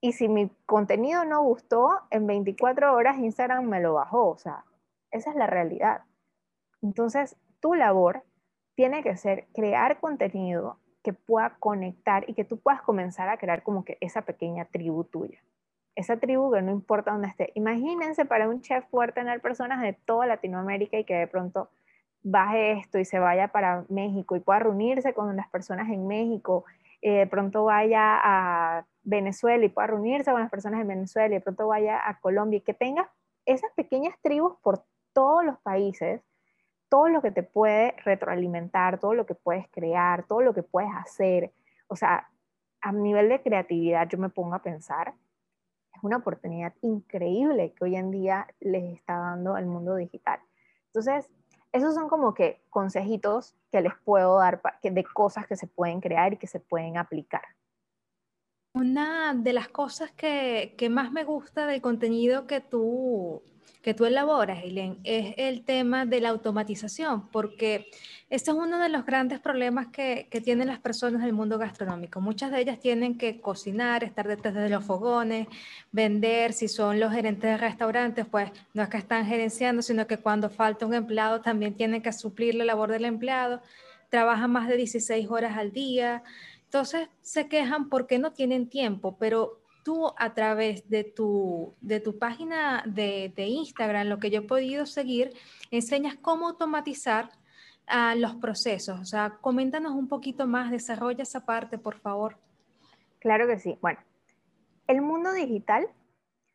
Y 0.00 0.12
si 0.12 0.28
mi 0.28 0.50
contenido 0.66 1.24
no 1.24 1.42
gustó, 1.42 2.02
en 2.10 2.26
24 2.26 2.94
horas 2.94 3.18
Instagram 3.18 3.64
me 3.64 3.80
lo 3.80 3.94
bajó. 3.94 4.28
O 4.28 4.38
sea, 4.38 4.64
esa 5.10 5.30
es 5.30 5.36
la 5.36 5.46
realidad. 5.46 6.02
Entonces, 6.82 7.36
tu 7.60 7.74
labor 7.74 8.22
tiene 8.74 9.02
que 9.02 9.16
ser 9.16 9.46
crear 9.54 9.98
contenido 9.98 10.78
que 11.02 11.12
pueda 11.12 11.56
conectar 11.58 12.28
y 12.28 12.34
que 12.34 12.44
tú 12.44 12.58
puedas 12.58 12.82
comenzar 12.82 13.28
a 13.28 13.38
crear 13.38 13.62
como 13.62 13.84
que 13.84 13.96
esa 14.00 14.22
pequeña 14.22 14.66
tribu 14.66 15.04
tuya. 15.04 15.40
Esa 15.96 16.18
tribu 16.18 16.52
que 16.52 16.62
no 16.62 16.70
importa 16.70 17.10
dónde 17.10 17.28
esté. 17.28 17.50
Imagínense 17.54 18.24
para 18.24 18.48
un 18.48 18.60
chef 18.60 18.84
poder 18.86 19.12
tener 19.12 19.40
personas 19.40 19.82
de 19.82 19.94
toda 19.94 20.26
Latinoamérica 20.26 20.98
y 20.98 21.04
que 21.04 21.14
de 21.14 21.26
pronto 21.26 21.70
baje 22.22 22.72
esto 22.72 22.98
y 22.98 23.04
se 23.04 23.18
vaya 23.18 23.48
para 23.48 23.84
México 23.88 24.36
y 24.36 24.40
pueda 24.40 24.58
reunirse 24.60 25.14
con 25.14 25.34
las 25.36 25.48
personas 25.48 25.88
en 25.88 26.06
México, 26.06 26.64
eh, 27.00 27.18
de 27.18 27.26
pronto 27.26 27.64
vaya 27.64 28.20
a 28.22 28.84
Venezuela 29.04 29.64
y 29.64 29.68
pueda 29.68 29.86
reunirse 29.88 30.32
con 30.32 30.40
las 30.40 30.50
personas 30.50 30.80
en 30.80 30.88
Venezuela 30.88 31.28
y 31.28 31.38
de 31.38 31.40
pronto 31.40 31.68
vaya 31.68 32.00
a 32.06 32.18
Colombia 32.20 32.58
y 32.58 32.60
que 32.62 32.74
tenga 32.74 33.10
esas 33.44 33.70
pequeñas 33.72 34.14
tribus 34.22 34.54
por 34.60 34.84
todos 35.12 35.44
los 35.44 35.58
países, 35.60 36.20
todo 36.88 37.08
lo 37.08 37.22
que 37.22 37.30
te 37.30 37.42
puede 37.42 37.94
retroalimentar, 38.04 38.98
todo 38.98 39.14
lo 39.14 39.24
que 39.24 39.34
puedes 39.34 39.68
crear, 39.70 40.24
todo 40.24 40.40
lo 40.40 40.52
que 40.52 40.62
puedes 40.62 40.90
hacer. 40.94 41.52
O 41.86 41.96
sea, 41.96 42.28
a 42.80 42.92
nivel 42.92 43.28
de 43.28 43.40
creatividad 43.40 44.08
yo 44.08 44.18
me 44.18 44.28
pongo 44.28 44.54
a 44.56 44.62
pensar, 44.62 45.14
es 45.96 46.02
una 46.02 46.18
oportunidad 46.18 46.74
increíble 46.82 47.72
que 47.72 47.84
hoy 47.84 47.96
en 47.96 48.10
día 48.10 48.46
les 48.60 48.96
está 48.96 49.18
dando 49.18 49.56
el 49.56 49.66
mundo 49.66 49.96
digital. 49.96 50.40
Entonces, 50.88 51.30
esos 51.72 51.94
son 51.94 52.08
como 52.08 52.34
que 52.34 52.62
consejitos 52.70 53.54
que 53.70 53.80
les 53.80 53.92
puedo 54.04 54.38
dar 54.38 54.60
de 54.82 55.04
cosas 55.04 55.46
que 55.46 55.56
se 55.56 55.66
pueden 55.66 56.00
crear 56.00 56.32
y 56.32 56.36
que 56.36 56.46
se 56.46 56.60
pueden 56.60 56.96
aplicar. 56.96 57.42
Una 58.74 59.34
de 59.34 59.52
las 59.52 59.68
cosas 59.68 60.10
que, 60.12 60.74
que 60.76 60.90
más 60.90 61.10
me 61.10 61.24
gusta 61.24 61.66
del 61.66 61.80
contenido 61.80 62.46
que 62.46 62.60
tú 62.60 63.42
que 63.82 63.94
tú 63.94 64.04
elaboras, 64.04 64.64
Eileen, 64.64 64.98
es 65.04 65.34
el 65.36 65.64
tema 65.64 66.06
de 66.06 66.20
la 66.20 66.30
automatización, 66.30 67.28
porque 67.28 67.88
este 68.30 68.50
es 68.50 68.56
uno 68.56 68.80
de 68.80 68.88
los 68.88 69.06
grandes 69.06 69.38
problemas 69.38 69.86
que, 69.88 70.26
que, 70.28 70.40
tienen 70.40 70.66
las 70.66 70.80
personas 70.80 71.22
del 71.22 71.32
mundo 71.32 71.56
gastronómico. 71.56 72.20
Muchas 72.20 72.50
de 72.50 72.60
ellas 72.60 72.80
tienen 72.80 73.16
que 73.16 73.40
cocinar, 73.40 74.02
estar 74.02 74.26
detrás 74.26 74.54
de 74.54 74.68
los 74.68 74.84
fogones, 74.84 75.46
vender, 75.92 76.52
si 76.52 76.66
son 76.66 76.98
los 76.98 77.12
gerentes 77.12 77.48
de 77.48 77.56
restaurantes, 77.56 78.26
pues 78.26 78.50
no 78.74 78.82
es 78.82 78.88
que 78.88 78.96
están 78.96 79.24
gerenciando, 79.24 79.82
sino 79.82 80.06
que 80.08 80.18
cuando 80.18 80.50
falta 80.50 80.84
un 80.84 80.94
empleado 80.94 81.40
también 81.40 81.74
tienen 81.74 82.02
que 82.02 82.12
suplir 82.12 82.56
la 82.56 82.64
labor 82.64 82.90
del 82.90 83.04
empleado, 83.04 83.62
trabajan 84.08 84.50
más 84.50 84.66
de 84.68 84.76
16 84.76 85.28
horas 85.30 85.56
al 85.56 85.72
día. 85.72 86.24
Entonces 86.64 87.08
se 87.22 87.48
quejan 87.48 87.88
porque 87.88 88.18
no 88.18 88.32
tienen 88.32 88.68
tiempo, 88.68 89.16
pero 89.18 89.60
tú 89.86 90.12
a 90.16 90.34
través 90.34 90.90
de 90.90 91.04
tu, 91.04 91.76
de 91.80 92.00
tu 92.00 92.18
página 92.18 92.82
de, 92.86 93.32
de 93.36 93.44
Instagram, 93.44 94.08
lo 94.08 94.18
que 94.18 94.30
yo 94.30 94.40
he 94.40 94.42
podido 94.42 94.84
seguir, 94.84 95.32
enseñas 95.70 96.16
cómo 96.16 96.48
automatizar 96.48 97.30
uh, 97.88 98.18
los 98.18 98.34
procesos. 98.34 98.98
O 98.98 99.04
sea, 99.04 99.38
coméntanos 99.40 99.92
un 99.92 100.08
poquito 100.08 100.48
más, 100.48 100.72
desarrolla 100.72 101.22
esa 101.22 101.46
parte, 101.46 101.78
por 101.78 102.00
favor. 102.00 102.36
Claro 103.20 103.46
que 103.46 103.60
sí. 103.60 103.78
Bueno, 103.80 104.00
el 104.88 105.02
mundo 105.02 105.32
digital 105.32 105.86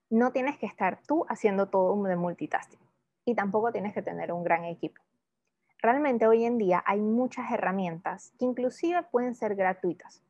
no 0.10 0.34
tienes 0.34 0.58
que 0.58 0.66
estar 0.66 1.00
tú 1.08 1.26
haciendo 1.30 1.70
todo 1.70 2.04
de 2.04 2.18
multitasking 2.18 2.82
y 3.24 3.34
tampoco 3.34 3.72
tienes 3.72 3.94
que 3.94 4.02
tener 4.02 4.34
un 4.34 4.44
gran 4.44 4.66
equipo. 4.66 5.02
Realmente 5.78 6.28
hoy 6.28 6.44
en 6.44 6.58
día 6.58 6.84
hay 6.86 7.00
muchas 7.00 7.50
herramientas 7.50 8.34
que 8.38 8.44
inclusive 8.44 9.04
pueden 9.04 9.36
ser 9.36 9.56
gratuitas 9.56 10.22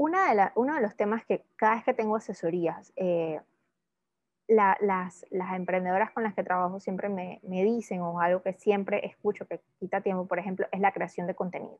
una 0.00 0.34
de 0.34 0.50
uno 0.54 0.76
de 0.76 0.80
los 0.80 0.96
temas 0.96 1.26
que 1.26 1.44
cada 1.56 1.74
vez 1.74 1.84
que 1.84 1.92
tengo 1.92 2.16
asesorías, 2.16 2.90
eh, 2.96 3.38
las, 4.48 4.78
las, 4.80 5.52
emprendedoras 5.54 6.10
con 6.12 6.22
las 6.22 6.32
que 6.32 6.42
trabajo 6.42 6.80
siempre 6.80 7.10
me, 7.10 7.38
me, 7.42 7.62
dicen, 7.62 8.00
o 8.00 8.18
algo 8.18 8.42
que 8.42 8.54
siempre 8.54 9.04
escucho 9.04 9.46
que 9.46 9.60
quita 9.78 10.00
tiempo, 10.00 10.26
por 10.26 10.38
ejemplo, 10.38 10.66
es 10.72 10.80
la 10.80 10.92
creación 10.92 11.26
de 11.26 11.34
contenido. 11.34 11.78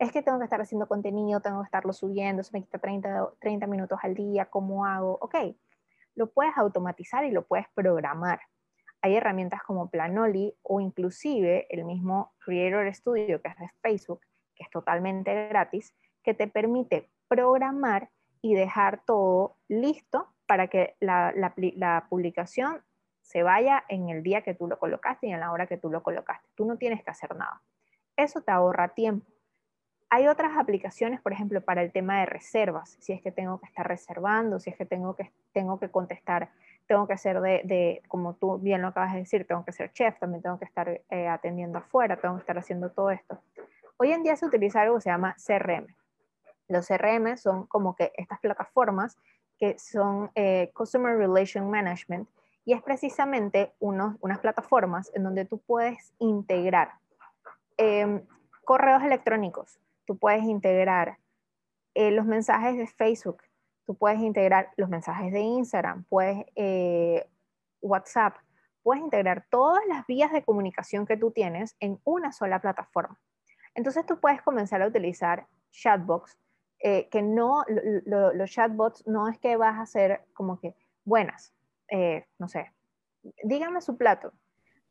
Es 0.00 0.10
que 0.10 0.22
tengo 0.22 0.38
que 0.38 0.44
estar 0.44 0.60
haciendo 0.60 0.88
contenido, 0.88 1.40
tengo 1.40 1.60
que 1.60 1.66
estarlo 1.66 1.92
subiendo, 1.92 2.42
se 2.42 2.50
me 2.52 2.64
quita 2.64 2.78
30, 2.78 3.34
30 3.38 3.68
minutos 3.68 4.00
al 4.02 4.16
día, 4.16 4.46
¿cómo 4.46 4.84
hago? 4.84 5.16
Ok, 5.20 5.36
lo 6.16 6.28
puedes 6.32 6.58
automatizar 6.58 7.24
y 7.26 7.30
lo 7.30 7.46
puedes 7.46 7.68
programar. 7.76 8.40
Hay 9.02 9.14
herramientas 9.14 9.62
como 9.62 9.88
Planoli 9.88 10.52
o 10.62 10.80
inclusive 10.80 11.68
el 11.70 11.84
mismo 11.84 12.34
Creator 12.40 12.92
Studio 12.92 13.40
que 13.40 13.50
es 13.50 13.56
de 13.56 13.68
Facebook, 13.82 14.20
que 14.56 14.64
es 14.64 14.70
totalmente 14.70 15.46
gratis, 15.46 15.94
que 16.24 16.34
te 16.34 16.48
permite 16.48 17.08
programar 17.28 18.10
y 18.42 18.54
dejar 18.54 19.02
todo 19.04 19.56
listo 19.68 20.28
para 20.46 20.68
que 20.68 20.96
la, 21.00 22.06
publicación 22.08 22.82
se 23.22 23.42
vaya 23.42 23.84
en 23.88 24.08
el 24.08 24.22
día 24.22 24.42
que 24.42 24.54
tú 24.54 24.68
lo 24.68 24.78
colocaste 24.78 25.26
y 25.26 25.32
en 25.32 25.40
la 25.40 25.50
hora 25.50 25.66
que 25.66 25.76
tú 25.76 25.90
lo 25.90 26.02
colocaste. 26.02 26.48
Tú 26.54 26.64
no 26.64 26.76
tienes 26.76 27.02
que 27.02 27.10
hacer 27.10 27.34
nada. 27.34 27.60
Eso 28.16 28.40
te 28.40 28.52
ahorra 28.52 28.88
tiempo. 28.88 29.26
Hay 30.08 30.28
otras 30.28 30.56
aplicaciones, 30.56 31.20
por 31.20 31.32
ejemplo, 31.32 31.60
para 31.60 31.82
el 31.82 31.90
tema 31.90 32.20
de 32.20 32.26
reservas, 32.26 32.96
si 33.00 33.12
es 33.12 33.20
que 33.20 33.32
tengo 33.32 33.58
que 33.58 33.66
estar 33.66 33.86
reservando, 33.88 34.60
si 34.60 34.70
es 34.70 34.76
que 34.76 34.86
tengo 34.86 35.16
que, 35.16 35.32
tengo 35.52 35.80
que 35.80 35.90
contestar, 35.90 36.50
tengo 36.86 37.08
que 37.08 37.18
ser 37.18 37.40
de, 37.40 37.62
de 37.64 38.02
como 38.06 38.34
tú 38.34 38.58
bien 38.58 38.82
lo 38.82 38.88
acabas 38.88 39.14
de 39.14 39.18
decir, 39.18 39.44
tengo 39.44 39.64
que 39.64 39.72
ser 39.72 39.92
chef, 39.92 40.16
también 40.20 40.42
tengo 40.42 40.60
que 40.60 40.64
estar 40.64 40.88
eh, 40.88 41.26
atendiendo 41.26 41.78
afuera, 41.78 42.16
tengo 42.16 42.36
que 42.36 42.40
estar 42.42 42.56
haciendo 42.56 42.92
todo 42.92 43.10
esto. 43.10 43.40
Hoy 43.96 44.12
en 44.12 44.22
día 44.22 44.36
se 44.36 44.46
utiliza 44.46 44.82
algo 44.82 44.94
que 44.94 45.00
se 45.00 45.10
llama 45.10 45.34
CRM. 45.44 45.88
Los 46.68 46.88
CRM 46.88 47.36
son 47.36 47.66
como 47.66 47.94
que 47.94 48.12
estas 48.16 48.40
plataformas 48.40 49.16
que 49.58 49.78
son 49.78 50.30
eh, 50.34 50.70
Customer 50.74 51.16
Relation 51.16 51.70
Management 51.70 52.28
y 52.64 52.72
es 52.72 52.82
precisamente 52.82 53.72
unos, 53.78 54.16
unas 54.20 54.40
plataformas 54.40 55.10
en 55.14 55.22
donde 55.22 55.44
tú 55.44 55.58
puedes 55.58 56.12
integrar 56.18 56.92
em, 57.76 58.22
correos 58.64 59.02
electrónicos, 59.02 59.78
tú 60.04 60.18
puedes 60.18 60.42
integrar 60.42 61.18
eh, 61.94 62.10
los 62.10 62.26
mensajes 62.26 62.76
de 62.76 62.86
Facebook, 62.86 63.42
tú 63.86 63.94
puedes 63.94 64.20
integrar 64.20 64.72
los 64.76 64.88
mensajes 64.88 65.32
de 65.32 65.40
Instagram, 65.40 66.04
puedes 66.04 66.44
eh, 66.56 67.30
WhatsApp, 67.80 68.36
puedes 68.82 69.02
integrar 69.02 69.46
todas 69.48 69.84
las 69.86 70.04
vías 70.06 70.32
de 70.32 70.42
comunicación 70.42 71.06
que 71.06 71.16
tú 71.16 71.30
tienes 71.30 71.76
en 71.78 72.00
una 72.04 72.32
sola 72.32 72.60
plataforma. 72.60 73.18
Entonces 73.74 74.04
tú 74.06 74.18
puedes 74.18 74.42
comenzar 74.42 74.82
a 74.82 74.88
utilizar 74.88 75.46
chatbots 75.70 76.36
eh, 76.78 77.08
que 77.08 77.22
no, 77.22 77.64
los 78.04 78.50
chatbots 78.50 79.06
no 79.06 79.28
es 79.28 79.38
que 79.38 79.56
vas 79.56 79.76
a 79.76 79.82
hacer 79.82 80.22
como 80.34 80.60
que 80.60 80.74
buenas, 81.04 81.54
eh, 81.88 82.26
no 82.38 82.48
sé, 82.48 82.72
dígame 83.42 83.80
su 83.80 83.96
plato, 83.96 84.32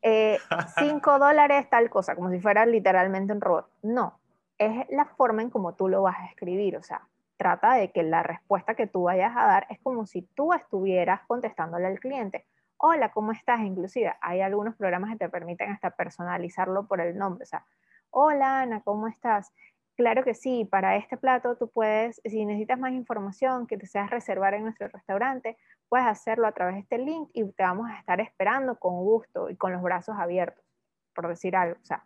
eh, 0.01 0.37
cinco 0.79 1.19
dólares 1.19 1.69
tal 1.69 1.89
cosa, 1.89 2.15
como 2.15 2.31
si 2.31 2.39
fuera 2.39 2.65
literalmente 2.65 3.33
un 3.33 3.41
robot. 3.41 3.69
No, 3.83 4.19
es 4.57 4.87
la 4.89 5.05
forma 5.05 5.41
en 5.41 5.49
como 5.49 5.75
tú 5.75 5.87
lo 5.87 6.01
vas 6.01 6.17
a 6.19 6.25
escribir, 6.25 6.77
o 6.77 6.83
sea, 6.83 7.07
trata 7.37 7.73
de 7.73 7.91
que 7.91 8.03
la 8.03 8.23
respuesta 8.23 8.75
que 8.75 8.87
tú 8.87 9.03
vayas 9.03 9.35
a 9.35 9.45
dar 9.45 9.67
es 9.69 9.79
como 9.81 10.05
si 10.05 10.21
tú 10.21 10.53
estuvieras 10.53 11.21
contestándole 11.27 11.87
al 11.87 11.99
cliente. 11.99 12.45
Hola, 12.77 13.11
¿cómo 13.11 13.31
estás? 13.31 13.61
Inclusive 13.61 14.13
hay 14.21 14.41
algunos 14.41 14.75
programas 14.75 15.11
que 15.11 15.17
te 15.17 15.29
permiten 15.29 15.71
hasta 15.71 15.91
personalizarlo 15.91 16.87
por 16.87 17.01
el 17.01 17.17
nombre, 17.17 17.43
o 17.43 17.47
sea, 17.47 17.65
hola 18.11 18.61
Ana, 18.61 18.81
¿cómo 18.81 19.07
estás? 19.07 19.51
Claro 19.95 20.25
que 20.25 20.33
sí, 20.33 20.65
para 20.65 20.97
este 20.97 21.15
plato 21.15 21.55
tú 21.55 21.69
puedes, 21.69 22.21
si 22.25 22.45
necesitas 22.45 22.77
más 22.77 22.91
información 22.91 23.65
que 23.65 23.77
deseas 23.77 24.09
reservar 24.09 24.53
en 24.53 24.63
nuestro 24.63 24.89
restaurante, 24.89 25.57
puedes 25.87 26.05
hacerlo 26.05 26.47
a 26.47 26.51
través 26.51 26.75
de 26.75 26.81
este 26.81 26.97
link 26.97 27.29
y 27.33 27.45
te 27.53 27.63
vamos 27.63 27.89
a 27.89 27.97
estar 27.97 28.19
esperando 28.19 28.77
con 28.77 28.95
gusto 28.95 29.49
y 29.49 29.55
con 29.55 29.71
los 29.71 29.81
brazos 29.81 30.17
abiertos, 30.19 30.65
por 31.13 31.29
decir 31.29 31.55
algo. 31.55 31.79
O 31.81 31.85
sea, 31.85 32.03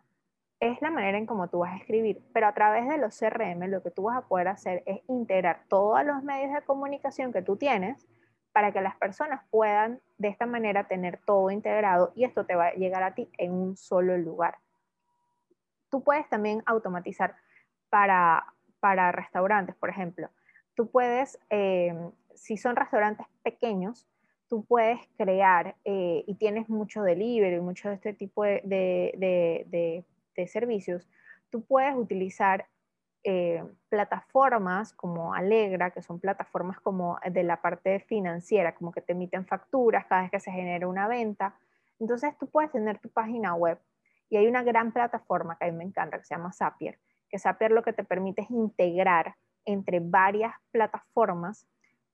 es 0.60 0.80
la 0.82 0.90
manera 0.90 1.18
en 1.18 1.26
cómo 1.26 1.48
tú 1.48 1.60
vas 1.60 1.72
a 1.72 1.78
escribir, 1.78 2.22
pero 2.32 2.46
a 2.46 2.54
través 2.54 2.88
de 2.88 2.98
los 2.98 3.18
CRM 3.18 3.66
lo 3.68 3.82
que 3.82 3.90
tú 3.90 4.04
vas 4.04 4.18
a 4.18 4.28
poder 4.28 4.46
hacer 4.46 4.84
es 4.86 5.00
integrar 5.08 5.64
todos 5.68 6.04
los 6.04 6.22
medios 6.22 6.52
de 6.52 6.62
comunicación 6.62 7.32
que 7.32 7.42
tú 7.42 7.56
tienes 7.56 8.06
para 8.52 8.70
que 8.70 8.82
las 8.82 8.94
personas 8.96 9.42
puedan 9.50 10.00
de 10.18 10.28
esta 10.28 10.46
manera 10.46 10.86
tener 10.86 11.18
todo 11.24 11.50
integrado 11.50 12.12
y 12.14 12.24
esto 12.24 12.46
te 12.46 12.54
va 12.54 12.66
a 12.66 12.74
llegar 12.74 13.02
a 13.02 13.14
ti 13.14 13.28
en 13.38 13.52
un 13.52 13.76
solo 13.76 14.16
lugar. 14.16 14.58
Tú 15.88 16.04
puedes 16.04 16.28
también 16.28 16.62
automatizar 16.66 17.34
para, 17.90 18.46
para 18.80 19.12
restaurantes, 19.12 19.74
por 19.76 19.90
ejemplo. 19.90 20.30
Tú 20.74 20.90
puedes, 20.90 21.38
eh, 21.50 21.94
si 22.34 22.56
son 22.56 22.76
restaurantes 22.76 23.26
pequeños, 23.42 24.06
tú 24.48 24.64
puedes 24.64 24.98
crear 25.16 25.76
eh, 25.84 26.24
y 26.26 26.34
tienes 26.34 26.68
mucho 26.68 27.02
delivery, 27.02 27.60
mucho 27.60 27.88
de 27.88 27.94
este 27.94 28.12
tipo 28.12 28.42
de, 28.42 28.62
de, 28.64 30.04
de, 30.34 30.46
servicios, 30.46 31.06
tú 31.50 31.62
puedes 31.66 31.94
utilizar 31.94 32.66
eh, 33.24 33.62
plataformas 33.90 34.94
como 34.94 35.34
Alegra, 35.34 35.90
que 35.90 36.00
son 36.00 36.18
plataformas 36.18 36.80
como 36.80 37.18
de 37.30 37.42
la 37.42 37.60
parte 37.60 38.00
financiera, 38.00 38.74
como 38.74 38.90
que 38.90 39.02
te 39.02 39.12
emiten 39.12 39.44
facturas 39.44 40.06
cada 40.06 40.22
vez 40.22 40.30
que 40.30 40.40
se 40.40 40.50
genera 40.50 40.88
una 40.88 41.08
venta. 41.08 41.54
Entonces 41.98 42.34
tú 42.38 42.48
puedes 42.48 42.72
tener 42.72 42.98
tu 42.98 43.10
página 43.10 43.54
web 43.54 43.78
y 44.30 44.38
hay 44.38 44.46
una 44.46 44.62
gran 44.62 44.92
plataforma 44.92 45.58
que 45.58 45.66
a 45.66 45.70
mí 45.70 45.76
me 45.76 45.84
encanta, 45.84 46.16
que 46.18 46.24
se 46.24 46.34
llama 46.34 46.54
Zapier, 46.54 46.98
que 47.30 47.38
Zapier 47.38 47.70
lo 47.70 47.82
que 47.82 47.92
te 47.92 48.04
permite 48.04 48.42
es 48.42 48.50
integrar 48.50 49.36
entre 49.64 50.00
varias 50.00 50.52
plataformas 50.70 51.66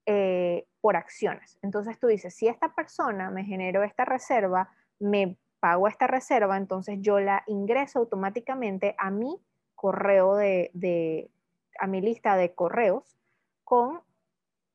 eh, 0.07 0.67
por 0.81 0.97
acciones. 0.97 1.59
Entonces 1.63 1.99
tú 1.99 2.07
dices, 2.07 2.35
si 2.35 2.47
esta 2.47 2.75
persona 2.75 3.31
me 3.31 3.45
generó 3.45 3.83
esta 3.83 4.05
reserva, 4.05 4.71
me 5.01 5.37
pagó 5.59 5.89
esta 5.89 6.07
reserva, 6.07 6.57
entonces 6.57 6.99
yo 7.01 7.19
la 7.19 7.43
ingreso 7.47 7.99
automáticamente 7.99 8.95
a 8.99 9.11
mi 9.11 9.41
correo 9.75 10.37
de, 10.37 11.31
a 11.79 11.87
mi 11.87 12.01
lista 12.01 12.37
de 12.37 12.55
correos 12.55 13.19
con 13.65 14.01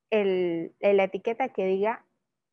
el, 0.10 0.76
la 0.82 1.04
etiqueta 1.04 1.50
que 1.50 1.66
diga 1.66 2.04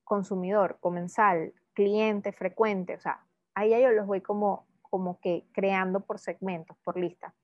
consumidor, 0.05 0.78
comensal, 0.80 1.53
cliente 1.74 2.32
frecuente, 2.32 2.95
o 2.95 3.01
sea, 3.01 3.24
ahí 3.55 3.70
yo 3.70 3.91
los 3.91 4.07
voy 4.07 4.20
como, 4.20 4.66
como 4.82 5.18
que 5.20 5.45
creando 5.53 6.01
por 6.01 6.18
segmentos, 6.18 6.76
por 6.84 6.97
lista. 6.97 7.34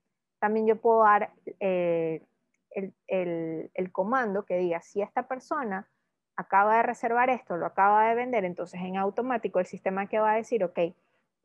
También 0.44 0.66
yo 0.66 0.76
puedo 0.76 1.04
dar 1.04 1.32
eh, 1.58 2.22
el, 3.06 3.92
comando 3.92 4.44
que 4.44 4.58
diga, 4.58 4.82
si 4.82 5.00
esta 5.00 5.26
persona 5.26 5.88
acaba 6.36 6.76
de 6.76 6.82
reservar 6.82 7.30
esto, 7.30 7.56
lo 7.56 7.64
acaba 7.64 8.06
de 8.10 8.14
vender, 8.14 8.44
entonces 8.44 8.78
en 8.82 8.98
automático 8.98 9.58
el 9.58 9.64
sistema 9.64 10.06
que 10.06 10.18
va 10.18 10.32
a 10.32 10.36
decir, 10.36 10.62
ok, 10.62 10.78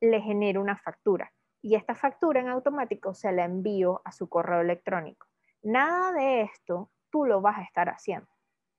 le 0.01 0.19
genero 0.19 0.59
una 0.59 0.75
factura. 0.75 1.31
Y 1.61 1.75
esta 1.75 1.95
factura 1.95 2.41
en 2.41 2.49
automático 2.49 3.13
se 3.13 3.31
la 3.31 3.45
envío 3.45 4.01
a 4.03 4.11
su 4.11 4.27
correo 4.27 4.59
electrónico. 4.59 5.27
Nada 5.63 6.11
de 6.11 6.41
esto 6.41 6.91
tú 7.09 7.23
lo 7.23 7.39
vas 7.39 7.59
a 7.59 7.63
estar 7.63 7.87
haciendo. 7.87 8.27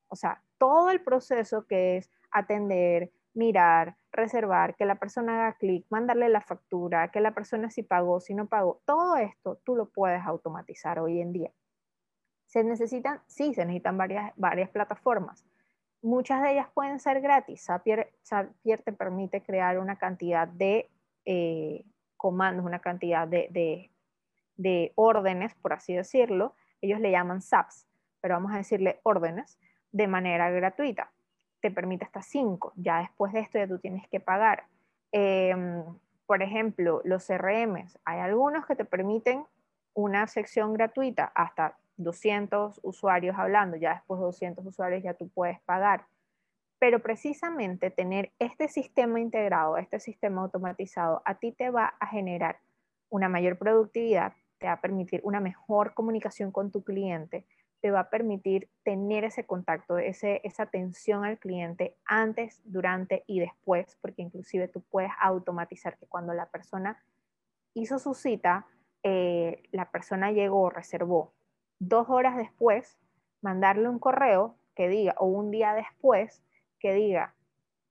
O 0.07 0.15
sea, 0.15 0.43
todo 0.59 0.91
el 0.91 1.01
proceso 1.01 1.65
que 1.65 1.97
es 1.97 2.11
atender, 2.29 3.11
mirar, 3.33 3.97
reservar, 4.11 4.75
que 4.75 4.85
la 4.85 4.95
persona 4.95 5.33
haga 5.33 5.57
clic, 5.57 5.85
mandarle 5.89 6.29
la 6.29 6.41
factura, 6.41 7.09
que 7.11 7.21
la 7.21 7.31
persona 7.31 7.69
si 7.69 7.83
pagó, 7.83 8.19
si 8.19 8.33
no 8.33 8.47
pagó, 8.47 8.81
todo 8.85 9.17
esto 9.17 9.59
tú 9.63 9.75
lo 9.75 9.89
puedes 9.89 10.21
automatizar 10.25 10.99
hoy 10.99 11.21
en 11.21 11.31
día. 11.33 11.51
Se 12.47 12.63
necesitan, 12.63 13.21
sí, 13.27 13.53
se 13.53 13.65
necesitan 13.65 13.97
varias, 13.97 14.33
varias 14.35 14.69
plataformas. 14.69 15.45
Muchas 16.01 16.41
de 16.41 16.53
ellas 16.53 16.67
pueden 16.73 16.99
ser 16.99 17.21
gratis. 17.21 17.63
Zapier, 17.63 18.11
te 18.83 18.91
permite 18.91 19.41
crear 19.43 19.77
una 19.77 19.97
cantidad 19.97 20.47
de 20.47 20.89
eh, 21.25 21.85
comandos, 22.17 22.65
una 22.65 22.79
cantidad 22.79 23.27
de, 23.27 23.91
de, 24.57 24.91
órdenes, 24.95 25.53
por 25.55 25.73
así 25.73 25.93
decirlo. 25.93 26.55
Ellos 26.81 26.99
le 26.99 27.11
llaman 27.11 27.41
SAPs, 27.41 27.87
pero 28.19 28.33
vamos 28.33 28.51
a 28.51 28.57
decirle 28.57 28.99
órdenes 29.03 29.59
de 29.91 30.07
manera 30.07 30.49
gratuita. 30.49 31.11
Te 31.61 31.71
permite 31.71 32.05
hasta 32.05 32.21
cinco. 32.21 32.73
Ya 32.75 32.99
después 32.99 33.33
de 33.33 33.39
esto 33.39 33.57
ya 33.57 33.67
tú 33.67 33.79
tienes 33.79 34.07
que 34.09 34.19
pagar. 34.19 34.65
Em, 35.11 35.83
por 36.25 36.41
ejemplo, 36.41 37.01
los 37.03 37.25
CRMs. 37.25 37.99
Hay 38.05 38.19
algunos 38.19 38.65
que 38.65 38.75
te 38.75 38.85
permiten 38.85 39.45
una 39.93 40.27
sección 40.27 40.73
gratuita 40.73 41.31
hasta 41.35 41.77
200 41.97 42.79
usuarios 42.83 43.37
hablando, 43.37 43.77
ya 43.77 43.95
después 43.95 44.19
de 44.19 44.25
200 44.25 44.65
usuarios 44.65 45.03
ya 45.03 45.13
tú 45.13 45.29
puedes 45.29 45.59
pagar. 45.61 46.05
Pero 46.79 46.99
precisamente 46.99 47.91
tener 47.91 48.31
este 48.39 48.67
sistema 48.67 49.19
integrado, 49.19 49.77
este 49.77 49.99
sistema 49.99 50.41
automatizado, 50.41 51.21
a 51.25 51.35
ti 51.35 51.51
te 51.51 51.69
va 51.69 51.93
a 51.99 52.07
generar 52.07 52.59
una 53.09 53.29
mayor 53.29 53.57
productividad, 53.57 54.33
te 54.57 54.67
va 54.67 54.73
a 54.73 54.81
permitir 54.81 55.21
una 55.23 55.39
mejor 55.39 55.93
comunicación 55.93 56.51
con 56.51 56.71
tu 56.71 56.83
cliente, 56.83 57.45
te 57.81 57.91
va 57.91 58.01
a 58.01 58.09
permitir 58.09 58.69
tener 58.83 59.23
ese 59.23 59.45
contacto, 59.45 59.97
ese, 59.97 60.39
esa 60.43 60.63
atención 60.63 61.25
al 61.25 61.39
cliente 61.39 61.97
antes, 62.05 62.61
durante 62.63 63.23
y 63.27 63.39
después, 63.39 63.97
porque 64.01 64.21
inclusive 64.21 64.67
tú 64.67 64.81
puedes 64.81 65.11
automatizar 65.19 65.97
que 65.97 66.05
cuando 66.05 66.33
la 66.33 66.45
persona 66.45 67.03
hizo 67.73 67.97
su 67.97 68.13
cita, 68.13 68.67
eh, 69.03 69.63
la 69.71 69.89
persona 69.89 70.31
llegó, 70.31 70.69
reservó, 70.69 71.33
dos 71.79 72.07
horas 72.09 72.37
después, 72.37 72.99
mandarle 73.41 73.89
un 73.89 73.97
correo 73.97 74.55
que 74.75 74.87
diga, 74.87 75.15
o 75.17 75.25
un 75.25 75.49
día 75.49 75.73
después, 75.73 76.43
que 76.79 76.93
diga, 76.93 77.33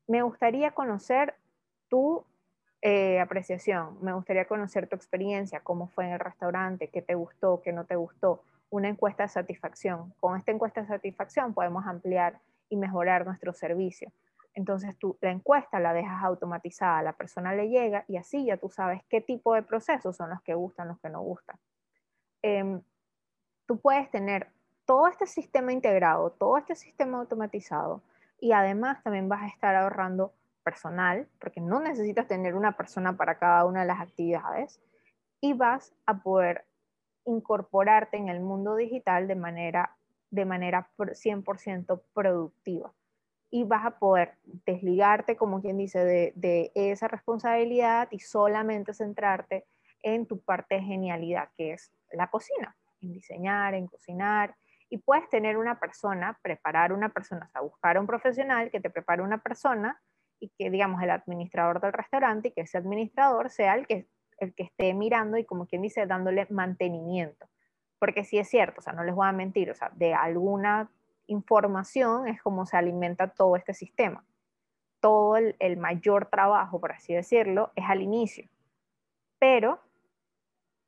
me 0.06 0.22
gustaría 0.22 0.70
conocer 0.70 1.34
tu 1.88 2.24
eh, 2.82 3.18
apreciación, 3.18 3.98
me 4.00 4.12
gustaría 4.12 4.46
conocer 4.46 4.88
tu 4.88 4.94
experiencia, 4.94 5.60
cómo 5.60 5.88
fue 5.88 6.06
en 6.06 6.12
el 6.12 6.20
restaurante, 6.20 6.88
qué 6.88 7.02
te 7.02 7.14
gustó, 7.16 7.60
qué 7.62 7.72
no 7.72 7.84
te 7.84 7.96
gustó, 7.96 8.44
una 8.70 8.88
encuesta 8.88 9.24
de 9.24 9.28
satisfacción. 9.28 10.14
Con 10.20 10.36
esta 10.36 10.52
encuesta 10.52 10.80
de 10.80 10.88
satisfacción 10.88 11.52
podemos 11.52 11.86
ampliar 11.86 12.40
y 12.68 12.76
mejorar 12.76 13.26
nuestro 13.26 13.52
servicio. 13.52 14.12
Entonces 14.54 14.96
tú 14.96 15.16
la 15.20 15.30
encuesta 15.30 15.78
la 15.78 15.92
dejas 15.92 16.22
automatizada, 16.24 17.02
la 17.02 17.12
persona 17.12 17.54
le 17.54 17.68
llega 17.68 18.04
y 18.08 18.16
así 18.16 18.44
ya 18.44 18.56
tú 18.56 18.68
sabes 18.68 19.02
qué 19.08 19.20
tipo 19.20 19.54
de 19.54 19.62
procesos 19.62 20.16
son 20.16 20.30
los 20.30 20.42
que 20.42 20.54
gustan, 20.54 20.88
los 20.88 20.98
que 21.00 21.08
no 21.08 21.20
gustan. 21.20 21.56
Em, 22.42 22.80
tú 23.66 23.78
puedes 23.78 24.10
tener 24.10 24.48
todo 24.84 25.06
este 25.06 25.26
sistema 25.26 25.72
integrado, 25.72 26.30
todo 26.30 26.56
este 26.58 26.74
sistema 26.74 27.18
automatizado 27.18 28.02
y 28.40 28.52
además 28.52 29.02
también 29.02 29.28
vas 29.28 29.42
a 29.42 29.48
estar 29.48 29.76
ahorrando 29.76 30.32
personal, 30.64 31.28
porque 31.38 31.60
no 31.60 31.80
necesitas 31.80 32.26
tener 32.26 32.54
una 32.54 32.76
persona 32.76 33.16
para 33.16 33.38
cada 33.38 33.64
una 33.64 33.80
de 33.80 33.86
las 33.86 34.00
actividades 34.00 34.80
y 35.40 35.54
vas 35.54 35.94
a 36.06 36.22
poder 36.22 36.64
incorporarte 37.24 38.16
en 38.16 38.28
el 38.28 38.40
mundo 38.40 38.76
digital 38.76 39.28
de 39.28 39.34
manera, 39.34 39.96
de 40.30 40.44
manera 40.44 40.90
100% 40.96 42.02
productiva. 42.12 42.92
Y 43.50 43.64
vas 43.64 43.84
a 43.84 43.98
poder 43.98 44.34
desligarte, 44.64 45.36
como 45.36 45.60
quien 45.60 45.76
dice, 45.76 46.04
de, 46.04 46.32
de 46.36 46.70
esa 46.74 47.08
responsabilidad 47.08 48.08
y 48.10 48.20
solamente 48.20 48.94
centrarte 48.94 49.66
en 50.02 50.26
tu 50.26 50.40
parte 50.40 50.76
de 50.76 50.82
genialidad, 50.82 51.48
que 51.56 51.72
es 51.72 51.92
la 52.12 52.28
cocina 52.28 52.76
en 53.02 53.12
diseñar, 53.12 53.74
en 53.74 53.86
cocinar, 53.86 54.54
y 54.90 54.98
puedes 54.98 55.28
tener 55.28 55.56
una 55.56 55.78
persona, 55.78 56.38
preparar 56.42 56.92
una 56.92 57.08
persona, 57.08 57.46
o 57.46 57.50
sea, 57.50 57.60
buscar 57.60 57.96
a 57.96 58.00
un 58.00 58.06
profesional 58.06 58.70
que 58.70 58.80
te 58.80 58.90
prepare 58.90 59.22
una 59.22 59.38
persona 59.38 60.00
y 60.40 60.50
que, 60.50 60.68
digamos, 60.70 61.02
el 61.02 61.10
administrador 61.10 61.80
del 61.80 61.92
restaurante 61.92 62.48
y 62.48 62.52
que 62.52 62.62
ese 62.62 62.78
administrador 62.78 63.50
sea 63.50 63.74
el 63.74 63.86
que, 63.86 64.08
el 64.40 64.54
que 64.54 64.64
esté 64.64 64.92
mirando 64.94 65.36
y, 65.36 65.44
como 65.44 65.66
quien 65.66 65.82
dice, 65.82 66.06
dándole 66.06 66.46
mantenimiento. 66.50 67.46
Porque 67.98 68.24
sí 68.24 68.38
es 68.38 68.48
cierto, 68.48 68.80
o 68.80 68.82
sea, 68.82 68.92
no 68.92 69.04
les 69.04 69.14
voy 69.14 69.28
a 69.28 69.32
mentir, 69.32 69.70
o 69.70 69.74
sea, 69.74 69.90
de 69.94 70.14
alguna 70.14 70.90
información 71.26 72.26
es 72.26 72.42
como 72.42 72.66
se 72.66 72.76
alimenta 72.76 73.28
todo 73.28 73.56
este 73.56 73.74
sistema. 73.74 74.24
Todo 75.00 75.36
el, 75.36 75.76
mayor 75.76 76.26
trabajo, 76.26 76.80
por 76.80 76.92
así 76.92 77.14
decirlo, 77.14 77.72
es 77.74 77.84
al 77.88 78.02
inicio. 78.02 78.48
Pero 79.38 79.80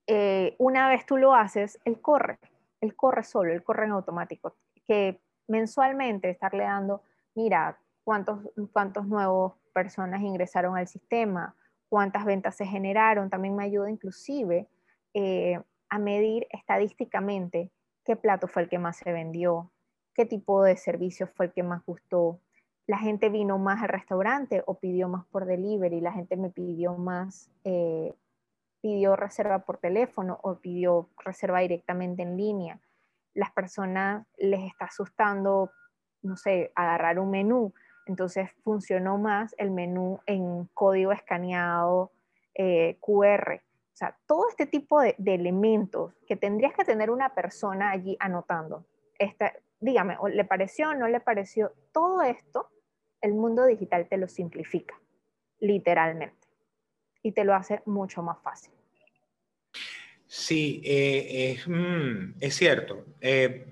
eh, 0.07 0.57
una 0.59 0.88
vez 0.88 1.07
tú 1.07 1.16
lo 1.16 1.34
haces, 1.34 1.80
él 1.84 2.00
corre, 2.00 2.38
él 2.80 2.94
corre 2.94 3.22
solo, 3.22 3.53
él 3.53 3.62
corre 3.62 3.86
en 3.86 3.92
automático. 3.92 4.57
Que 4.84 5.20
mensualmente 5.48 6.28
estarle 6.28 6.64
dando, 6.64 7.03
mira, 7.34 7.78
cuántos, 8.05 8.40
cuántos 8.72 9.07
nuevos 9.07 9.55
personas 9.72 10.20
ingresaron 10.20 10.76
al 10.76 10.88
sistema, 10.88 11.55
cuántas 11.93 12.24
ventas 12.24 12.57
se 12.57 12.64
generaron, 12.64 13.28
también 13.28 13.55
me 13.55 13.64
ayuda 13.64 13.90
inclusive 13.90 14.66
eh, 15.12 15.61
a 15.90 15.99
medir 15.99 16.47
estadísticamente 16.49 17.70
qué 18.03 18.16
plato 18.16 18.49
fue 18.49 18.62
el 18.62 18.70
que 18.70 18.78
más 18.78 18.97
se 18.97 19.12
vendió, 19.12 19.70
qué 20.14 20.24
tipo 20.24 20.62
de 20.62 20.78
servicio 20.78 21.26
fue 21.26 21.47
el 21.47 21.53
que 21.53 21.62
más 21.62 21.84
gustó. 21.84 22.40
La 22.86 22.97
gente 22.97 23.28
vino 23.28 23.59
más 23.59 23.82
al 23.82 23.90
restaurante 23.90 24.62
o 24.64 24.78
pidió 24.78 25.07
más 25.11 25.26
por 25.26 25.45
delivery, 25.45 26.01
la 26.01 26.14
gente 26.14 26.38
me 26.38 26.49
pidió 26.49 26.95
más 26.97 27.51
eh, 27.64 28.14
pidió 28.80 29.14
reserva 29.14 29.59
por 29.59 29.76
teléfono 29.76 30.40
o 30.43 30.55
pidió 30.61 31.11
reserva 31.22 31.61
directamente 31.61 32.22
en 32.22 32.38
línea. 32.38 32.80
Las 33.34 33.51
personas 33.51 34.26
les 34.38 34.62
está 34.62 34.86
asustando, 34.86 35.70
no 36.22 36.38
sé, 36.38 36.72
agarrar 36.74 37.18
un 37.18 37.30
menú. 37.30 37.74
Entonces 38.07 38.50
funcionó 38.64 39.18
más 39.18 39.55
el 39.59 39.70
menú 39.70 40.20
en 40.26 40.66
código 40.74 41.12
escaneado 41.12 42.12
eh, 42.55 42.98
QR. 43.00 43.62
O 43.62 43.96
sea, 43.96 44.16
todo 44.26 44.48
este 44.48 44.66
tipo 44.66 45.00
de, 45.00 45.14
elementos 45.26 46.14
que 46.26 46.36
tendrías 46.36 46.74
que 46.74 46.84
tener 46.84 47.11
una 47.11 47.34
persona 47.34 47.90
allí 47.90 48.16
anotando. 48.18 48.86
Esta, 49.18 49.53
dígame, 49.80 50.16
¿le 50.32 50.44
pareció 50.44 50.90
o 50.90 50.94
no 50.94 51.09
le 51.09 51.20
pareció? 51.20 51.72
Todo 51.92 52.22
esto, 52.22 52.70
el 53.20 53.34
mundo 53.34 53.64
digital 53.66 54.09
te 54.09 54.16
lo 54.16 54.28
simplifica, 54.28 54.98
literalmente 55.61 56.42
y 57.22 57.32
te 57.32 57.44
lo 57.44 57.55
hace 57.55 57.82
mucho 57.86 58.22
más 58.22 58.38
fácil. 58.42 58.72
Sí, 60.26 60.80
eh, 60.84 61.59
mm, 61.66 62.34
es, 62.40 62.55
cierto. 62.55 63.05
Eh, 63.20 63.66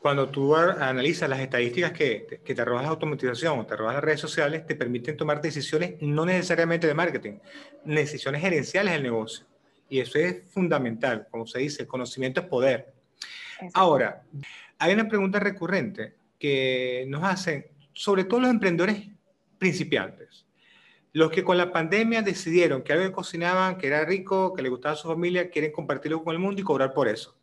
cuando 0.00 0.28
tú 0.28 0.54
analizas 0.54 1.28
las 1.28 1.40
estadísticas 1.40 1.92
que, 1.92 2.40
que 2.44 2.54
te 2.54 2.62
arrojas 2.62 2.84
la 2.84 2.90
automatización 2.90 3.58
o 3.58 3.66
te 3.66 3.74
arrojas 3.74 3.94
las 3.94 4.04
redes 4.04 4.20
sociales, 4.20 4.66
te 4.66 4.76
permiten 4.76 5.16
tomar 5.16 5.40
decisiones 5.40 5.94
no 6.00 6.24
necesariamente 6.24 6.86
de 6.86 6.94
marketing, 6.94 7.38
decisiones 7.84 8.40
gerenciales 8.40 8.92
del 8.92 9.02
negocio. 9.02 9.46
Y 9.88 10.00
eso 10.00 10.18
es 10.18 10.42
fundamental. 10.50 11.26
Como 11.30 11.46
se 11.46 11.60
dice, 11.60 11.82
el 11.82 11.88
conocimiento 11.88 12.40
es 12.40 12.46
poder. 12.46 12.92
Ahora, 13.74 14.22
hay 14.78 14.94
una 14.94 15.08
pregunta 15.08 15.40
recurrente 15.40 16.14
que 16.38 17.04
nos 17.08 17.24
hacen, 17.24 17.66
sobre 17.92 18.24
todo 18.24 18.40
los 18.40 18.50
emprendedores 18.50 19.08
principiantes. 19.58 20.46
Los 21.12 21.30
que 21.30 21.42
con 21.42 21.56
la 21.56 21.72
pandemia 21.72 22.22
decidieron 22.22 22.82
que 22.82 22.92
algo 22.92 23.06
que 23.06 23.12
cocinaban, 23.12 23.78
que 23.78 23.88
era 23.88 24.04
rico, 24.04 24.54
que 24.54 24.62
le 24.62 24.68
gustaba 24.68 24.92
a 24.92 24.96
su 24.96 25.08
familia, 25.08 25.50
quieren 25.50 25.72
compartirlo 25.72 26.22
con 26.22 26.34
el 26.34 26.38
mundo 26.40 26.60
y 26.60 26.64
cobrar 26.64 26.92
por 26.92 27.08
eso. 27.08 27.37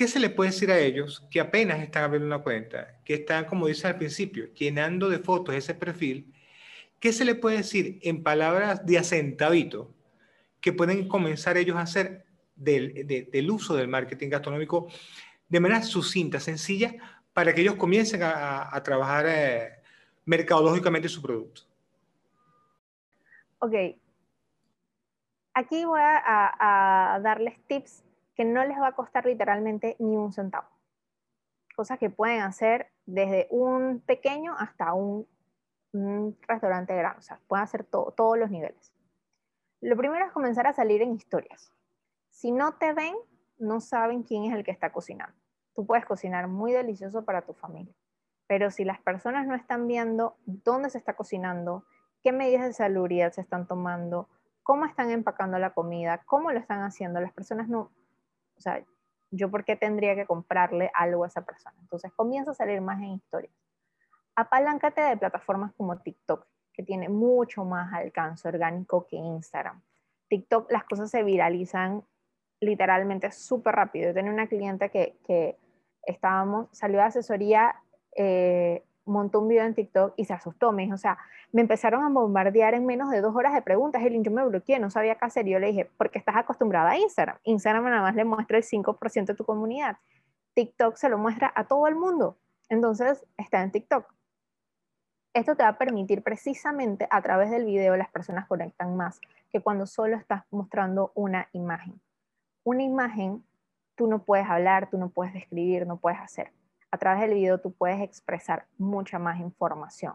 ¿Qué 0.00 0.08
se 0.08 0.18
le 0.18 0.30
puede 0.30 0.50
decir 0.50 0.70
a 0.70 0.78
ellos 0.78 1.26
que 1.30 1.40
apenas 1.40 1.78
están 1.80 2.04
abriendo 2.04 2.26
una 2.26 2.42
cuenta, 2.42 2.98
que 3.04 3.12
están, 3.12 3.44
como 3.44 3.66
dice 3.66 3.86
al 3.86 3.98
principio, 3.98 4.46
llenando 4.54 5.10
de 5.10 5.18
fotos 5.18 5.54
ese 5.54 5.74
perfil? 5.74 6.32
¿Qué 6.98 7.12
se 7.12 7.26
le 7.26 7.34
puede 7.34 7.58
decir 7.58 7.98
en 8.00 8.22
palabras 8.22 8.86
de 8.86 8.96
acentavito 8.96 9.94
que 10.62 10.72
pueden 10.72 11.06
comenzar 11.06 11.58
ellos 11.58 11.76
a 11.76 11.82
hacer 11.82 12.24
del, 12.56 13.50
uso 13.50 13.76
del 13.76 13.88
marketing 13.88 14.30
gastronómico 14.30 14.88
de 15.50 15.60
manera 15.60 15.82
sucinta, 15.82 16.40
sencilla, 16.40 16.94
para 17.34 17.54
que 17.54 17.60
ellos 17.60 17.74
comiencen 17.74 18.22
a, 18.22 18.74
a 18.74 18.82
trabajar 18.82 19.26
eh, 19.28 19.82
mercadológicamente 20.24 21.10
su 21.10 21.20
producto? 21.20 21.60
Ok. 23.58 23.74
Aquí 25.52 25.84
voy 25.84 26.00
a, 26.00 27.14
a 27.14 27.20
darles 27.20 27.60
tips 27.66 28.02
que 28.34 28.44
no 28.44 28.64
les 28.64 28.78
va 28.78 28.88
a 28.88 28.94
costar 28.94 29.26
literalmente 29.26 29.96
ni 29.98 30.16
un 30.16 30.32
centavo. 30.32 30.68
Cosas 31.76 31.98
que 31.98 32.10
pueden 32.10 32.40
hacer 32.40 32.90
desde 33.06 33.46
un 33.50 34.00
pequeño 34.00 34.54
hasta 34.58 34.92
un, 34.94 35.26
restaurante 36.46 36.94
grande. 36.94 37.18
O 37.18 37.22
sea, 37.22 37.40
pueden 37.48 37.64
hacer 37.64 37.84
todos 37.84 38.38
los 38.38 38.50
niveles. 38.50 38.92
Lo 39.80 39.96
primero 39.96 40.24
es 40.24 40.32
comenzar 40.32 40.66
a 40.66 40.72
salir 40.72 41.02
en 41.02 41.14
historias. 41.14 41.72
Si 42.28 42.52
no 42.52 42.74
te 42.74 42.92
ven, 42.92 43.14
no 43.58 43.80
saben 43.80 44.22
quién 44.22 44.44
es 44.44 44.54
el 44.54 44.62
que 44.62 44.70
está 44.70 44.92
cocinando. 44.92 45.34
Tú 45.74 45.86
puedes 45.86 46.04
cocinar 46.04 46.48
muy 46.48 46.72
delicioso 46.72 47.24
para 47.24 47.42
tu 47.42 47.54
familia, 47.54 47.94
pero 48.46 48.70
si 48.70 48.84
las 48.84 49.00
personas 49.00 49.46
no 49.46 49.54
están 49.54 49.86
viendo 49.86 50.36
dónde 50.44 50.90
se 50.90 50.98
está 50.98 51.14
cocinando, 51.14 51.84
qué 52.22 52.32
medidas 52.32 52.66
de 52.66 52.72
salubridad 52.72 53.32
se 53.32 53.40
están 53.40 53.66
tomando, 53.66 54.28
cómo 54.62 54.84
están 54.84 55.10
empacando 55.10 55.58
la 55.58 55.72
comida, 55.72 56.22
cómo 56.26 56.52
lo 56.52 56.58
están 56.58 56.82
haciendo, 56.82 57.20
las 57.20 57.32
personas 57.32 57.68
no, 57.68 57.90
o 58.60 58.62
sea, 58.62 58.84
yo 59.30 59.50
por 59.50 59.64
qué 59.64 59.74
tendría 59.74 60.14
que 60.14 60.26
comprarle 60.26 60.90
algo 60.94 61.24
a 61.24 61.28
esa 61.28 61.42
persona. 61.46 61.74
Entonces 61.80 62.12
comienza 62.12 62.50
a 62.50 62.54
salir 62.54 62.82
más 62.82 62.98
en 62.98 63.12
historias. 63.12 63.54
Apaláncate 64.36 65.00
de 65.00 65.16
plataformas 65.16 65.72
como 65.72 65.98
TikTok, 65.98 66.46
que 66.74 66.82
tiene 66.82 67.08
mucho 67.08 67.64
más 67.64 67.90
alcance 67.94 68.46
orgánico 68.46 69.06
que 69.06 69.16
Instagram. 69.16 69.82
TikTok 70.28 70.70
las 70.70 70.84
cosas 70.84 71.10
se 71.10 71.22
viralizan 71.22 72.04
literalmente 72.60 73.30
súper 73.32 73.76
rápido. 73.76 74.08
Yo 74.08 74.14
tenía 74.14 74.30
una 74.30 74.46
cliente 74.46 74.90
que, 74.90 75.16
que 75.24 75.58
estábamos, 76.02 76.68
salió 76.72 76.98
de 76.98 77.04
asesoría 77.04 77.74
eh, 78.14 78.84
montó 79.10 79.40
un 79.40 79.48
video 79.48 79.64
en 79.64 79.74
TikTok 79.74 80.14
y 80.16 80.24
se 80.24 80.32
asustó. 80.32 80.72
Me 80.72 80.82
dijo, 80.82 80.94
o 80.94 80.98
sea, 80.98 81.18
me 81.52 81.60
empezaron 81.60 82.02
a 82.04 82.08
bombardear 82.08 82.74
en 82.74 82.86
menos 82.86 83.10
de 83.10 83.20
dos 83.20 83.34
horas 83.36 83.52
de 83.52 83.62
preguntas. 83.62 84.02
El 84.02 84.22
yo 84.22 84.30
me 84.30 84.44
bloqueé, 84.44 84.78
no 84.78 84.90
sabía 84.90 85.16
qué 85.16 85.26
hacer. 85.26 85.46
Y 85.46 85.50
yo 85.50 85.58
le 85.58 85.68
dije, 85.68 85.90
porque 85.98 86.18
estás 86.18 86.36
acostumbrada 86.36 86.90
a 86.90 86.98
Instagram. 86.98 87.38
Instagram 87.44 87.84
nada 87.84 88.02
más 88.02 88.14
le 88.14 88.24
muestra 88.24 88.56
el 88.56 88.64
5% 88.64 89.26
de 89.26 89.34
tu 89.34 89.44
comunidad. 89.44 89.96
TikTok 90.54 90.96
se 90.96 91.08
lo 91.08 91.18
muestra 91.18 91.52
a 91.54 91.64
todo 91.64 91.86
el 91.86 91.96
mundo. 91.96 92.38
Entonces, 92.68 93.26
está 93.36 93.62
en 93.62 93.72
TikTok. 93.72 94.06
Esto 95.34 95.54
te 95.54 95.62
va 95.62 95.70
a 95.70 95.78
permitir 95.78 96.22
precisamente 96.22 97.06
a 97.10 97.22
través 97.22 97.50
del 97.50 97.64
video 97.64 97.96
las 97.96 98.10
personas 98.10 98.46
conectan 98.46 98.96
más 98.96 99.20
que 99.50 99.60
cuando 99.60 99.86
solo 99.86 100.16
estás 100.16 100.44
mostrando 100.50 101.12
una 101.14 101.48
imagen. 101.52 102.00
Una 102.64 102.82
imagen, 102.82 103.44
tú 103.94 104.06
no 104.06 104.24
puedes 104.24 104.48
hablar, 104.48 104.90
tú 104.90 104.98
no 104.98 105.10
puedes 105.10 105.32
describir, 105.32 105.86
no 105.86 105.98
puedes 105.98 106.18
hacer 106.18 106.52
a 106.90 106.98
través 106.98 107.20
del 107.20 107.34
video 107.34 107.58
tú 107.58 107.72
puedes 107.72 108.00
expresar 108.00 108.66
mucha 108.78 109.18
más 109.18 109.40
información. 109.40 110.14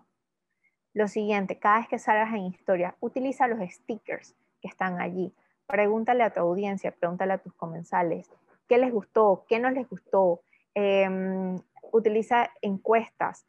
Lo 0.93 1.07
siguiente, 1.07 1.59
cada 1.59 1.79
vez 1.79 1.87
que 1.87 1.99
salgas 1.99 2.33
en 2.33 2.45
historia, 2.45 2.95
utiliza 2.99 3.47
los 3.47 3.59
stickers 3.69 4.35
que 4.61 4.67
están 4.67 5.01
allí. 5.01 5.33
Pregúntale 5.67 6.23
a 6.23 6.31
tu 6.31 6.39
audiencia, 6.39 6.91
pregúntale 6.91 7.33
a 7.33 7.37
tus 7.37 7.53
comensales 7.53 8.29
qué 8.67 8.77
les 8.77 8.91
gustó, 8.91 9.45
qué 9.47 9.59
no 9.59 9.69
les 9.71 9.87
gustó. 9.89 10.41
Em, 10.73 11.59
utiliza 11.91 12.49
encuestas. 12.61 13.45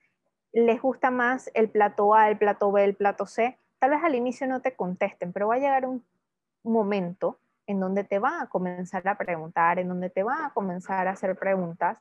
¿Les 0.53 0.81
gusta 0.81 1.11
más 1.11 1.51
el 1.55 1.69
plato 1.69 2.15
A, 2.15 2.29
el 2.29 2.39
plato 2.39 2.73
B, 2.73 2.85
el 2.85 2.95
plato 2.95 3.27
C? 3.27 3.59
Tal 3.79 3.91
vez 3.91 4.03
al 4.03 4.15
inicio 4.15 4.47
no 4.47 4.61
te 4.61 4.75
contesten, 4.75 5.33
pero 5.33 5.49
va 5.49 5.57
a 5.57 5.59
llegar 5.59 5.87
un 5.87 6.05
momento 6.63 7.39
en 7.67 7.81
donde 7.81 8.05
te 8.05 8.19
van 8.19 8.43
a 8.43 8.49
comenzar 8.49 9.07
a 9.09 9.19
preguntar, 9.19 9.79
en 9.79 9.89
donde 9.89 10.09
te 10.09 10.23
van 10.23 10.45
a 10.45 10.51
comenzar 10.55 11.09
a 11.09 11.13
hacer 11.13 11.37
preguntas 11.37 11.99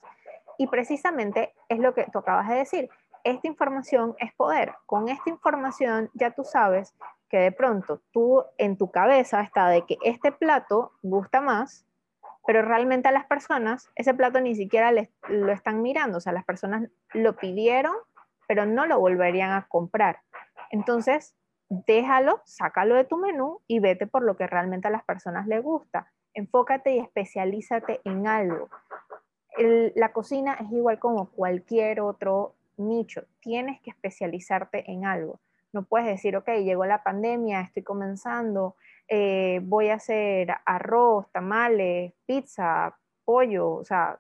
y 0.57 0.67
precisamente 0.67 1.53
es 1.69 1.79
lo 1.79 1.93
que 1.93 2.05
tú 2.11 2.19
acabas 2.19 2.49
de 2.49 2.55
decir. 2.55 2.89
Esta 3.23 3.47
información 3.47 4.15
es 4.19 4.33
poder. 4.33 4.73
Con 4.85 5.09
esta 5.09 5.29
información 5.29 6.11
ya 6.13 6.31
tú 6.31 6.43
sabes 6.43 6.93
que 7.29 7.37
de 7.37 7.51
pronto 7.51 8.01
tú 8.11 8.43
en 8.57 8.77
tu 8.77 8.91
cabeza 8.91 9.41
está 9.41 9.67
de 9.69 9.85
que 9.85 9.97
este 10.03 10.31
plato 10.31 10.91
gusta 11.01 11.41
más, 11.41 11.87
pero 12.45 12.61
realmente 12.61 13.07
a 13.07 13.11
las 13.11 13.25
personas 13.25 13.89
ese 13.95 14.13
plato 14.13 14.39
ni 14.41 14.55
siquiera 14.55 14.91
lo 15.27 15.51
están 15.51 15.81
mirando. 15.81 16.19
O 16.19 16.21
sea, 16.21 16.33
las 16.33 16.45
personas 16.45 16.89
lo 17.13 17.35
pidieron, 17.35 17.95
pero 18.47 18.65
no 18.65 18.85
lo 18.85 18.99
volverían 18.99 19.51
a 19.51 19.67
comprar. 19.67 20.19
Entonces, 20.69 21.35
déjalo, 21.69 22.41
sácalo 22.45 22.95
de 22.95 23.05
tu 23.05 23.17
menú 23.17 23.61
y 23.67 23.79
vete 23.79 24.05
por 24.05 24.23
lo 24.23 24.37
que 24.37 24.45
realmente 24.45 24.87
a 24.87 24.91
las 24.91 25.03
personas 25.03 25.47
les 25.47 25.63
gusta. 25.63 26.11
Enfócate 26.33 26.91
y 26.91 26.99
especialízate 26.99 28.01
en 28.03 28.27
algo 28.27 28.69
la 29.57 30.11
cocina 30.11 30.53
es 30.55 30.71
igual 30.71 30.99
como 30.99 31.29
cualquier 31.29 32.01
otro 32.01 32.55
nicho. 32.77 33.23
Tienes 33.39 33.79
que 33.81 33.91
especializarte 33.91 34.89
en 34.91 35.05
algo. 35.05 35.39
No 35.73 35.83
puedes 35.83 36.07
decir, 36.07 36.37
ok, 36.37 36.49
llegó 36.63 36.85
la 36.85 37.03
pandemia, 37.03 37.61
estoy 37.61 37.83
comenzando, 37.83 38.75
eh, 39.07 39.59
voy 39.63 39.89
a 39.89 39.95
hacer 39.95 40.49
arroz, 40.65 41.29
tamales, 41.31 42.13
pizza, 42.25 42.97
pollo. 43.25 43.71
O 43.71 43.85
sea, 43.85 44.19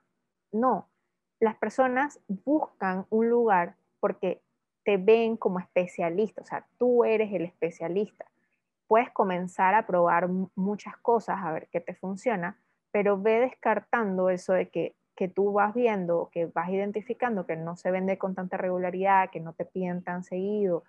no. 0.51 0.89
Las 1.39 1.55
personas 1.55 2.19
buscan 2.27 3.05
un 3.09 3.29
lugar 3.29 3.75
porque 3.99 4.41
te 4.83 4.97
ven 4.97 5.35
como 5.35 5.59
especialista, 5.59 6.41
o 6.41 6.45
sea, 6.45 6.65
tú 6.77 7.03
eres 7.03 7.33
el 7.33 7.43
especialista. 7.43 8.25
Puedes 8.87 9.09
comenzar 9.09 9.73
a 9.73 9.87
probar 9.87 10.29
muchas 10.55 10.95
cosas, 10.97 11.39
a 11.41 11.51
ver 11.51 11.67
qué 11.71 11.81
te 11.81 11.95
funciona, 11.95 12.57
pero 12.91 13.19
ve 13.19 13.39
descartando 13.39 14.29
eso 14.29 14.53
de 14.53 14.69
que 14.69 14.95
que 15.15 15.27
tú 15.27 15.53
vas 15.53 15.73
viendo, 15.73 16.29
que 16.31 16.45
vas 16.47 16.69
identificando 16.69 17.45
que 17.45 17.55
no 17.55 17.75
se 17.75 17.91
vende 17.91 18.17
con 18.17 18.35
tanta 18.35 18.57
regularidad, 18.57 19.29
que 19.29 19.39
no 19.39 19.53
te 19.53 19.65
piden 19.65 20.03
tan 20.03 20.23
seguido, 20.23 20.83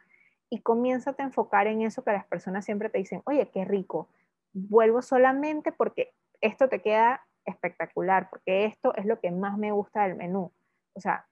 y 0.50 0.60
comienza 0.60 1.14
a 1.16 1.22
enfocar 1.22 1.66
en 1.66 1.82
eso 1.82 2.02
que 2.04 2.12
las 2.12 2.26
personas 2.26 2.64
siempre 2.64 2.88
te 2.90 2.98
dicen, 2.98 3.22
oye, 3.24 3.50
qué 3.50 3.64
rico, 3.64 4.08
vuelvo 4.52 5.02
solamente 5.02 5.72
porque 5.72 6.14
esto 6.40 6.68
te 6.68 6.82
queda 6.82 7.26
espectacular, 7.44 8.28
porque 8.30 8.64
esto 8.64 8.94
es 8.96 9.06
lo 9.06 9.20
que 9.20 9.30
más 9.30 9.58
me 9.58 9.72
gusta 9.72 10.02
del 10.02 10.16
menú. 10.16 10.52
O 10.94 11.00
sea, 11.00 11.26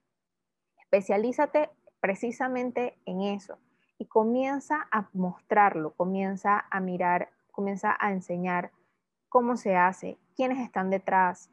especialízate 0.77 1.69
precisamente 1.99 2.97
en 3.05 3.21
eso 3.21 3.57
y 3.97 4.05
comienza 4.05 4.87
a 4.91 5.09
mostrarlo, 5.13 5.93
comienza 5.93 6.65
a 6.69 6.79
mirar, 6.79 7.29
comienza 7.51 7.95
a 7.99 8.11
enseñar 8.11 8.71
cómo 9.29 9.57
se 9.57 9.75
hace, 9.75 10.17
quiénes 10.35 10.59
están 10.59 10.89
detrás, 10.89 11.49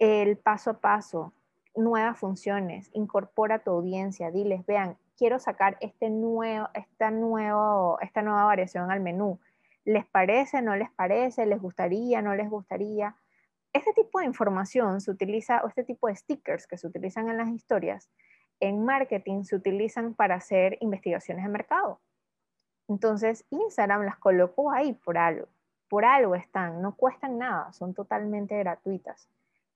el 0.00 0.38
paso 0.38 0.70
a 0.70 0.80
paso, 0.80 1.34
nuevas 1.76 2.18
funciones, 2.18 2.90
incorpora 2.94 3.60
tu 3.60 3.70
audiencia, 3.70 4.30
diles, 4.30 4.64
vean, 4.64 4.96
quiero 5.16 5.38
sacar 5.38 5.76
este 5.80 6.08
nuevo, 6.08 6.68
esta, 6.72 7.10
nuevo, 7.10 7.98
esta 8.00 8.22
nueva 8.22 8.44
variación 8.44 8.90
al 8.90 9.00
menú. 9.00 9.38
¿Les 9.84 10.06
parece? 10.06 10.62
¿No 10.62 10.74
les 10.74 10.90
parece? 10.90 11.44
¿Les 11.44 11.60
gustaría? 11.60 12.22
¿No 12.22 12.34
les 12.34 12.48
gustaría? 12.48 13.14
Este 13.74 13.92
tipo 13.92 14.20
de 14.20 14.24
información 14.24 15.02
se 15.02 15.10
utiliza, 15.10 15.62
o 15.62 15.68
este 15.68 15.84
tipo 15.84 16.08
de 16.08 16.16
stickers 16.16 16.66
que 16.66 16.78
se 16.78 16.86
utilizan 16.86 17.28
en 17.28 17.36
las 17.36 17.48
historias, 17.48 18.10
en 18.58 18.82
marketing 18.84 19.44
se 19.44 19.56
utilizan 19.56 20.14
para 20.14 20.36
hacer 20.36 20.78
investigaciones 20.80 21.44
de 21.44 21.50
mercado. 21.50 22.00
Entonces, 22.88 23.44
Instagram 23.50 24.04
las 24.04 24.16
colocó 24.16 24.72
ahí 24.72 24.94
por 24.94 25.18
algo. 25.18 25.46
Por 25.90 26.06
algo 26.06 26.34
están, 26.34 26.80
no 26.80 26.96
cuestan 26.96 27.36
nada, 27.36 27.70
son 27.74 27.92
totalmente 27.92 28.58
gratuitas. 28.58 29.28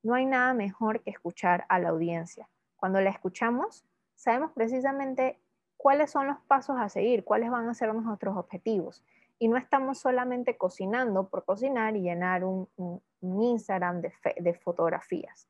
No 0.05 0.15
hay 0.15 0.27
nada 0.27 0.53
mejor 0.53 1.01
que 1.01 1.11
escuchar 1.11 1.65
a 1.71 1.79
la 1.79 1.89
audiencia. 1.89 2.47
Cuando 2.77 3.01
la 3.01 3.09
escuchamos, 3.09 3.87
sabemos 4.15 4.53
precisamente 4.53 5.41
cuáles 5.79 6.11
son 6.11 6.27
los 6.27 6.37
pasos 6.47 6.77
a 6.79 6.91
seguir, 6.91 7.25
cuáles 7.25 7.51
van 7.51 7.71
a 7.71 7.75
ser 7.75 7.93
nuestros 7.95 8.37
objetivos. 8.37 9.03
Y 9.39 9.49
no 9.49 9.57
estamos 9.57 9.99
solamente 9.99 10.59
cocinando 10.59 11.31
por 11.31 11.47
cocinar 11.47 11.97
y 11.97 12.03
llenar 12.03 12.45
un, 12.45 12.69
Instagram 13.23 14.03
de, 14.03 14.13
de 14.41 14.53
fotografías. 14.53 15.49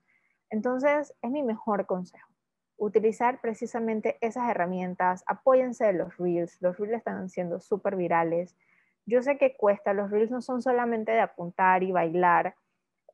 Entonces, 0.50 1.12
es 1.20 1.30
mi 1.32 1.42
mejor 1.42 1.84
consejo. 1.86 2.30
Utilizar 2.76 3.40
precisamente 3.40 4.18
esas 4.20 4.48
herramientas. 4.48 5.24
Apóyense 5.26 5.84
de 5.84 5.94
los 5.94 6.16
reels. 6.16 6.62
Los 6.62 6.78
reels 6.78 6.98
están 6.98 7.28
siendo 7.28 7.58
súper 7.58 7.96
virales. 7.96 8.56
Yo 9.04 9.20
sé 9.20 9.36
que 9.36 9.56
cuesta. 9.56 9.94
Los 9.94 10.12
reels 10.12 10.30
no 10.30 10.40
son 10.40 10.62
solamente 10.62 11.10
de 11.10 11.20
apuntar 11.20 11.82
y 11.82 11.90
bailar 11.90 12.54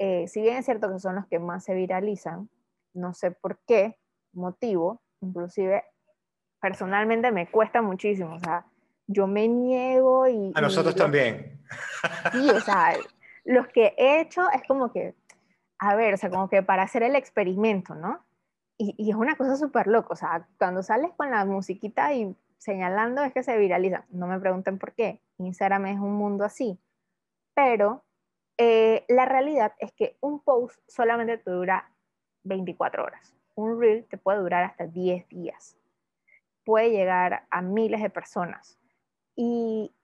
eh, 0.01 0.27
si 0.29 0.41
bien 0.41 0.57
es 0.57 0.65
cierto 0.65 0.91
que 0.91 0.99
son 0.99 1.15
los 1.15 1.27
que 1.27 1.39
más 1.39 1.63
se 1.63 1.75
viralizan, 1.75 2.49
no 2.95 3.13
sé 3.13 3.31
por 3.31 3.61
qué 3.67 3.99
motivo, 4.33 5.03
inclusive 5.21 5.85
personalmente 6.61 7.31
me 7.31 7.51
cuesta 7.51 7.83
muchísimo, 7.83 8.35
o 8.35 8.41
sea, 8.41 8.67
yo 9.07 9.27
me 9.27 9.47
niego 9.47 10.27
y... 10.27 10.53
A 10.55 10.61
nosotros 10.61 10.95
también. 10.97 11.61
Sí, 12.33 12.51
o 12.51 12.61
sea, 12.61 12.95
los 13.45 13.69
que 13.69 13.95
he 13.97 14.21
hecho 14.21 14.43
es 14.51 14.63
como 14.67 14.93
que 14.93 15.15
a 15.79 15.95
ver, 15.97 16.15
o 16.15 16.17
sea, 16.17 16.31
como 16.31 16.49
que 16.49 16.63
para 16.63 16.83
hacer 16.83 17.03
el 17.03 17.17
experimento, 17.17 17.95
¿no? 17.95 18.25
Y, 18.79 18.95
y 18.99 19.11
es 19.11 19.17
una 19.17 19.37
cosa 19.37 19.57
súper 19.57 19.87
loca, 19.87 20.09
o 20.11 20.17
sea, 20.17 20.47
cuando 20.59 20.83
sales 20.83 21.11
con 21.17 21.31
la 21.31 21.45
musiquita 21.45 22.13
y 22.15 22.37
señalando 22.59 23.23
es 23.23 23.33
que 23.33 23.43
se 23.43 23.57
viraliza. 23.59 24.05
No 24.11 24.27
me 24.27 24.39
pregunten 24.39 24.79
por 24.79 24.93
qué. 24.93 25.23
Instagram 25.39 25.87
es 25.87 25.99
un 25.99 26.15
mundo 26.15 26.45
así. 26.45 26.79
Pero 27.55 28.05
eh, 28.63 29.07
la 29.09 29.25
realidad 29.25 29.73
es 29.79 29.91
que 29.93 30.19
un 30.21 30.39
post 30.39 30.79
solamente 30.87 31.39
te 31.39 31.51
dura 31.51 31.91
24 32.45 33.03
horas. 33.03 33.35
Un 33.55 33.81
reel 33.81 34.05
te 34.05 34.19
puede 34.19 34.41
durar 34.41 34.65
hasta 34.65 34.87
10 34.87 35.27
días. 35.31 35.79
Puede 36.67 36.91
llegar 36.91 37.47
a 37.49 37.63
miles 37.63 38.03
de 38.03 38.11
personas. 38.11 38.79
Y 39.35 39.95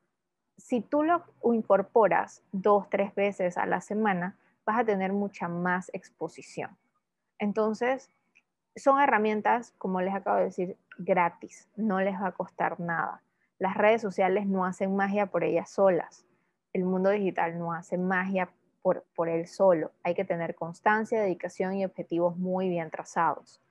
si 0.56 0.80
tú 0.80 1.02
lo 1.02 1.22
incorporas 1.52 2.42
dos, 2.50 2.88
tres 2.88 3.14
veces 3.14 3.58
a 3.58 3.66
la 3.66 3.82
semana, 3.82 4.38
vas 4.64 4.78
a 4.78 4.84
tener 4.86 5.12
mucha 5.12 5.48
más 5.48 5.90
exposición. 5.92 6.78
Entonces, 7.38 8.10
son 8.74 9.02
herramientas, 9.02 9.74
como 9.76 10.00
les 10.00 10.14
acabo 10.14 10.38
de 10.38 10.44
decir, 10.44 10.78
gratis, 10.96 11.68
no 11.76 12.00
les 12.00 12.18
va 12.18 12.28
a 12.28 12.32
costar 12.32 12.80
nada. 12.80 13.22
Las 13.58 13.76
redes 13.76 14.00
sociales 14.00 14.46
no 14.46 14.64
hacen 14.64 14.96
magia 14.96 15.26
por 15.26 15.44
ellas 15.44 15.68
solas. 15.68 16.25
El 16.76 16.84
mundo 16.84 17.08
digital 17.08 17.58
no 17.58 17.72
hace 17.72 17.96
magia 17.96 18.50
por, 18.82 19.06
por 19.14 19.30
él 19.30 19.46
solo. 19.46 19.92
Hay 20.02 20.14
que 20.14 20.26
tener 20.26 20.54
constancia, 20.54 21.18
dedicación 21.18 21.72
y 21.72 21.86
objetivos 21.86 22.36
muy 22.36 22.68
bien 22.68 22.90
trazados. 22.90 23.62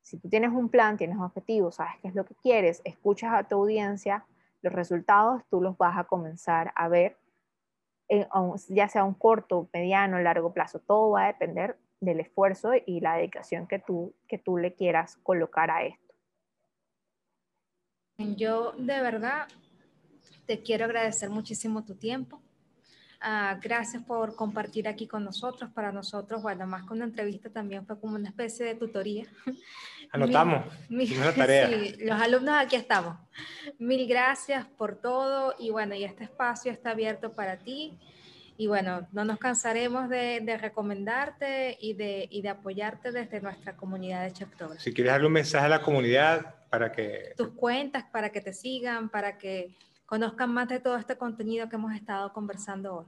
Si 0.00 0.16
tú 0.16 0.28
tienes 0.28 0.52
un 0.52 0.68
plan, 0.68 0.96
tienes 0.96 1.18
objetivos, 1.18 1.74
sabes 1.74 1.94
qué 2.00 2.06
es 2.06 2.14
lo 2.14 2.24
que 2.24 2.36
quieres, 2.36 2.80
escuchas 2.84 3.34
a 3.34 3.42
tu 3.42 3.56
audiencia, 3.56 4.24
los 4.60 4.72
resultados 4.72 5.42
tú 5.50 5.60
los 5.60 5.76
vas 5.76 5.98
a 5.98 6.04
comenzar 6.04 6.70
a 6.76 6.86
ver, 6.86 7.16
ya 8.68 8.88
sea 8.88 9.02
un 9.02 9.14
corto, 9.14 9.68
mediano, 9.72 10.20
largo 10.20 10.52
plazo. 10.52 10.78
Todo 10.78 11.10
va 11.10 11.24
a 11.24 11.32
depender 11.32 11.76
del 11.98 12.20
esfuerzo 12.20 12.74
y 12.86 13.00
la 13.00 13.16
dedicación 13.16 13.66
que 13.66 13.80
tú, 13.80 14.14
que 14.28 14.38
tú 14.38 14.56
le 14.56 14.72
quieras 14.72 15.16
colocar 15.24 15.68
a 15.72 15.84
esto. 15.84 16.14
Yo 18.18 18.70
de 18.78 19.00
verdad 19.00 19.48
te 20.46 20.62
quiero 20.62 20.84
agradecer 20.84 21.30
muchísimo 21.30 21.84
tu 21.84 21.96
tiempo. 21.96 22.40
Uh, 23.24 23.56
gracias 23.62 24.02
por 24.02 24.34
compartir 24.34 24.88
aquí 24.88 25.06
con 25.06 25.24
nosotros. 25.24 25.70
Para 25.70 25.92
nosotros, 25.92 26.42
bueno, 26.42 26.66
más 26.66 26.84
que 26.84 26.92
una 26.92 27.04
entrevista 27.04 27.50
también 27.50 27.86
fue 27.86 28.00
como 28.00 28.16
una 28.16 28.28
especie 28.28 28.66
de 28.66 28.74
tutoría. 28.74 29.26
Anotamos. 30.10 30.64
Mil, 30.88 31.08
mil, 31.08 31.34
tarea. 31.36 31.68
Sí, 31.70 31.96
los 32.00 32.20
alumnos 32.20 32.56
aquí 32.58 32.74
estamos. 32.74 33.16
Mil 33.78 34.08
gracias 34.08 34.66
por 34.66 34.96
todo 34.96 35.54
y 35.56 35.70
bueno, 35.70 35.94
y 35.94 36.02
este 36.02 36.24
espacio 36.24 36.72
está 36.72 36.90
abierto 36.90 37.32
para 37.32 37.58
ti. 37.58 37.96
Y 38.56 38.66
bueno, 38.66 39.06
no 39.12 39.24
nos 39.24 39.38
cansaremos 39.38 40.08
de, 40.08 40.40
de 40.40 40.58
recomendarte 40.58 41.78
y 41.80 41.94
de, 41.94 42.26
y 42.28 42.42
de, 42.42 42.48
apoyarte 42.48 43.12
desde 43.12 43.40
nuestra 43.40 43.76
comunidad 43.76 44.24
de 44.24 44.32
Chapter. 44.32 44.68
Si 44.78 44.92
quieres 44.92 45.12
darle 45.12 45.28
un 45.28 45.32
mensaje 45.32 45.66
a 45.66 45.68
la 45.68 45.80
comunidad 45.80 46.56
para 46.68 46.90
que... 46.90 47.34
Tus 47.36 47.50
cuentas, 47.50 48.04
para 48.12 48.30
que 48.30 48.40
te 48.40 48.52
sigan, 48.52 49.08
para 49.08 49.38
que 49.38 49.74
conozcan 50.12 50.52
más 50.52 50.68
de 50.68 50.78
todo 50.78 50.98
este 50.98 51.16
contenido 51.16 51.70
que 51.70 51.76
hemos 51.76 51.94
estado 51.94 52.34
conversando 52.34 52.96
hoy. 52.96 53.06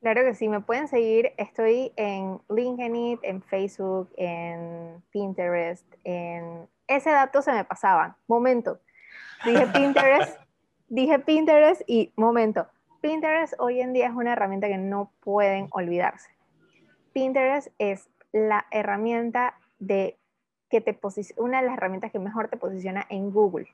Claro 0.00 0.22
que 0.22 0.32
sí, 0.32 0.48
me 0.48 0.62
pueden 0.62 0.88
seguir. 0.88 1.34
Estoy 1.36 1.92
en 1.96 2.40
LinkedIn, 2.48 3.18
en 3.20 3.42
Facebook, 3.42 4.08
en 4.16 5.02
Pinterest, 5.10 5.84
en... 6.04 6.66
Ese 6.86 7.10
dato 7.10 7.42
se 7.42 7.52
me 7.52 7.62
pasaba. 7.62 8.16
Momento. 8.26 8.80
Dije 9.44 9.66
Pinterest, 9.74 10.40
dije 10.88 11.18
Pinterest 11.18 11.82
y 11.86 12.10
momento. 12.16 12.66
Pinterest 13.02 13.52
hoy 13.58 13.82
en 13.82 13.92
día 13.92 14.06
es 14.06 14.14
una 14.14 14.32
herramienta 14.32 14.66
que 14.68 14.78
no 14.78 15.12
pueden 15.20 15.68
olvidarse. 15.72 16.30
Pinterest 17.12 17.68
es 17.76 18.08
la 18.32 18.64
herramienta 18.70 19.58
de 19.78 20.16
que 20.70 20.80
te 20.80 20.98
una 21.36 21.60
de 21.60 21.66
las 21.66 21.76
herramientas 21.76 22.10
que 22.10 22.18
mejor 22.18 22.48
te 22.48 22.56
posiciona 22.56 23.04
en 23.10 23.30
Google, 23.30 23.68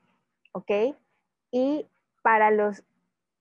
¿ok? 0.51 0.97
Y 1.51 1.87
para 2.25 2.49
los 2.49 2.83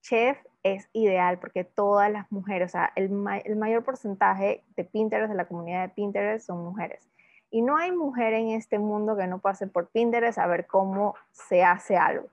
chefs 0.03 0.47
es 0.63 0.91
ideal 0.93 1.39
porque 1.39 1.65
todas 1.65 2.13
las 2.13 2.31
mujeres, 2.31 2.71
o 2.71 2.73
sea, 2.73 2.93
el, 2.97 3.05
el, 3.45 3.57
mayor 3.57 3.83
porcentaje 3.83 4.63
de 4.77 4.85
Pinterest, 4.85 5.31
de 5.31 5.37
la 5.37 5.47
comunidad 5.47 5.83
de 5.83 5.95
Pinterest, 5.95 6.47
son 6.47 6.63
mujeres. 6.63 7.09
Y 7.51 7.63
no 7.63 7.79
hay 7.79 7.93
mujer 7.93 8.35
en 8.35 8.51
este 8.51 8.79
mundo 8.79 9.17
que 9.17 9.27
no 9.27 9.39
pase 9.39 9.67
por 9.67 9.89
Pinterest 9.89 10.37
a 10.39 10.47
ver 10.47 10.67
cómo 10.67 11.15
se 11.33 11.65
hace 11.65 11.97
algo. 11.97 12.29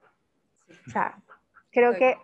O 0.88 0.92
sea, 0.92 1.18
Creo 1.72 1.94
que 1.96 2.18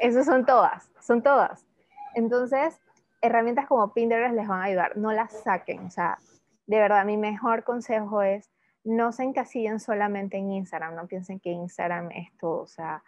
esas 0.00 0.26
son 0.26 0.46
todas, 0.46 0.90
son 1.00 1.22
todas. 1.22 1.66
Entonces, 2.14 2.80
herramientas 3.20 3.66
como 3.66 3.92
Pinterest 3.92 4.34
les 4.34 4.46
van 4.46 4.60
a 4.60 4.64
ayudar, 4.64 4.96
no 4.96 5.12
las 5.12 5.32
saquen. 5.42 5.86
O 5.86 5.90
sea, 5.90 6.18
de 6.66 6.78
verdad, 6.78 7.04
mi 7.04 7.16
mejor 7.16 7.64
consejo 7.64 8.22
es 8.22 8.48
no 8.84 9.12
se 9.12 9.24
encasillen 9.24 9.80
solamente 9.80 10.36
en 10.36 10.52
Instagram, 10.52 10.94
no 10.94 11.06
piensen 11.06 11.40
que 11.40 11.50
Instagram 11.50 12.10
es 12.12 12.28
todo. 12.38 12.62
O 12.62 12.66
sea, 12.66 13.02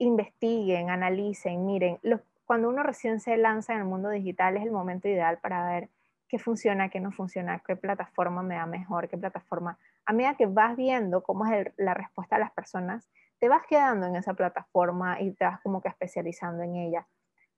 investiguen, 0.00 0.90
analicen, 0.90 1.64
miren. 1.66 2.00
cuando 2.46 2.68
uno 2.68 2.82
recién 2.82 3.20
se 3.20 3.36
lanza 3.36 3.74
en 3.74 3.80
el 3.80 3.84
mundo 3.84 4.08
digital 4.08 4.56
es 4.56 4.64
el 4.64 4.72
momento 4.72 5.06
ideal 5.08 5.38
para 5.38 5.64
ver 5.70 5.88
qué 6.26 6.38
funciona, 6.38 6.88
qué 6.88 7.00
no 7.00 7.12
funciona, 7.12 7.60
qué 7.64 7.76
plataforma 7.76 8.42
me 8.42 8.56
da 8.56 8.66
mejor, 8.66 9.08
qué 9.08 9.18
plataforma. 9.18 9.78
A 10.06 10.12
medida 10.12 10.36
que 10.36 10.46
vas 10.46 10.76
viendo 10.76 11.22
cómo 11.22 11.46
es 11.46 11.72
la 11.76 11.94
respuesta 11.94 12.36
de 12.36 12.40
las 12.40 12.50
personas, 12.52 13.08
te 13.38 13.48
vas 13.48 13.62
quedando 13.68 14.06
en 14.06 14.16
esa 14.16 14.34
plataforma 14.34 15.20
y 15.20 15.32
te 15.32 15.44
vas 15.44 15.60
como 15.60 15.80
que 15.82 15.88
especializando 15.88 16.62
en 16.62 16.76
ella. 16.76 17.06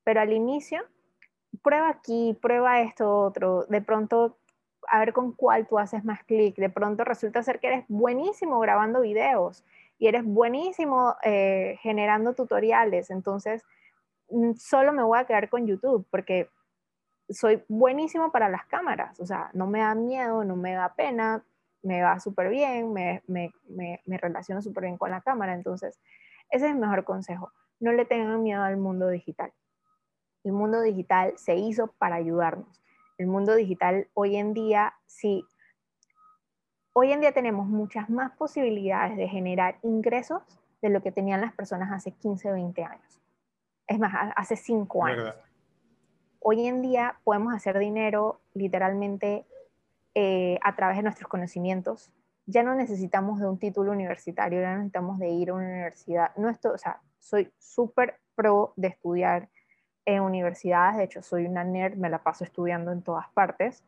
Pero 0.05 0.21
al 0.21 0.33
inicio, 0.33 0.83
prueba 1.63 1.89
aquí, 1.89 2.37
prueba 2.41 2.81
esto 2.81 3.15
otro, 3.15 3.67
de 3.67 3.83
pronto 3.83 4.37
a 4.89 4.99
ver 4.99 5.13
con 5.13 5.33
cuál 5.33 5.67
tú 5.69 5.79
haces 5.79 6.05
más 6.05 6.25
clic, 6.25 6.57
de 6.57 6.71
pronto 6.71 7.05
resulta 7.05 7.43
ser 7.43 7.61
que 7.61 7.69
eres 7.69 7.85
buenísimo 7.89 8.59
grabando 8.59 9.01
videos 9.01 9.65
y 10.03 10.09
eres 10.09 10.25
buenísimo 10.25 11.15
eh, 11.23 11.79
generando 11.81 12.35
tutoriales, 12.35 13.09
entonces 13.11 13.63
mm, 14.31 14.55
solo 14.55 14.93
me 14.93 15.05
voy 15.05 15.17
a 15.17 15.27
quedar 15.27 15.49
con 15.49 15.65
YouTube 15.65 16.05
porque 16.11 16.51
soy 17.31 17.63
buenísimo 17.69 18.33
para 18.33 18.49
las 18.49 18.67
cámaras, 18.67 19.21
o 19.21 19.27
sea, 19.27 19.51
no 19.53 19.69
me 19.69 19.79
da 19.79 19.95
miedo, 19.95 20.43
no 20.43 20.57
me 20.57 20.73
da 20.73 20.93
pena, 20.97 21.45
me 21.85 22.03
va 22.03 22.19
súper 22.19 22.49
bien, 22.49 22.93
me, 22.93 23.23
me, 23.29 23.53
me, 23.69 24.19
relaciono 24.19 24.61
súper 24.61 24.85
bien 24.85 24.99
con 24.99 25.13
la 25.13 25.21
cámara. 25.21 25.55
Entonces, 25.55 26.01
ese 26.51 26.67
es 26.67 26.73
el 26.73 26.79
mejor 26.79 27.05
consejo. 27.05 27.53
No 27.79 27.93
le 27.93 28.05
tengan 28.05 28.43
miedo 28.43 28.63
al 28.63 28.79
mundo 28.79 29.09
digital. 29.09 29.53
El 30.43 30.53
mundo 30.53 30.81
digital 30.81 31.35
se 31.37 31.55
hizo 31.55 31.93
para 31.99 32.17
ayudarnos. 32.17 32.83
El 33.19 33.29
mundo 33.29 33.55
digital 33.55 34.09
hoy 34.15 34.35
en 34.35 34.53
día, 34.53 34.95
sí, 35.07 35.45
hoy 36.93 37.13
en 37.13 37.21
día 37.21 37.33
tenemos 37.33 37.67
muchas 37.67 38.11
más 38.11 38.33
posibilidades 38.33 39.17
de 39.17 39.29
generar 39.29 39.77
ingresos 39.83 40.43
de 40.81 40.91
lo 40.91 41.03
que 41.03 41.13
tenían 41.13 41.41
las 41.41 41.53
personas 41.53 41.91
hace 41.93 42.13
15, 42.13 42.53
20 42.53 42.85
años. 42.85 43.21
Es 43.87 43.99
más, 43.99 44.33
hace 44.37 44.57
5 44.57 45.05
años. 45.05 45.35
Hoy 46.41 46.67
en 46.67 46.83
día 46.83 47.17
podemos 47.25 47.55
hacer 47.55 47.79
dinero 47.79 48.41
literalmente 48.55 49.47
eh, 50.15 50.59
a 50.63 50.75
través 50.75 50.97
de 50.97 51.05
nuestros 51.05 51.29
conocimientos. 51.29 52.11
Ya 52.47 52.65
no 52.65 52.75
necesitamos 52.75 53.39
de 53.39 53.47
un 53.47 53.59
título 53.59 53.93
universitario, 53.93 54.61
ya 54.61 54.73
no 54.73 54.79
necesitamos 54.79 55.19
de 55.19 55.29
ir 55.29 55.51
a 55.51 55.55
una 55.55 55.67
universidad. 55.67 56.35
No 56.37 56.49
esto, 56.49 56.73
o 56.73 56.79
sea, 56.79 57.01
soy 57.21 57.53
súper 57.59 58.19
pro 58.35 58.73
de 58.77 58.89
estudiar 58.89 59.49
en 60.05 60.23
universidades, 60.23 60.97
de 60.97 61.05
hecho 61.05 61.23
soy 61.23 61.47
una 61.47 61.63
nerd, 61.63 61.95
me 61.97 62.11
la 62.11 62.25
paso 62.25 62.43
estudiando 62.43 62.91
en 62.91 63.03
todas 63.03 63.29
partes, 63.29 63.85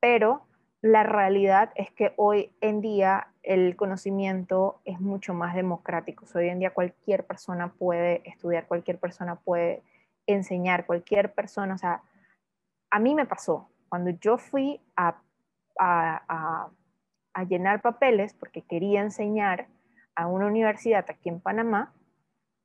pero 0.00 0.42
la 0.86 1.02
realidad 1.02 1.70
es 1.74 1.90
que 1.90 2.12
hoy 2.16 2.52
en 2.60 2.80
día 2.80 3.28
el 3.42 3.76
conocimiento 3.76 4.80
es 4.84 5.00
mucho 5.00 5.34
más 5.34 5.54
democrático. 5.54 6.24
hoy 6.34 6.48
en 6.48 6.58
día 6.58 6.70
cualquier 6.70 7.24
persona 7.24 7.72
puede 7.72 8.22
estudiar, 8.24 8.66
cualquier 8.66 8.98
persona 8.98 9.36
puede 9.36 9.82
enseñar, 10.26 10.86
cualquier 10.86 11.32
persona, 11.34 11.74
o 11.74 11.78
sea, 11.78 12.02
a 12.90 12.98
mí 12.98 13.14
me 13.14 13.26
pasó, 13.26 13.68
cuando 13.88 14.10
yo 14.10 14.38
fui 14.38 14.80
a 14.96 15.20
a, 15.78 16.70
llenar 17.48 17.82
papeles 17.82 18.34
porque 18.34 18.62
quería 18.62 19.02
enseñar 19.02 19.68
a 20.14 20.26
una 20.26 20.46
universidad 20.46 21.04
aquí 21.08 21.28
en 21.28 21.40
Panamá, 21.40 21.92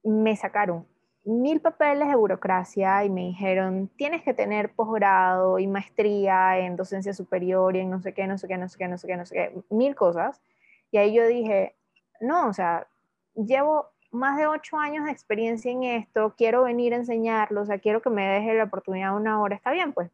me 0.04 0.36
sacaron 0.36 0.88
mil 1.24 1.62
papeles 1.62 2.08
de 2.08 2.16
burocracia 2.16 3.06
y 3.06 3.10
me 3.10 3.22
dijeron, 3.22 3.90
tienes 3.96 4.24
que 4.24 4.34
tener 4.34 4.74
posgrado 4.74 5.60
y 5.60 5.68
maestría 5.68 6.60
en 6.60 6.76
docencia 6.76 7.14
superior 7.14 7.76
y 7.76 7.82
en 7.82 7.90
no 7.90 8.02
sé 8.02 8.14
qué, 8.14 8.28
no 8.28 8.38
sé 8.38 8.48
qué, 8.48 8.58
no 8.58 8.68
sé 8.68 8.78
qué, 8.78 8.88
no 8.88 8.98
sé 8.98 9.08
qué, 9.08 9.18
no 9.18 9.26
sé 9.26 9.36
qué, 9.36 9.64
mil 9.70 9.96
cosas. 9.96 10.42
Y 10.92 10.98
ahí 10.98 11.14
yo 11.14 11.26
dije, 11.28 11.76
no, 12.20 12.48
o 12.48 12.54
sea, 12.54 12.88
llevo 13.36 13.88
más 14.12 14.38
de 14.38 14.48
ocho 14.48 14.78
años 14.78 15.06
de 15.06 15.12
experiencia 15.12 15.72
en 15.72 15.84
esto, 15.84 16.34
quiero 16.38 16.64
venir 16.64 16.94
a 16.94 16.98
enseñarlo, 16.98 17.62
o 17.62 17.66
sea, 17.66 17.80
quiero 17.80 18.02
que 18.02 18.10
me 18.10 18.28
deje 18.28 18.56
la 18.56 18.66
oportunidad 18.66 19.16
una 19.16 19.42
hora, 19.42 19.56
está 19.56 19.72
bien, 19.72 19.94
pues 19.94 20.12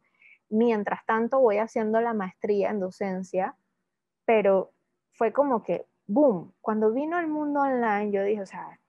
Mientras 0.50 1.04
tanto 1.04 1.40
voy 1.40 1.58
haciendo 1.58 2.00
la 2.00 2.14
maestría 2.14 2.70
en 2.70 2.80
docencia, 2.80 3.54
pero 4.24 4.72
fue 5.12 5.32
como 5.32 5.62
que, 5.62 5.86
boom, 6.06 6.54
cuando 6.62 6.92
vino 6.92 7.18
el 7.18 7.26
mundo 7.26 7.60
online, 7.60 8.10
yo 8.10 8.22
dije, 8.22 8.40
o 8.40 8.46
sea, 8.46 8.80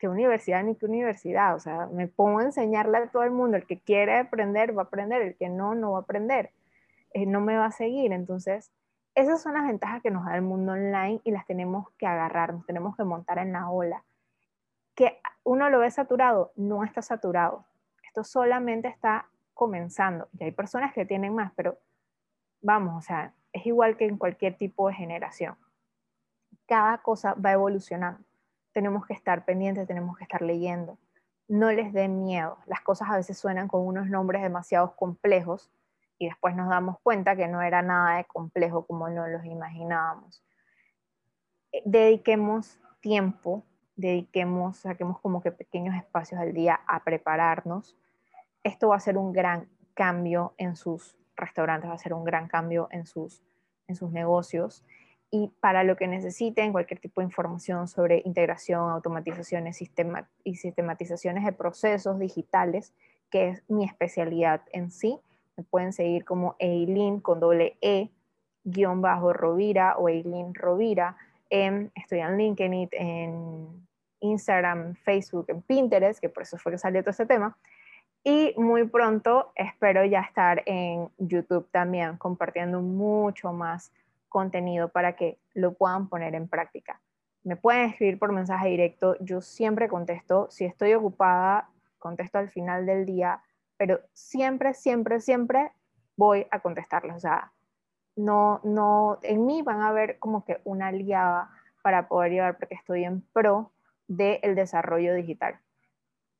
qué 0.00 0.08
universidad 0.08 0.64
ni 0.64 0.74
qué 0.74 0.86
universidad, 0.86 1.54
o 1.54 1.60
sea, 1.60 1.86
me 1.86 2.08
pongo 2.08 2.40
a 2.40 2.44
enseñarle 2.44 2.98
a 2.98 3.06
todo 3.08 3.22
el 3.22 3.30
mundo, 3.30 3.56
el 3.58 3.66
que 3.66 3.78
quiere 3.78 4.18
aprender 4.18 4.76
va 4.76 4.82
a 4.82 4.84
aprender, 4.86 5.22
el 5.22 5.36
que 5.36 5.48
no, 5.48 5.74
no 5.74 5.92
va 5.92 5.98
a 5.98 6.02
aprender. 6.02 6.50
eh, 7.12 7.26
no 7.26 7.40
me 7.40 7.56
va 7.56 7.66
a 7.66 7.72
seguir. 7.72 8.12
Entonces, 8.12 8.72
esas 9.14 9.42
son 9.42 9.54
las 9.54 9.66
ventajas 9.66 10.02
que 10.02 10.10
nos 10.10 10.24
da 10.24 10.36
el 10.36 10.42
mundo 10.42 10.72
online 10.72 11.20
y 11.24 11.30
las 11.32 11.46
tenemos 11.46 11.90
que 11.98 12.06
agarrar, 12.06 12.54
nos 12.54 12.66
tenemos 12.66 12.96
que 12.96 13.04
montar 13.04 13.38
en 13.38 13.52
la 13.52 13.70
ola. 13.70 14.04
Que 14.94 15.20
uno 15.44 15.70
lo 15.70 15.80
ve 15.80 15.90
saturado, 15.90 16.52
no 16.56 16.84
está 16.84 17.02
saturado. 17.02 17.64
Esto 18.02 18.24
solamente 18.24 18.88
está 18.88 19.26
comenzando. 19.54 20.28
Y 20.38 20.44
hay 20.44 20.52
personas 20.52 20.92
que 20.92 21.04
tienen 21.04 21.34
más, 21.34 21.52
pero 21.54 21.78
vamos, 22.62 22.96
o 22.96 23.06
sea, 23.06 23.34
es 23.52 23.66
igual 23.66 23.96
que 23.96 24.06
en 24.06 24.16
cualquier 24.16 24.56
tipo 24.56 24.88
de 24.88 24.94
generación. 24.94 25.56
Cada 26.66 26.98
cosa 26.98 27.34
va 27.34 27.52
evolucionando. 27.52 28.24
Tenemos 28.72 29.06
que 29.06 29.12
estar 29.12 29.44
pendientes, 29.44 29.86
tenemos 29.86 30.16
que 30.16 30.24
estar 30.24 30.42
leyendo. 30.42 30.98
No 31.48 31.72
les 31.72 31.92
den 31.92 32.22
miedo. 32.22 32.58
Las 32.66 32.80
cosas 32.80 33.08
a 33.10 33.16
veces 33.16 33.38
suenan 33.38 33.68
con 33.68 33.86
unos 33.86 34.08
nombres 34.08 34.42
demasiado 34.42 34.94
complejos 34.94 35.70
y 36.18 36.26
después 36.26 36.54
nos 36.54 36.68
damos 36.68 36.98
cuenta 37.02 37.34
que 37.34 37.48
no 37.48 37.62
era 37.62 37.82
nada 37.82 38.18
de 38.18 38.24
complejo 38.24 38.86
como 38.86 39.08
no 39.08 39.26
los 39.26 39.44
imaginábamos. 39.44 40.44
Eh, 41.72 41.82
dediquemos 41.84 42.78
tiempo, 43.00 43.64
dediquemos, 43.96 44.78
saquemos 44.78 45.18
como 45.20 45.42
que 45.42 45.50
pequeños 45.50 45.96
espacios 45.96 46.40
al 46.40 46.52
día 46.52 46.80
a 46.86 47.02
prepararnos. 47.04 47.96
Esto 48.62 48.88
va 48.88 48.96
a 48.96 49.00
ser 49.00 49.16
un 49.16 49.32
gran 49.32 49.68
cambio 49.94 50.54
en 50.58 50.76
sus 50.76 51.16
restaurantes, 51.36 51.90
va 51.90 51.94
a 51.94 51.98
ser 51.98 52.12
un 52.12 52.24
gran 52.24 52.48
cambio 52.48 52.88
en 52.90 53.06
sus, 53.06 53.42
en 53.88 53.96
sus 53.96 54.10
negocios. 54.10 54.84
Y 55.30 55.52
para 55.60 55.84
lo 55.84 55.96
que 55.96 56.08
necesiten, 56.08 56.72
cualquier 56.72 56.98
tipo 56.98 57.20
de 57.20 57.26
información 57.26 57.86
sobre 57.86 58.22
integración, 58.24 58.90
automatizaciones 58.90 59.76
sistema, 59.76 60.28
y 60.42 60.56
sistematizaciones 60.56 61.44
de 61.44 61.52
procesos 61.52 62.18
digitales, 62.18 62.92
que 63.30 63.48
es 63.48 63.62
mi 63.68 63.84
especialidad 63.84 64.62
en 64.72 64.90
sí, 64.90 65.20
pueden 65.70 65.92
seguir 65.92 66.24
como 66.24 66.56
Eileen 66.58 67.20
con 67.20 67.40
doble 67.40 67.76
E, 67.80 68.10
guion 68.64 69.00
bajo 69.00 69.32
Rovira 69.32 69.96
o 69.96 70.08
Eileen 70.08 70.54
Rovira. 70.54 71.16
estoy 71.48 72.20
en 72.20 72.36
LinkedIn, 72.36 72.88
en 72.92 73.86
Instagram, 74.20 74.94
Facebook, 74.96 75.46
en 75.48 75.62
Pinterest, 75.62 76.20
que 76.20 76.28
por 76.28 76.42
eso 76.42 76.58
fue 76.58 76.72
que 76.72 76.78
salió 76.78 77.02
todo 77.02 77.10
este 77.10 77.26
tema. 77.26 77.56
Y 78.22 78.54
muy 78.58 78.86
pronto 78.86 79.52
espero 79.54 80.04
ya 80.04 80.20
estar 80.20 80.62
en 80.66 81.08
YouTube 81.16 81.68
también 81.70 82.18
compartiendo 82.18 82.82
mucho 82.82 83.52
más 83.52 83.92
contenido 84.30 84.88
para 84.88 85.16
que 85.16 85.38
lo 85.52 85.74
puedan 85.74 86.08
poner 86.08 86.34
en 86.34 86.48
práctica. 86.48 87.02
Me 87.42 87.56
pueden 87.56 87.90
escribir 87.90 88.18
por 88.18 88.32
mensaje 88.32 88.68
directo, 88.68 89.16
yo 89.20 89.42
siempre 89.42 89.88
contesto, 89.88 90.48
si 90.50 90.64
estoy 90.64 90.94
ocupada, 90.94 91.68
contesto 91.98 92.38
al 92.38 92.48
final 92.48 92.86
del 92.86 93.04
día, 93.04 93.42
pero 93.76 94.00
siempre, 94.14 94.72
siempre, 94.72 95.20
siempre 95.20 95.72
voy 96.16 96.46
a 96.50 96.60
contestarles. 96.60 97.16
O 97.16 97.20
sea, 97.20 97.52
no, 98.16 98.60
no, 98.62 99.18
en 99.22 99.46
mí 99.46 99.62
van 99.62 99.82
a 99.82 99.92
ver 99.92 100.18
como 100.18 100.44
que 100.44 100.60
una 100.64 100.88
aliada 100.88 101.50
para 101.82 102.08
poder 102.08 102.32
llevar, 102.32 102.58
porque 102.58 102.74
estoy 102.74 103.04
en 103.04 103.22
pro 103.32 103.72
del 104.06 104.54
desarrollo 104.54 105.14
digital. 105.14 105.58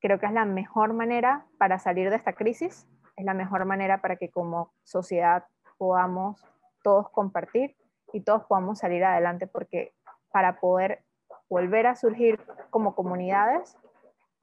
Creo 0.00 0.18
que 0.18 0.26
es 0.26 0.32
la 0.32 0.44
mejor 0.44 0.92
manera 0.92 1.46
para 1.58 1.78
salir 1.78 2.10
de 2.10 2.16
esta 2.16 2.34
crisis, 2.34 2.86
es 3.16 3.24
la 3.24 3.34
mejor 3.34 3.64
manera 3.64 4.00
para 4.00 4.16
que 4.16 4.30
como 4.30 4.72
sociedad 4.84 5.44
podamos 5.78 6.44
todos 6.82 7.10
compartir 7.10 7.76
y 8.12 8.20
todos 8.20 8.44
podamos 8.44 8.78
salir 8.78 9.04
adelante, 9.04 9.46
porque 9.46 9.92
para 10.32 10.60
poder 10.60 11.02
volver 11.48 11.86
a 11.86 11.96
surgir 11.96 12.38
como 12.70 12.94
comunidades 12.94 13.76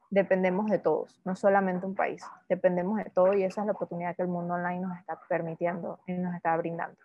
dependemos 0.09 0.69
de 0.69 0.79
todos, 0.79 1.19
no 1.25 1.35
solamente 1.35 1.85
un 1.85 1.95
país, 1.95 2.23
dependemos 2.47 2.97
de 2.97 3.09
todo 3.09 3.33
y 3.33 3.43
esa 3.43 3.61
es 3.61 3.67
la 3.67 3.73
oportunidad 3.73 4.15
que 4.15 4.21
el 4.21 4.27
mundo 4.29 4.53
online 4.53 4.79
nos 4.79 4.97
está 4.97 5.19
permitiendo 5.27 5.99
y 6.07 6.13
nos 6.13 6.33
está 6.35 6.55
brindando. 6.55 6.97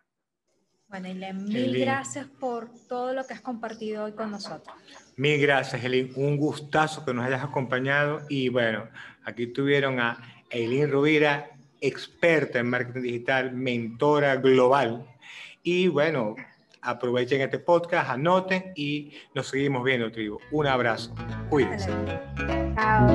Bueno, 0.88 1.08
Eileen, 1.08 1.44
mil 1.44 1.80
gracias 1.80 2.26
por 2.26 2.68
todo 2.86 3.14
lo 3.14 3.24
que 3.24 3.32
has 3.32 3.40
compartido 3.40 4.04
hoy 4.04 4.12
con 4.12 4.30
nosotros. 4.30 4.76
Mil 5.16 5.40
gracias, 5.40 5.82
Eileen. 5.82 6.12
Un 6.16 6.36
gustazo 6.36 7.02
que 7.02 7.14
nos 7.14 7.24
hayas 7.24 7.42
acompañado. 7.42 8.20
Y 8.28 8.50
bueno, 8.50 8.88
aquí 9.24 9.46
tuvieron 9.46 10.00
a 10.00 10.18
Eileen 10.50 10.92
Rubira, 10.92 11.48
experta 11.80 12.58
en 12.58 12.68
marketing 12.68 13.00
digital, 13.00 13.52
mentora 13.52 14.36
global. 14.36 15.06
Y 15.62 15.88
bueno, 15.88 16.34
aprovechen 16.83 17.41
este 17.41 17.59
podcast, 17.59 18.11
anoten 18.11 18.72
y 18.74 19.12
nos 19.35 19.49
seguimos 19.49 19.83
viendo, 19.85 20.11
tribu. 20.11 20.39
Un 20.51 20.66
abrazo. 20.66 21.14
Cuídense. 21.49 21.91
Chao. 22.74 23.07